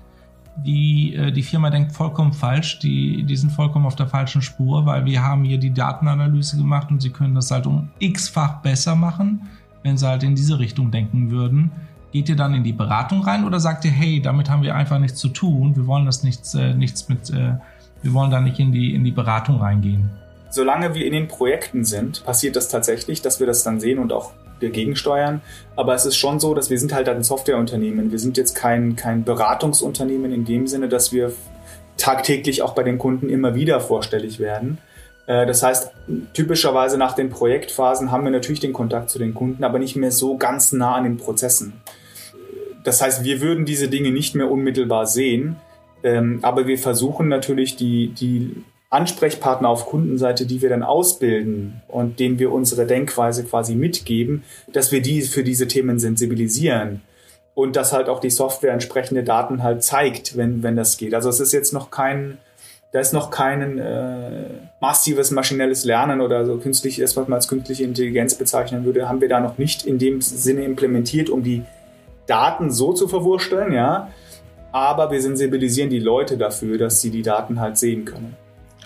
die, 0.63 1.15
äh, 1.15 1.31
die 1.31 1.41
Firma 1.41 1.69
denkt 1.69 1.93
vollkommen 1.93 2.33
falsch, 2.33 2.79
die, 2.79 3.23
die 3.23 3.35
sind 3.35 3.51
vollkommen 3.51 3.85
auf 3.85 3.95
der 3.95 4.07
falschen 4.07 4.41
Spur, 4.41 4.85
weil 4.85 5.05
wir 5.05 5.23
haben 5.23 5.43
hier 5.43 5.57
die 5.57 5.73
Datenanalyse 5.73 6.57
gemacht 6.57 6.91
und 6.91 7.01
sie 7.01 7.09
können 7.09 7.33
das 7.33 7.49
halt 7.49 7.65
um 7.65 7.89
x-fach 7.99 8.61
besser 8.61 8.95
machen, 8.95 9.47
wenn 9.83 9.97
sie 9.97 10.07
halt 10.07 10.23
in 10.23 10.35
diese 10.35 10.59
Richtung 10.59 10.91
denken 10.91 11.31
würden. 11.31 11.71
Geht 12.11 12.29
ihr 12.29 12.35
dann 12.35 12.53
in 12.53 12.63
die 12.63 12.73
Beratung 12.73 13.21
rein 13.21 13.45
oder 13.45 13.59
sagt 13.59 13.85
ihr, 13.85 13.91
hey, 13.91 14.21
damit 14.21 14.49
haben 14.49 14.63
wir 14.63 14.75
einfach 14.75 14.99
nichts 14.99 15.19
zu 15.19 15.29
tun, 15.29 15.75
wir 15.75 15.87
wollen 15.87 16.05
das 16.05 16.23
nichts, 16.23 16.53
äh, 16.55 16.73
nichts 16.73 17.07
mit, 17.09 17.29
äh, 17.29 17.55
wir 18.01 18.13
wollen 18.13 18.31
da 18.31 18.39
nicht 18.39 18.59
in 18.59 18.71
die, 18.71 18.95
in 18.95 19.03
die 19.03 19.11
Beratung 19.11 19.59
reingehen? 19.61 20.09
Solange 20.49 20.95
wir 20.95 21.05
in 21.05 21.13
den 21.13 21.27
Projekten 21.27 21.85
sind, 21.85 22.23
passiert 22.23 22.55
das 22.55 22.69
tatsächlich, 22.69 23.21
dass 23.21 23.39
wir 23.39 23.47
das 23.47 23.63
dann 23.63 23.79
sehen 23.79 23.99
und 23.99 24.11
auch 24.11 24.31
dagegen 24.59 24.95
steuern. 24.95 25.41
Aber 25.75 25.93
es 25.93 26.05
ist 26.05 26.17
schon 26.17 26.39
so, 26.39 26.53
dass 26.53 26.69
wir 26.69 26.79
sind 26.79 26.93
halt 26.93 27.07
ein 27.07 27.23
Softwareunternehmen. 27.23 28.11
Wir 28.11 28.19
sind 28.19 28.37
jetzt 28.37 28.55
kein, 28.55 28.95
kein 28.95 29.23
Beratungsunternehmen 29.23 30.31
in 30.33 30.45
dem 30.45 30.67
Sinne, 30.67 30.89
dass 30.89 31.11
wir 31.11 31.33
tagtäglich 31.97 32.61
auch 32.61 32.73
bei 32.73 32.83
den 32.83 32.97
Kunden 32.97 33.29
immer 33.29 33.55
wieder 33.55 33.79
vorstellig 33.79 34.39
werden. 34.39 34.79
Äh, 35.27 35.45
das 35.45 35.63
heißt, 35.63 35.91
typischerweise 36.33 36.97
nach 36.97 37.13
den 37.13 37.29
Projektphasen 37.29 38.11
haben 38.11 38.23
wir 38.23 38.31
natürlich 38.31 38.59
den 38.59 38.73
Kontakt 38.73 39.09
zu 39.09 39.19
den 39.19 39.33
Kunden, 39.33 39.63
aber 39.63 39.79
nicht 39.79 39.95
mehr 39.95 40.11
so 40.11 40.37
ganz 40.37 40.71
nah 40.71 40.95
an 40.95 41.03
den 41.03 41.17
Prozessen. 41.17 41.73
Das 42.83 43.01
heißt, 43.01 43.23
wir 43.23 43.41
würden 43.41 43.65
diese 43.65 43.89
Dinge 43.89 44.11
nicht 44.11 44.35
mehr 44.35 44.49
unmittelbar 44.49 45.05
sehen, 45.05 45.57
ähm, 46.03 46.39
aber 46.41 46.67
wir 46.67 46.77
versuchen 46.77 47.27
natürlich 47.27 47.75
die, 47.75 48.09
die 48.09 48.63
Ansprechpartner 48.89 49.69
auf 49.69 49.85
Kundenseite, 49.85 50.45
die 50.45 50.61
wir 50.61 50.69
dann 50.69 50.81
ausbilden 50.81 51.81
und 51.87 52.19
denen 52.19 52.39
wir 52.39 52.51
unsere 52.51 52.87
Denkweise 52.87 53.43
quasi 53.43 53.75
mitgeben, 53.75 54.43
dass 54.73 54.91
wir 54.91 55.01
die 55.01 55.21
für 55.21 55.43
diese 55.43 55.67
Themen 55.67 55.99
sensibilisieren 55.99 57.01
und 57.53 57.75
dass 57.75 57.93
halt 57.93 58.09
auch 58.09 58.19
die 58.19 58.31
Software 58.31 58.73
entsprechende 58.73 59.23
Daten 59.23 59.61
halt 59.61 59.83
zeigt, 59.83 60.37
wenn, 60.37 60.63
wenn 60.63 60.75
das 60.75 60.97
geht. 60.97 61.13
Also 61.13 61.29
es 61.29 61.39
ist 61.39 61.51
jetzt 61.51 61.71
noch 61.71 61.91
kein, 61.91 62.39
da 62.91 62.99
ist 62.99 63.13
noch 63.13 63.29
kein 63.29 63.77
äh, 63.77 64.45
massives 64.81 65.29
maschinelles 65.29 65.85
Lernen 65.85 66.21
oder 66.21 66.45
so 66.45 66.57
künstlich, 66.57 66.97
das, 66.97 67.15
was 67.15 67.27
man 67.27 67.35
als 67.35 67.47
künstliche 67.47 67.83
Intelligenz 67.83 68.33
bezeichnen 68.33 68.85
würde, 68.85 69.07
haben 69.07 69.21
wir 69.21 69.29
da 69.29 69.39
noch 69.39 69.59
nicht 69.59 69.85
in 69.85 69.99
dem 69.99 70.21
Sinne 70.21 70.63
implementiert, 70.63 71.29
um 71.29 71.43
die 71.43 71.63
Daten 72.25 72.71
so 72.71 72.93
zu 72.93 73.07
verwursteln, 73.07 73.71
ja. 73.71 74.09
Aber 74.71 75.11
wir 75.11 75.21
sensibilisieren 75.21 75.89
die 75.89 75.99
Leute 75.99 76.37
dafür, 76.37 76.77
dass 76.77 77.01
sie 77.01 77.09
die 77.09 77.21
Daten 77.21 77.59
halt 77.59 77.77
sehen 77.77 78.05
können. 78.05 78.35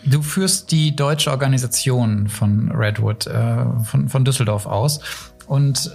Du 0.06 0.22
führst 0.22 0.72
die 0.72 0.96
deutsche 0.96 1.32
Organisation 1.32 2.28
von 2.28 2.72
Redwood, 2.72 3.28
äh, 3.28 3.66
von, 3.84 4.10
von 4.10 4.26
Düsseldorf 4.26 4.66
aus. 4.66 5.00
Und 5.48 5.92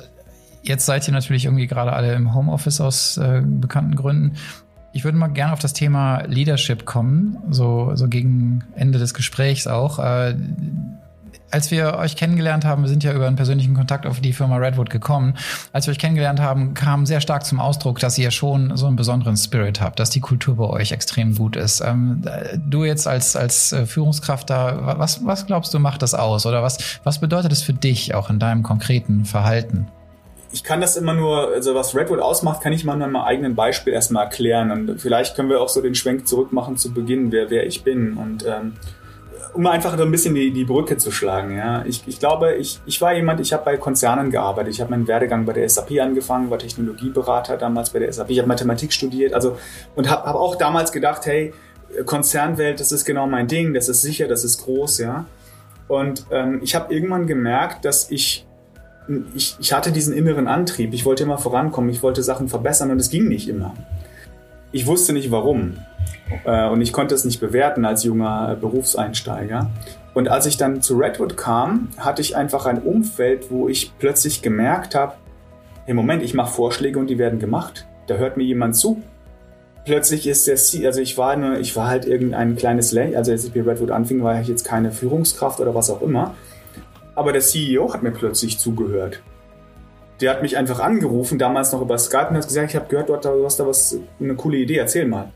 jetzt 0.63 0.87
seid 0.87 1.07
ihr 1.09 1.13
natürlich 1.13 1.45
irgendwie 1.45 1.67
gerade 1.67 1.93
alle 1.93 2.15
im 2.15 2.35
Homeoffice 2.35 2.81
aus 2.81 3.17
äh, 3.19 3.43
bekannten 3.45 3.97
Gründen. 3.97 4.37
Ich 4.93 5.05
würde 5.05 5.19
mal 5.19 5.29
gerne 5.29 5.53
auf 5.53 5.59
das 5.59 5.75
Thema 5.75 6.23
Leadership 6.27 6.87
kommen, 6.87 7.37
so, 7.51 7.93
so 7.95 8.09
gegen 8.09 8.65
Ende 8.75 8.99
des 8.99 9.13
Gesprächs 9.13 9.67
auch. 9.67 9.99
Äh, 9.99 10.37
als 11.51 11.71
wir 11.71 11.95
euch 11.95 12.17
kennengelernt 12.17 12.65
haben, 12.65 12.83
wir 12.83 12.89
sind 12.89 13.05
ja 13.05 13.13
über 13.13 13.27
einen 13.27 13.37
persönlichen 13.37 13.75
Kontakt 13.75 14.07
auf 14.07 14.21
die 14.21 14.33
Firma 14.33 14.57
Redwood 14.57 14.91
gekommen. 14.91 15.35
Als 15.73 15.87
wir 15.87 15.93
euch 15.93 15.99
kennengelernt 15.99 16.41
haben, 16.41 16.75
kam 16.75 17.07
sehr 17.07 17.21
stark 17.21 17.45
zum 17.45 17.61
Ausdruck, 17.61 17.99
dass 17.99 18.19
ihr 18.19 18.31
schon 18.31 18.77
so 18.77 18.87
einen 18.87 18.97
besonderen 18.97 19.37
Spirit 19.37 19.81
habt, 19.81 19.99
dass 19.99 20.11
die 20.11 20.21
Kultur 20.21 20.57
bei 20.57 20.65
euch 20.65 20.93
extrem 20.93 21.35
gut 21.35 21.57
ist. 21.57 21.81
Ähm, 21.81 22.23
du 22.67 22.85
jetzt 22.85 23.07
als, 23.07 23.37
als 23.37 23.73
äh, 23.73 23.87
Führungskraft 23.87 24.51
da, 24.51 24.99
was, 24.99 25.25
was 25.25 25.47
glaubst 25.47 25.73
du 25.73 25.79
macht 25.79 26.03
das 26.03 26.15
aus? 26.15 26.47
Oder 26.47 26.63
was, 26.63 27.01
was 27.05 27.21
bedeutet 27.21 27.53
es 27.53 27.63
für 27.63 27.73
dich 27.75 28.15
auch 28.15 28.31
in 28.31 28.39
deinem 28.39 28.63
konkreten 28.63 29.25
Verhalten? 29.25 29.89
ich 30.51 30.65
kann 30.65 30.81
das 30.81 30.97
immer 30.97 31.15
nur, 31.15 31.53
also 31.53 31.75
was 31.75 31.95
Redwood 31.95 32.21
ausmacht, 32.21 32.63
kann 32.63 32.73
ich 32.73 32.85
mal 32.85 32.95
an 32.95 33.01
meinem 33.01 33.17
eigenen 33.17 33.55
Beispiel 33.55 33.93
erstmal 33.93 34.25
erklären. 34.25 34.71
Und 34.71 35.01
vielleicht 35.01 35.37
können 35.37 35.51
wir 35.51 35.61
auch 35.61 35.69
so 35.69 35.83
den 35.83 35.95
Schwenk 35.95 36.27
zurück 36.27 36.53
machen 36.53 36.77
zu 36.77 36.93
Beginn, 36.93 37.33
wer, 37.33 37.51
wer 37.51 37.67
ich 37.67 37.85
bin. 37.85 38.17
Und 38.17 38.47
ähm, 38.47 38.73
um 39.55 39.67
einfach 39.67 39.97
so 39.97 40.05
ein 40.05 40.11
bisschen 40.11 40.35
die, 40.35 40.51
die 40.51 40.65
Brücke 40.65 40.97
zu 40.97 41.11
schlagen. 41.11 41.57
Ja. 41.57 41.85
Ich, 41.85 42.03
ich 42.07 42.19
glaube, 42.19 42.55
ich, 42.55 42.81
ich 42.87 43.01
war 43.01 43.15
jemand, 43.15 43.41
ich 43.41 43.53
habe 43.53 43.65
bei 43.65 43.77
Konzernen 43.77 44.31
gearbeitet. 44.31 44.75
Ich 44.75 44.81
habe 44.81 44.91
meinen 44.91 45.07
Werdegang 45.07 45.45
bei 45.45 45.53
der 45.53 45.69
SAP 45.69 46.01
angefangen, 46.01 46.51
war 46.51 46.59
Technologieberater 46.59 47.57
damals 47.57 47.91
bei 47.91 47.99
der 47.99 48.13
SAP. 48.13 48.31
Ich 48.31 48.39
habe 48.39 48.49
Mathematik 48.49 48.93
studiert 48.93 49.35
also 49.35 49.59
und 49.97 50.09
habe 50.11 50.25
hab 50.25 50.37
auch 50.37 50.57
damals 50.57 50.93
gedacht, 50.93 51.27
hey, 51.27 51.53
Konzernwelt, 52.05 52.81
das 52.81 52.93
ist 52.93 53.05
genau 53.05 53.27
mein 53.27 53.49
Ding, 53.49 53.73
das 53.73 53.89
ist 53.89 54.03
sicher, 54.03 54.29
das 54.29 54.45
ist 54.45 54.63
groß, 54.65 54.99
ja. 54.99 55.25
Und 55.89 56.27
ähm, 56.31 56.61
ich 56.63 56.75
habe 56.75 56.93
irgendwann 56.93 57.27
gemerkt, 57.27 57.85
dass 57.85 58.11
ich 58.11 58.47
ich, 59.35 59.57
ich 59.59 59.73
hatte 59.73 59.91
diesen 59.91 60.15
inneren 60.15 60.47
Antrieb. 60.47 60.93
Ich 60.93 61.05
wollte 61.05 61.23
immer 61.23 61.39
vorankommen, 61.39 61.91
ich 61.91 62.03
wollte 62.03 62.23
Sachen 62.23 62.49
verbessern 62.49 62.91
und 62.91 63.01
es 63.01 63.11
ging 63.11 63.29
nicht 63.29 63.49
immer. 63.49 63.75
Ich 64.71 64.87
wusste 64.87 65.13
nicht 65.13 65.31
warum. 65.31 65.79
Äh, 66.45 66.69
und 66.69 66.81
ich 66.81 66.93
konnte 66.93 67.15
es 67.15 67.25
nicht 67.25 67.41
bewerten 67.41 67.85
als 67.85 68.05
junger 68.05 68.57
Berufseinsteiger. 68.61 69.71
Und 70.15 70.29
als 70.29 70.47
ich 70.47 70.57
dann 70.57 70.83
zu 70.83 70.97
Redwood 70.97 71.37
kam, 71.37 71.89
hatte 71.97 72.21
ich 72.21 72.37
einfach 72.37 72.67
ein 72.67 72.83
Umfeld, 72.83 73.51
wo 73.51 73.69
ich 73.69 73.93
plötzlich 73.99 74.43
gemerkt 74.43 74.95
habe, 74.95 75.15
hey 75.87 75.95
Moment, 75.95 76.23
ich 76.23 76.35
mache 76.35 76.53
Vorschläge 76.53 76.99
und 76.99 77.09
die 77.09 77.19
werden 77.19 77.39
gemacht. 77.39 77.87
Da 78.09 78.17
hört 78.17 78.37
mir 78.37 78.45
jemand 78.45 78.77
zu. 78.77 79.03
Plötzlich 79.85 80.27
ist 80.27 80.47
der 80.47 80.57
C, 80.57 80.87
also 80.87 81.01
ich 81.01 81.17
war 81.17 81.31
eine, 81.31 81.61
ich 81.61 81.75
war 81.75 81.89
halt 81.89 82.05
irgendein 82.05 82.57
kleines 82.57 82.93
Lay, 82.93 83.17
also 83.17 83.33
als 83.33 83.45
ich 83.45 83.53
bei 83.55 83.63
Redwood 83.63 83.91
anfing, 83.91 84.23
war 84.23 84.39
ich 84.39 84.49
jetzt 84.49 84.65
keine 84.65 84.91
Führungskraft 84.91 85.61
oder 85.61 85.75
was 85.75 85.89
auch 85.89 86.03
immer. 86.03 86.35
Aber 87.15 87.33
der 87.33 87.41
CEO 87.41 87.93
hat 87.95 88.03
mir 88.03 88.11
plötzlich 88.11 88.59
zugehört. 88.59 89.23
Der 90.21 90.31
hat 90.31 90.43
mich 90.43 90.57
einfach 90.57 90.81
angerufen, 90.81 91.39
damals 91.39 91.73
noch 91.73 91.81
über 91.81 91.97
Skype 91.99 92.29
und 92.31 92.37
hat 92.37 92.47
gesagt, 92.47 92.71
ich 92.71 92.77
habe 92.77 92.89
gehört, 92.89 93.09
du 93.09 93.45
hast 93.45 93.61
da 93.61 93.67
was, 93.67 93.97
eine 94.21 94.35
coole 94.35 94.59
Idee, 94.59 94.77
erzähl 94.77 95.07
mal. 95.07 95.33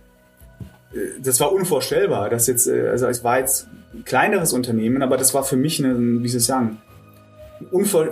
Äh, 0.93 1.21
das 1.23 1.41
war 1.41 1.53
unvorstellbar. 1.53 2.31
Das 2.31 2.47
jetzt, 2.47 2.67
äh, 2.67 2.89
also 2.89 3.07
es 3.07 3.23
war 3.23 3.39
jetzt 3.39 3.69
ein 3.95 4.05
kleineres 4.05 4.53
Unternehmen, 4.53 5.03
aber 5.03 5.17
das 5.17 5.35
war 5.35 5.45
für 5.45 5.57
mich 5.57 5.83
eine, 5.85 6.23
wie 6.23 6.29
soll 6.29 6.41
ich 6.41 6.47
sagen, 6.47 6.79
Unver 7.71 8.09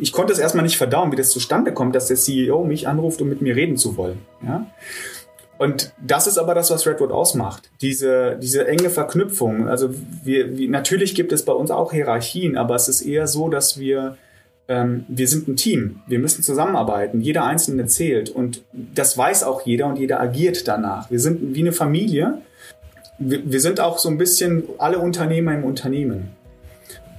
ich 0.00 0.12
konnte 0.12 0.32
es 0.32 0.40
erstmal 0.40 0.64
nicht 0.64 0.76
verdauen, 0.76 1.12
wie 1.12 1.16
das 1.16 1.30
zustande 1.30 1.72
kommt, 1.72 1.94
dass 1.94 2.08
der 2.08 2.16
CEO 2.16 2.64
mich 2.64 2.88
anruft, 2.88 3.20
um 3.22 3.28
mit 3.28 3.40
mir 3.40 3.54
reden 3.54 3.76
zu 3.76 3.96
wollen. 3.96 4.18
Ja? 4.44 4.66
Und 5.58 5.92
das 6.04 6.26
ist 6.26 6.38
aber 6.38 6.54
das, 6.54 6.70
was 6.70 6.86
Redwood 6.86 7.12
ausmacht. 7.12 7.70
Diese, 7.80 8.36
diese 8.42 8.66
enge 8.66 8.90
Verknüpfung. 8.90 9.68
Also 9.68 9.90
wir, 10.24 10.58
wir, 10.58 10.68
natürlich 10.68 11.14
gibt 11.14 11.32
es 11.32 11.44
bei 11.44 11.52
uns 11.52 11.70
auch 11.70 11.92
Hierarchien, 11.92 12.56
aber 12.56 12.74
es 12.74 12.88
ist 12.88 13.02
eher 13.02 13.28
so, 13.28 13.48
dass 13.48 13.78
wir, 13.78 14.16
ähm, 14.68 15.04
wir 15.08 15.28
sind 15.28 15.48
ein 15.48 15.56
Team. 15.56 16.00
Wir 16.06 16.18
müssen 16.18 16.42
zusammenarbeiten. 16.42 17.20
Jeder 17.20 17.44
Einzelne 17.44 17.86
zählt. 17.86 18.30
Und 18.30 18.62
das 18.72 19.16
weiß 19.16 19.44
auch 19.44 19.62
jeder 19.66 19.86
und 19.86 19.98
jeder 19.98 20.20
agiert 20.20 20.66
danach. 20.68 21.10
Wir 21.10 21.20
sind 21.20 21.54
wie 21.54 21.60
eine 21.60 21.72
Familie. 21.72 22.38
Wir, 23.18 23.40
wir 23.44 23.60
sind 23.60 23.80
auch 23.80 23.98
so 23.98 24.08
ein 24.08 24.18
bisschen 24.18 24.64
alle 24.78 24.98
Unternehmer 24.98 25.54
im 25.54 25.64
Unternehmen. 25.64 26.30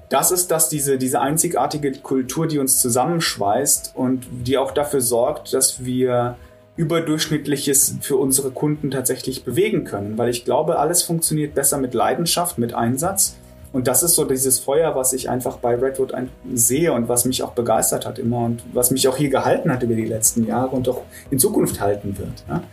Das 0.10 0.32
ist 0.32 0.52
das, 0.52 0.70
diese, 0.70 0.98
diese 0.98 1.20
einzigartige 1.22 1.92
Kultur, 1.94 2.48
die 2.48 2.60
uns 2.60 2.80
zusammenschweißt 2.80 3.94
und 3.96 4.26
die 4.32 4.58
auch 4.58 4.72
dafür 4.72 5.02
sorgt, 5.02 5.54
dass 5.54 5.84
wir 5.84 6.38
Überdurchschnittliches 6.78 7.98
für 8.02 8.18
unsere 8.18 8.52
Kunden 8.52 8.92
tatsächlich 8.92 9.46
bewegen 9.46 9.84
können. 9.84 10.18
Weil 10.18 10.30
ich 10.30 10.46
glaube, 10.46 10.78
alles 10.80 11.04
funktioniert 11.04 11.56
besser 11.56 11.78
mit 11.78 11.94
Leidenschaft, 11.94 12.58
mit 12.58 12.74
Einsatz. 12.74 13.38
Und 13.76 13.90
das 13.90 14.04
ist 14.04 14.16
so 14.16 14.24
dieses 14.24 14.58
Feuer, 14.60 14.96
was 14.96 15.12
ich 15.12 15.30
einfach 15.30 15.58
bei 15.58 15.76
Redwood 15.76 16.14
sehe 16.54 16.94
und 16.94 17.10
was 17.10 17.26
mich 17.26 17.44
auch 17.44 17.52
begeistert 17.52 18.06
hat 18.06 18.18
immer 18.20 18.46
und 18.46 18.64
was 18.72 18.90
mich 18.90 19.06
auch 19.10 19.18
hier 19.18 19.30
gehalten 19.30 19.70
hat 19.70 19.84
über 19.84 19.96
die 19.96 20.06
letzten 20.06 20.48
Jahre 20.48 20.74
und 20.74 20.88
auch 20.88 21.02
in 21.30 21.40
Zukunft 21.40 21.82
halten 21.82 22.18
wird. 22.18 22.46
Ja? 22.48 22.64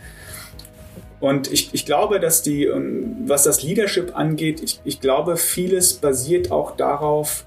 Und 1.19 1.53
ich, 1.53 1.75
ich 1.75 1.87
glaube, 1.87 2.21
dass 2.21 2.43
die, 2.43 2.67
ähm, 2.67 3.17
was 3.27 3.43
das 3.43 3.65
Leadership 3.65 4.17
angeht, 4.17 4.63
ich, 4.63 4.81
ich 4.85 5.01
glaube, 5.01 5.37
vieles 5.39 5.95
basiert 5.95 6.53
auch 6.53 6.77
darauf, 6.77 7.47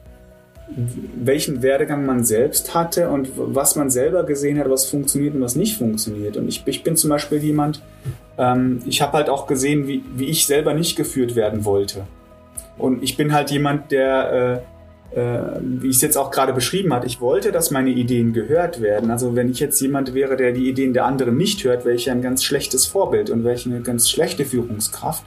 welchen 0.68 1.62
Werdegang 1.62 2.06
man 2.06 2.26
selbst 2.26 2.74
hatte 2.74 3.08
und 3.08 3.30
was 3.38 3.78
man 3.78 3.90
selber 3.90 4.24
gesehen 4.26 4.60
hat, 4.60 4.70
was 4.70 4.86
funktioniert 4.86 5.34
und 5.34 5.40
was 5.40 5.56
nicht 5.56 5.78
funktioniert. 5.78 6.36
Und 6.36 6.50
ich, 6.50 6.64
ich 6.66 6.84
bin 6.84 6.98
zum 6.98 7.10
Beispiel 7.10 7.38
jemand, 7.38 7.82
ähm, 8.38 8.82
ich 8.86 9.02
habe 9.02 9.14
halt 9.14 9.30
auch 9.30 9.48
gesehen, 9.48 9.88
wie, 9.88 10.04
wie 10.14 10.26
ich 10.26 10.46
selber 10.46 10.74
nicht 10.74 10.98
geführt 10.98 11.38
werden 11.38 11.64
wollte. 11.64 12.04
Und 12.78 13.04
ich 13.04 13.18
bin 13.18 13.34
halt 13.34 13.52
jemand, 13.52 13.92
der, 13.92 14.64
äh, 15.14 15.20
äh, 15.20 15.60
wie 15.62 15.90
ich 15.90 15.98
es 15.98 16.02
jetzt 16.02 16.18
auch 16.18 16.32
gerade 16.32 16.54
beschrieben 16.54 16.94
hat, 16.94 17.06
ich 17.06 17.22
wollte, 17.22 17.52
dass 17.52 17.72
meine 17.72 17.92
Ideen 17.92 18.34
gehört 18.34 18.82
werden. 18.82 19.12
Also 19.12 19.36
wenn 19.36 19.50
ich 19.50 19.60
jetzt 19.60 19.80
jemand 19.80 20.14
wäre, 20.14 20.36
der 20.36 20.52
die 20.52 20.70
Ideen 20.70 20.94
der 20.94 21.06
anderen 21.06 21.38
nicht 21.38 21.64
hört, 21.64 21.86
wäre 21.86 21.96
ich 21.96 22.10
ein 22.12 22.22
ganz 22.22 22.44
schlechtes 22.44 22.86
Vorbild 22.86 23.30
und 23.30 23.44
wäre 23.44 23.56
ich 23.56 23.66
eine 23.66 23.82
ganz 23.82 24.10
schlechte 24.10 24.46
Führungskraft. 24.46 25.24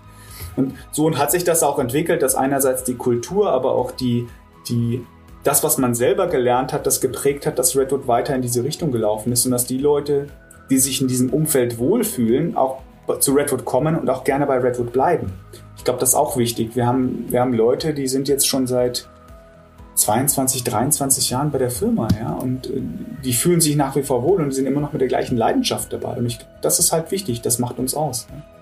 Und 0.57 0.75
so 0.91 1.17
hat 1.17 1.31
sich 1.31 1.45
das 1.45 1.63
auch 1.63 1.79
entwickelt, 1.79 2.23
dass 2.23 2.35
einerseits 2.35 2.85
die 2.85 2.97
Kultur, 2.97 3.51
aber 3.51 3.75
auch 3.75 3.93
die, 3.93 4.27
die 4.69 5.05
das, 5.45 5.63
was 5.63 5.79
man 5.79 5.95
selber 5.95 6.27
gelernt 6.27 6.73
hat, 6.73 6.87
das 6.87 7.01
geprägt 7.01 7.47
hat, 7.47 7.59
dass 7.59 7.77
Redwood 7.77 8.09
weiter 8.09 8.35
in 8.35 8.43
diese 8.43 8.65
Richtung 8.65 8.91
gelaufen 8.91 9.33
ist 9.33 9.47
und 9.47 9.53
dass 9.53 9.67
die 9.67 9.79
Leute, 9.79 10.27
die 10.69 10.79
sich 10.79 11.01
in 11.01 11.09
diesem 11.09 11.31
Umfeld 11.31 11.79
wohlfühlen, 11.79 12.57
auch 12.57 12.83
zu 13.21 13.33
Redwood 13.33 13.65
kommen 13.65 13.97
und 13.97 14.11
auch 14.11 14.25
gerne 14.25 14.47
bei 14.47 14.59
Redwood 14.59 14.93
bleiben. 14.93 15.33
Ich 15.79 15.85
glaube, 15.85 16.01
das 16.01 16.11
ist 16.11 16.15
auch 16.15 16.37
wichtig. 16.37 16.77
Wir 16.77 16.87
haben, 16.87 17.27
wir 17.31 17.41
haben 17.41 17.55
Leute, 17.55 17.95
die 17.95 18.09
sind 18.09 18.29
jetzt 18.29 18.47
schon 18.47 18.67
seit 18.67 19.09
22, 19.95 20.63
23 20.65 21.31
Jahren 21.31 21.51
bei 21.51 21.59
der 21.59 21.71
Firma, 21.71 22.09
ja, 22.21 22.35
und 22.35 22.69
äh, 22.69 22.83
die 23.25 23.33
fühlen 23.33 23.61
sich 23.61 23.75
nach 23.75 23.97
wie 23.97 24.03
vor 24.03 24.23
wohl 24.23 24.41
und 24.41 24.53
sind 24.53 24.67
immer 24.67 24.81
noch 24.81 24.93
mit 24.93 25.01
der 25.01 25.09
gleichen 25.09 25.37
Leidenschaft 25.37 25.93
dabei. 25.93 26.17
Und 26.17 26.27
ich, 26.27 26.39
das 26.61 26.79
ist 26.79 26.93
halt 26.93 27.11
wichtig, 27.11 27.41
das 27.41 27.59
macht 27.59 27.79
uns 27.79 27.95
aus. 27.95 28.27
Ja. 28.31 28.58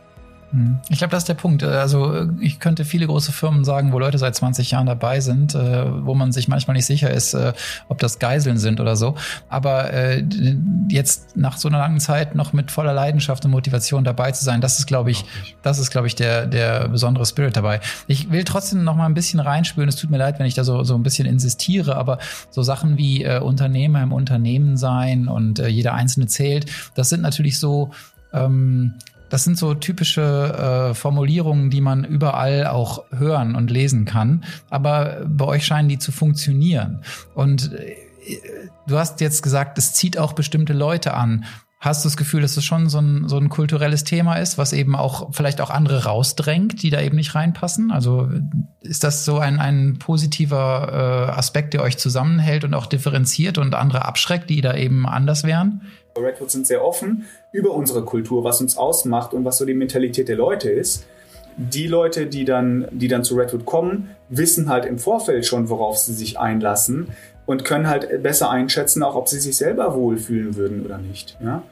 Hm. 0.51 0.79
Ich 0.89 0.99
glaube, 0.99 1.11
das 1.11 1.25
ist 1.25 1.29
der 1.29 1.35
Punkt. 1.35 1.63
Also 1.63 2.29
ich 2.41 2.61
könnte 2.61 2.85
viele 2.85 3.07
große 3.07 3.33
Firmen 3.33 3.65
sagen, 3.65 3.93
wo 3.93 3.99
Leute 3.99 4.19
seit 4.19 4.35
20 4.35 4.71
Jahren 4.71 4.87
dabei 4.87 5.21
sind, 5.21 5.55
äh, 5.55 6.05
wo 6.05 6.15
man 6.15 6.33
sich 6.33 6.49
manchmal 6.49 6.77
nicht 6.77 6.87
sicher 6.87 7.11
ist, 7.11 7.35
äh, 7.35 7.53
ob 7.89 7.99
das 7.99 8.19
Geiseln 8.19 8.59
sind 8.59 8.81
oder 8.81 8.97
so. 8.97 9.17
Aber 9.49 9.93
äh, 9.93 10.25
jetzt 10.89 11.37
nach 11.37 11.57
so 11.57 11.69
einer 11.69 11.79
langen 11.79 12.01
Zeit 12.01 12.35
noch 12.35 12.53
mit 12.53 12.71
voller 12.71 12.93
Leidenschaft 12.93 13.45
und 13.45 13.51
Motivation 13.51 14.05
dabei 14.05 14.33
zu 14.33 14.45
sein, 14.45 14.61
das 14.61 14.79
ist, 14.79 14.87
glaube 14.87 15.11
ich, 15.11 15.25
das 15.63 15.79
ist, 15.79 15.91
glaube 15.91 16.07
ich, 16.07 16.15
der, 16.15 16.47
der 16.47 16.89
besondere 16.89 17.27
Spirit 17.27 17.57
dabei. 17.57 17.81
Ich 18.07 18.31
will 18.31 18.45
trotzdem 18.45 18.85
noch 18.85 18.95
mal 18.95 19.07
ein 19.07 19.15
bisschen 19.15 19.41
reinspüren. 19.41 19.89
Es 19.89 19.97
tut 19.97 20.11
mir 20.11 20.19
leid, 20.19 20.39
wenn 20.39 20.47
ich 20.47 20.55
da 20.55 20.65
so, 20.65 20.85
so 20.85 20.95
ein 20.95 21.03
bisschen 21.03 21.27
insistiere, 21.27 21.97
aber 21.97 22.19
so 22.51 22.63
Sachen 22.63 22.97
wie 22.97 23.25
äh, 23.25 23.41
Unternehmer 23.41 24.03
im 24.03 24.13
Unternehmen 24.13 24.77
sein 24.77 25.29
und 25.29 25.59
äh, 25.59 25.69
jeder 25.69 25.95
Einzelne 25.95 26.27
zählt, 26.27 26.67
das 26.95 27.09
sind 27.09 27.23
natürlich 27.23 27.59
so 27.59 27.91
ähm, 28.33 28.95
das 29.29 29.45
sind 29.45 29.59
so 29.59 29.75
typische 29.75 30.91
äh, 30.91 30.95
Formulierungen, 30.95 31.71
die 31.71 31.81
man 31.81 32.05
überall 32.05 32.67
auch 32.67 33.05
hören 33.11 33.55
und 33.55 33.71
lesen 33.71 34.05
kann. 34.05 34.45
Aber 34.71 35.23
bei 35.27 35.45
euch 35.45 35.65
scheinen 35.65 35.89
die 35.89 35.99
zu 35.99 36.13
funktionieren. 36.13 37.03
Und 37.35 37.73
äh, 37.73 37.97
du 38.87 38.99
hast 38.99 39.21
jetzt 39.21 39.43
gesagt, 39.43 39.79
es 39.79 39.93
zieht 39.95 40.19
auch 40.19 40.33
bestimmte 40.33 40.73
Leute 40.73 41.15
an. 41.15 41.45
Hast 41.79 42.05
du 42.05 42.09
das 42.09 42.17
Gefühl, 42.17 42.41
dass 42.41 42.57
es 42.57 42.65
schon 42.65 42.89
so 42.89 42.99
ein, 42.99 43.29
so 43.29 43.37
ein 43.37 43.51
kulturelles 43.51 44.03
Thema 44.03 44.37
ist, 44.37 44.57
was 44.57 44.73
eben 44.73 44.97
auch 44.97 45.35
vielleicht 45.35 45.61
auch 45.61 45.71
andere 45.71 46.05
rausdrängt, 46.05 46.83
die 46.83 46.91
da 46.91 47.01
eben 47.01 47.17
nicht 47.17 47.35
reinpassen? 47.35 47.91
Also 47.91 48.31
ist 48.81 49.05
das 49.05 49.25
so 49.25 49.39
ein, 49.39 49.61
ein 49.61 49.99
positiver 49.99 51.29
äh, 51.29 51.39
Aspekt, 51.39 51.75
der 51.75 51.83
euch 51.83 51.99
zusammenhält 51.99 52.65
und 52.65 52.75
auch 52.75 52.87
differenziert 52.87 53.59
und 53.59 53.75
andere 53.75 54.07
abschreckt, 54.07 54.49
die 54.49 54.63
da 54.63 54.75
eben 54.75 55.07
anders 55.07 55.45
wären? 55.45 55.83
Redwood 56.23 56.51
sind 56.51 56.67
sehr 56.67 56.85
offen 56.85 57.27
über 57.53 57.73
unsere 57.73 58.05
Kultur, 58.05 58.45
was 58.45 58.61
uns 58.61 58.77
ausmacht 58.77 59.35
und 59.35 59.45
was 59.45 59.59
so 59.59 59.65
die 59.65 59.75
Mentalität 59.75 60.29
der 60.29 60.37
Leute 60.37 60.71
ist. 60.71 61.07
Die 61.57 61.87
Leute, 61.87 62.27
die 62.27 62.45
dann, 62.45 62.87
die 62.91 63.09
dann 63.09 63.25
zu 63.25 63.35
Redwood 63.35 63.65
kommen, 63.65 64.11
wissen 64.29 64.69
halt 64.69 64.85
im 64.85 64.99
Vorfeld 64.99 65.47
schon, 65.47 65.69
worauf 65.71 65.97
sie 65.97 66.13
sich 66.13 66.39
einlassen 66.39 67.09
und 67.47 67.65
können 67.65 67.89
halt 67.89 68.23
besser 68.23 68.51
einschätzen, 68.51 69.03
auch 69.03 69.15
ob 69.15 69.29
sie 69.29 69.41
sich 69.41 69.57
selber 69.57 69.95
wohlfühlen 69.95 70.57
würden 70.57 70.85
oder 70.85 70.99
nicht. 70.99 71.39
Ja? 71.43 71.63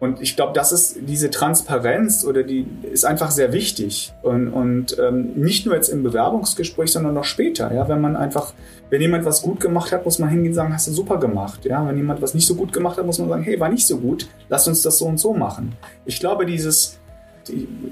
Und 0.00 0.22
ich 0.22 0.34
glaube, 0.34 0.54
das 0.54 0.72
ist 0.72 0.96
diese 1.02 1.28
Transparenz 1.28 2.24
oder 2.24 2.42
die 2.42 2.66
ist 2.90 3.04
einfach 3.04 3.30
sehr 3.30 3.52
wichtig. 3.52 4.14
Und, 4.22 4.48
und 4.48 4.98
ähm, 4.98 5.34
nicht 5.34 5.66
nur 5.66 5.74
jetzt 5.74 5.90
im 5.90 6.02
Bewerbungsgespräch, 6.02 6.90
sondern 6.90 7.12
noch 7.12 7.24
später. 7.24 7.72
Ja, 7.74 7.86
wenn 7.86 8.00
man 8.00 8.16
einfach, 8.16 8.54
wenn 8.88 9.02
jemand 9.02 9.26
was 9.26 9.42
gut 9.42 9.60
gemacht 9.60 9.92
hat, 9.92 10.06
muss 10.06 10.18
man 10.18 10.30
hingehen 10.30 10.52
und 10.52 10.54
sagen, 10.54 10.72
hast 10.72 10.86
du 10.86 10.92
super 10.92 11.18
gemacht. 11.18 11.66
Ja, 11.66 11.86
wenn 11.86 11.98
jemand 11.98 12.22
was 12.22 12.32
nicht 12.32 12.46
so 12.46 12.54
gut 12.54 12.72
gemacht 12.72 12.96
hat, 12.96 13.04
muss 13.04 13.18
man 13.18 13.28
sagen, 13.28 13.42
hey, 13.42 13.60
war 13.60 13.68
nicht 13.68 13.86
so 13.86 13.98
gut, 13.98 14.26
lass 14.48 14.66
uns 14.66 14.80
das 14.80 14.96
so 14.96 15.04
und 15.04 15.18
so 15.18 15.34
machen. 15.34 15.76
Ich 16.06 16.18
glaube, 16.18 16.46
dieses, 16.46 16.98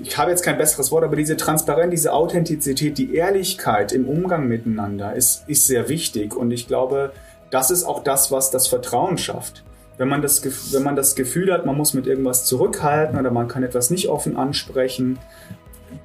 ich 0.03 0.17
habe 0.17 0.31
jetzt 0.31 0.43
kein 0.43 0.57
besseres 0.57 0.91
Wort, 0.91 1.05
aber 1.05 1.15
diese 1.15 1.37
Transparenz, 1.37 1.91
diese 1.91 2.15
Authentizität, 2.15 2.97
die 2.97 3.17
Ehrlichkeit 3.17 3.93
im 3.93 4.09
Umgang 4.09 4.49
miteinander 4.49 5.15
ist, 5.15 5.47
ist 5.47 5.67
sehr 5.67 5.91
wichtig. 5.91 6.35
Und 6.35 6.53
ich 6.53 6.69
glaube, 6.69 7.13
das 7.51 7.71
ist 7.71 7.85
auch 7.85 8.03
das, 8.03 8.33
was 8.33 8.51
das 8.51 8.67
Vertrauen 8.67 9.19
schafft 9.19 9.63
wenn 9.99 10.09
man, 10.09 10.22
das, 10.22 10.42
wenn 10.72 10.82
man 10.84 10.96
das 10.96 11.16
Gefühl 11.16 11.53
hat, 11.53 11.66
man 11.66 11.76
muss 11.76 11.92
mit 11.92 12.07
irgendwas 12.07 12.44
zurückhalten 12.44 13.18
oder 13.18 13.30
man 13.30 13.49
kann 13.49 13.64
etwas 13.64 13.90
nicht 13.90 14.09
offen 14.09 14.36
ansprechen, 14.36 15.18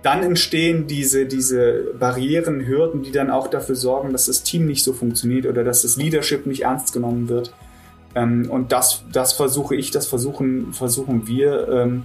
dann 0.02 0.24
entstehen 0.24 0.88
diese, 0.88 1.26
diese 1.26 1.94
Barrieren, 2.00 2.66
Hürden, 2.66 3.04
die 3.04 3.12
dann 3.12 3.30
auch 3.30 3.48
dafür 3.48 3.76
sorgen, 3.76 4.12
dass 4.12 4.26
das 4.26 4.44
Team 4.44 4.66
nicht 4.66 4.84
so 4.84 4.94
funktioniert 4.94 5.46
oder 5.46 5.64
dass 5.64 5.84
das 5.84 5.96
Leadership 5.96 6.46
nicht 6.46 6.64
ernst 6.64 6.92
genommen 6.92 7.30
wird. 7.30 7.54
Ähm, 8.16 8.50
und 8.50 8.72
das, 8.72 9.04
das 9.12 9.34
versuche 9.34 9.76
ich, 9.76 9.92
das 9.92 10.08
versuchen, 10.08 10.74
versuchen 10.74 11.28
wir 11.28 11.68
ähm, 11.70 12.04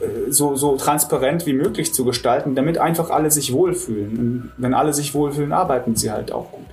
äh, 0.00 0.30
so, 0.30 0.56
so 0.56 0.76
transparent 0.76 1.46
wie 1.46 1.52
möglich 1.52 1.94
zu 1.94 2.04
gestalten, 2.04 2.54
damit 2.54 2.78
einfach 2.78 3.10
alle 3.10 3.30
sich 3.30 3.52
wohlfühlen. 3.52 4.18
Und 4.18 4.52
wenn 4.56 4.74
alle 4.74 4.92
sich 4.92 5.14
wohlfühlen, 5.14 5.52
arbeiten 5.52 5.96
sie 5.96 6.10
halt 6.10 6.32
auch 6.32 6.50
gut. 6.52 6.66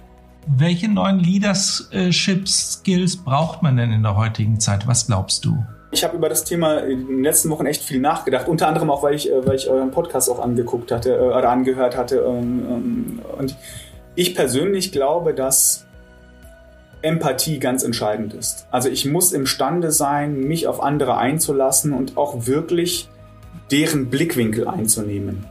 Welche 0.47 0.87
neuen 0.87 1.19
Leadership-Skills 1.19 3.17
braucht 3.17 3.63
man 3.63 3.77
denn 3.77 3.91
in 3.91 4.03
der 4.03 4.15
heutigen 4.15 4.59
Zeit? 4.59 4.85
Was 4.85 5.07
glaubst 5.07 5.43
du? 5.43 5.65
Ich 5.91 6.03
habe 6.03 6.17
über 6.17 6.29
das 6.29 6.43
Thema 6.43 6.79
in 6.79 7.07
den 7.07 7.23
letzten 7.23 7.49
Wochen 7.49 7.65
echt 7.65 7.81
viel 7.81 7.99
nachgedacht, 7.99 8.47
unter 8.47 8.67
anderem 8.67 8.91
auch, 8.91 9.01
weil 9.01 9.15
ich, 9.15 9.31
äh, 9.31 9.45
weil 9.45 9.55
ich 9.55 9.69
euren 9.69 9.91
Podcast 9.91 10.29
auch 10.29 10.39
angeguckt 10.39 10.91
hatte 10.91 11.15
äh, 11.15 11.19
oder 11.19 11.49
angehört 11.49 11.97
hatte. 11.97 12.17
Ähm, 12.17 12.65
ähm, 12.69 13.21
und 13.39 13.55
ich 14.13 14.35
persönlich 14.35 14.91
glaube, 14.91 15.33
dass 15.33 15.85
Empathie 17.01 17.59
ganz 17.59 17.83
entscheidend 17.83 18.33
ist. 18.33 18.67
Also 18.71 18.89
ich 18.89 19.05
muss 19.05 19.31
imstande 19.31 19.91
sein, 19.91 20.41
mich 20.41 20.67
auf 20.67 20.81
andere 20.81 21.17
einzulassen 21.17 21.93
und 21.93 22.17
auch 22.17 22.45
wirklich 22.45 23.09
deren 23.71 24.09
Blickwinkel 24.09 24.67
einzunehmen. 24.67 25.45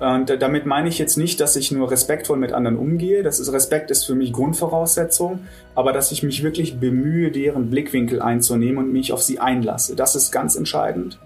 Und 0.00 0.30
damit 0.40 0.64
meine 0.64 0.88
ich 0.88 0.98
jetzt 0.98 1.16
nicht, 1.16 1.40
dass 1.40 1.56
ich 1.56 1.72
nur 1.72 1.90
respektvoll 1.90 2.38
mit 2.38 2.52
anderen 2.52 2.76
umgehe. 2.76 3.24
Das 3.24 3.40
ist, 3.40 3.52
Respekt 3.52 3.90
ist 3.90 4.04
für 4.04 4.14
mich 4.14 4.32
Grundvoraussetzung, 4.32 5.40
aber 5.74 5.92
dass 5.92 6.12
ich 6.12 6.22
mich 6.22 6.44
wirklich 6.44 6.78
bemühe, 6.78 7.32
deren 7.32 7.68
Blickwinkel 7.68 8.22
einzunehmen 8.22 8.78
und 8.78 8.92
mich 8.92 9.12
auf 9.12 9.22
sie 9.22 9.40
einlasse. 9.40 9.96
Das 9.96 10.14
ist 10.14 10.30
ganz 10.30 10.54
entscheidend. 10.54 11.18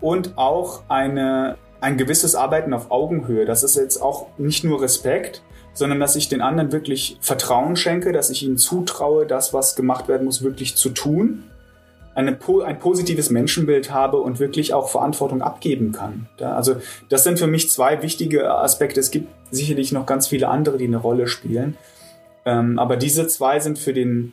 Und 0.00 0.36
auch 0.36 0.82
eine, 0.88 1.56
ein 1.80 1.96
gewisses 1.96 2.34
Arbeiten 2.34 2.74
auf 2.74 2.90
Augenhöhe. 2.90 3.44
Das 3.44 3.62
ist 3.62 3.76
jetzt 3.76 4.02
auch 4.02 4.26
nicht 4.36 4.64
nur 4.64 4.82
Respekt, 4.82 5.42
sondern 5.72 6.00
dass 6.00 6.16
ich 6.16 6.28
den 6.28 6.40
anderen 6.40 6.72
wirklich 6.72 7.18
Vertrauen 7.20 7.76
schenke, 7.76 8.10
dass 8.10 8.30
ich 8.30 8.42
ihnen 8.42 8.58
zutraue, 8.58 9.26
das, 9.26 9.54
was 9.54 9.76
gemacht 9.76 10.08
werden 10.08 10.24
muss, 10.24 10.42
wirklich 10.42 10.76
zu 10.76 10.90
tun 10.90 11.44
eine, 12.14 12.38
ein 12.64 12.78
positives 12.78 13.30
Menschenbild 13.30 13.90
habe 13.90 14.18
und 14.18 14.38
wirklich 14.38 14.74
auch 14.74 14.88
Verantwortung 14.88 15.42
abgeben 15.42 15.92
kann. 15.92 16.28
also 16.38 16.76
das 17.08 17.24
sind 17.24 17.38
für 17.38 17.46
mich 17.46 17.70
zwei 17.70 18.02
wichtige 18.02 18.50
Aspekte. 18.50 19.00
Es 19.00 19.10
gibt 19.10 19.28
sicherlich 19.50 19.92
noch 19.92 20.06
ganz 20.06 20.28
viele 20.28 20.48
andere, 20.48 20.78
die 20.78 20.86
eine 20.86 20.98
Rolle 20.98 21.26
spielen. 21.26 21.76
Ähm, 22.44 22.78
aber 22.78 22.96
diese 22.96 23.26
zwei 23.26 23.60
sind 23.60 23.78
für 23.78 23.92
den 23.92 24.32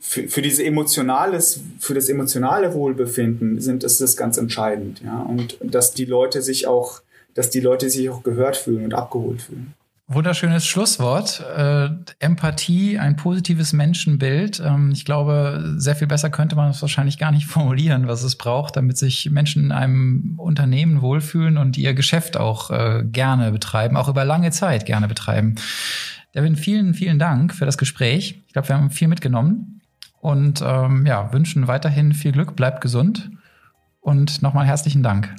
für, 0.00 0.28
für 0.28 0.42
diese 0.42 0.64
emotionales, 0.64 1.60
für 1.80 1.94
das 1.94 2.08
emotionale 2.08 2.72
Wohlbefinden 2.74 3.60
sind 3.60 3.82
ist 3.82 4.00
das 4.00 4.16
ganz 4.16 4.36
entscheidend, 4.36 5.02
ja. 5.04 5.22
Und 5.22 5.58
dass 5.60 5.92
die 5.92 6.04
Leute 6.04 6.40
sich 6.40 6.66
auch, 6.66 7.00
dass 7.34 7.50
die 7.50 7.60
Leute 7.60 7.90
sich 7.90 8.08
auch 8.08 8.22
gehört 8.22 8.56
fühlen 8.56 8.84
und 8.84 8.94
abgeholt 8.94 9.42
fühlen. 9.42 9.74
Wunderschönes 10.10 10.66
Schlusswort. 10.66 11.44
Äh, 11.54 11.90
Empathie, 12.18 12.98
ein 12.98 13.16
positives 13.16 13.74
Menschenbild. 13.74 14.58
Ähm, 14.58 14.90
ich 14.90 15.04
glaube, 15.04 15.74
sehr 15.76 15.96
viel 15.96 16.06
besser 16.06 16.30
könnte 16.30 16.56
man 16.56 16.70
es 16.70 16.80
wahrscheinlich 16.80 17.18
gar 17.18 17.30
nicht 17.30 17.46
formulieren, 17.46 18.08
was 18.08 18.22
es 18.22 18.36
braucht, 18.36 18.76
damit 18.76 18.96
sich 18.96 19.30
Menschen 19.30 19.64
in 19.64 19.72
einem 19.72 20.34
Unternehmen 20.38 21.02
wohlfühlen 21.02 21.58
und 21.58 21.76
ihr 21.76 21.92
Geschäft 21.92 22.38
auch 22.38 22.70
äh, 22.70 23.04
gerne 23.04 23.52
betreiben, 23.52 23.98
auch 23.98 24.08
über 24.08 24.24
lange 24.24 24.50
Zeit 24.50 24.86
gerne 24.86 25.08
betreiben. 25.08 25.56
Devin, 26.34 26.56
vielen, 26.56 26.94
vielen 26.94 27.18
Dank 27.18 27.52
für 27.52 27.66
das 27.66 27.76
Gespräch. 27.76 28.42
Ich 28.46 28.54
glaube, 28.54 28.68
wir 28.68 28.76
haben 28.76 28.90
viel 28.90 29.08
mitgenommen 29.08 29.82
und 30.22 30.62
ähm, 30.64 31.04
ja, 31.04 31.34
wünschen 31.34 31.68
weiterhin 31.68 32.14
viel 32.14 32.32
Glück, 32.32 32.56
bleibt 32.56 32.80
gesund 32.80 33.30
und 34.00 34.40
nochmal 34.40 34.64
herzlichen 34.64 35.02
Dank 35.02 35.34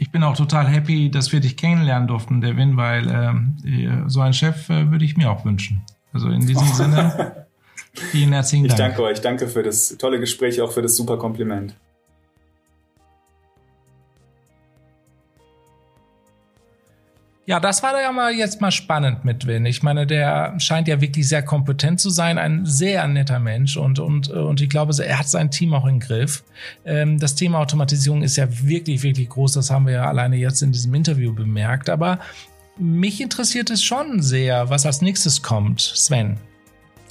ich 0.00 0.10
bin 0.10 0.22
auch 0.22 0.34
total 0.34 0.66
happy, 0.66 1.10
dass 1.10 1.30
wir 1.30 1.40
dich 1.40 1.58
kennenlernen 1.58 2.08
durften, 2.08 2.40
Devin, 2.40 2.78
weil 2.78 3.06
ähm, 3.06 3.56
äh, 3.64 4.08
so 4.08 4.22
einen 4.22 4.32
Chef 4.32 4.70
äh, 4.70 4.90
würde 4.90 5.04
ich 5.04 5.18
mir 5.18 5.30
auch 5.30 5.44
wünschen. 5.44 5.82
Also 6.14 6.30
in 6.30 6.46
diesem 6.46 6.66
Sinne, 6.68 7.46
vielen 7.92 8.32
herzlichen 8.32 8.66
Dank. 8.66 8.80
Ich 8.80 8.86
danke 8.86 9.02
euch, 9.02 9.20
danke 9.20 9.46
für 9.46 9.62
das 9.62 9.94
tolle 9.98 10.18
Gespräch, 10.18 10.62
auch 10.62 10.72
für 10.72 10.80
das 10.80 10.96
super 10.96 11.18
Kompliment. 11.18 11.74
Ja, 17.46 17.58
das 17.58 17.82
war 17.82 18.00
ja 18.00 18.12
mal 18.12 18.32
jetzt 18.32 18.60
mal 18.60 18.70
spannend 18.70 19.24
mit 19.24 19.46
Win. 19.46 19.66
Ich 19.66 19.82
meine, 19.82 20.06
der 20.06 20.54
scheint 20.58 20.86
ja 20.86 21.00
wirklich 21.00 21.26
sehr 21.26 21.42
kompetent 21.42 21.98
zu 21.98 22.10
sein, 22.10 22.38
ein 22.38 22.66
sehr 22.66 23.08
netter 23.08 23.40
Mensch 23.40 23.76
und, 23.76 23.98
und, 23.98 24.28
und 24.28 24.60
ich 24.60 24.68
glaube, 24.68 24.94
er 25.02 25.18
hat 25.18 25.28
sein 25.28 25.50
Team 25.50 25.74
auch 25.74 25.86
im 25.86 25.98
Griff. 26.00 26.44
Ähm, 26.84 27.18
das 27.18 27.34
Thema 27.34 27.58
Automatisierung 27.58 28.22
ist 28.22 28.36
ja 28.36 28.46
wirklich, 28.62 29.02
wirklich 29.02 29.28
groß. 29.30 29.54
Das 29.54 29.70
haben 29.70 29.86
wir 29.86 29.94
ja 29.94 30.04
alleine 30.04 30.36
jetzt 30.36 30.62
in 30.62 30.70
diesem 30.70 30.94
Interview 30.94 31.34
bemerkt. 31.34 31.88
Aber 31.88 32.20
mich 32.78 33.20
interessiert 33.20 33.70
es 33.70 33.82
schon 33.82 34.22
sehr, 34.22 34.70
was 34.70 34.86
als 34.86 35.02
nächstes 35.02 35.42
kommt. 35.42 35.80
Sven. 35.80 36.38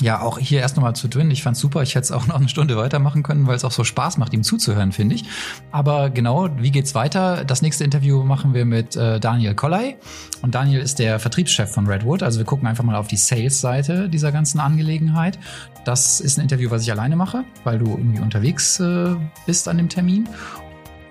Ja, 0.01 0.21
auch 0.21 0.39
hier 0.39 0.61
erst 0.61 0.77
nochmal 0.77 0.95
zu 0.95 1.09
Twin. 1.09 1.29
Ich 1.29 1.43
fand's 1.43 1.59
super. 1.59 1.81
Ich 1.83 1.95
hätte 1.95 2.05
es 2.05 2.11
auch 2.11 2.25
noch 2.27 2.37
eine 2.37 2.47
Stunde 2.47 2.77
weitermachen 2.77 3.23
können, 3.23 3.47
weil 3.47 3.55
es 3.55 3.65
auch 3.65 3.71
so 3.71 3.83
Spaß 3.83 4.17
macht, 4.17 4.33
ihm 4.33 4.43
zuzuhören, 4.43 4.91
finde 4.91 5.15
ich. 5.15 5.25
Aber 5.71 6.09
genau, 6.09 6.49
wie 6.57 6.71
geht's 6.71 6.95
weiter? 6.95 7.43
Das 7.43 7.61
nächste 7.61 7.83
Interview 7.83 8.23
machen 8.23 8.53
wir 8.53 8.65
mit 8.65 8.95
äh, 8.95 9.19
Daniel 9.19 9.55
Kolley. 9.55 9.97
Und 10.41 10.55
Daniel 10.55 10.79
ist 10.79 10.99
der 10.99 11.19
Vertriebschef 11.19 11.71
von 11.71 11.87
Redwood. 11.87 12.23
Also 12.23 12.39
wir 12.39 12.45
gucken 12.45 12.67
einfach 12.67 12.83
mal 12.83 12.95
auf 12.95 13.07
die 13.07 13.17
Sales-Seite 13.17 14.07
dieser 14.07 14.31
ganzen 14.31 14.59
Angelegenheit. 14.59 15.37
Das 15.83 16.21
ist 16.21 16.37
ein 16.37 16.43
Interview, 16.43 16.71
was 16.71 16.83
ich 16.83 16.91
alleine 16.91 17.15
mache, 17.17 17.43
weil 17.65 17.79
du 17.79 17.89
irgendwie 17.89 18.21
unterwegs 18.21 18.79
äh, 18.79 19.15
bist 19.45 19.67
an 19.67 19.77
dem 19.77 19.89
Termin. 19.89 20.29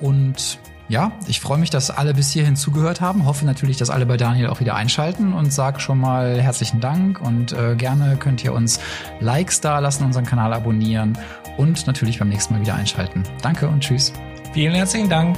Und 0.01 0.59
ja, 0.89 1.13
ich 1.27 1.41
freue 1.41 1.59
mich, 1.59 1.71
dass 1.71 1.91
alle 1.91 2.15
bis 2.15 2.33
hierhin 2.33 2.57
zugehört 2.57 3.01
haben. 3.01 3.27
Hoffe 3.27 3.45
natürlich, 3.45 3.77
dass 3.77 3.91
alle 3.91 4.07
bei 4.07 4.17
Daniel 4.17 4.49
auch 4.49 4.61
wieder 4.61 4.75
einschalten 4.75 5.33
und 5.33 5.53
sage 5.53 5.81
schon 5.81 5.99
mal 5.99 6.41
herzlichen 6.41 6.81
Dank 6.81 7.21
und 7.21 7.53
äh, 7.53 7.77
gerne 7.77 8.17
könnt 8.17 8.43
ihr 8.43 8.55
uns 8.55 8.81
Likes 9.21 9.61
da 9.61 9.79
lassen, 9.79 10.05
unseren 10.05 10.25
Kanal 10.25 10.53
abonnieren 10.53 11.19
und 11.57 11.87
natürlich 11.87 12.19
beim 12.19 12.29
nächsten 12.29 12.55
Mal 12.55 12.61
wieder 12.63 12.75
einschalten. 12.75 13.23
Danke 13.43 13.69
und 13.69 13.81
tschüss. 13.81 14.13
Vielen 14.55 14.75
herzlichen 14.75 15.09
Dank. 15.09 15.37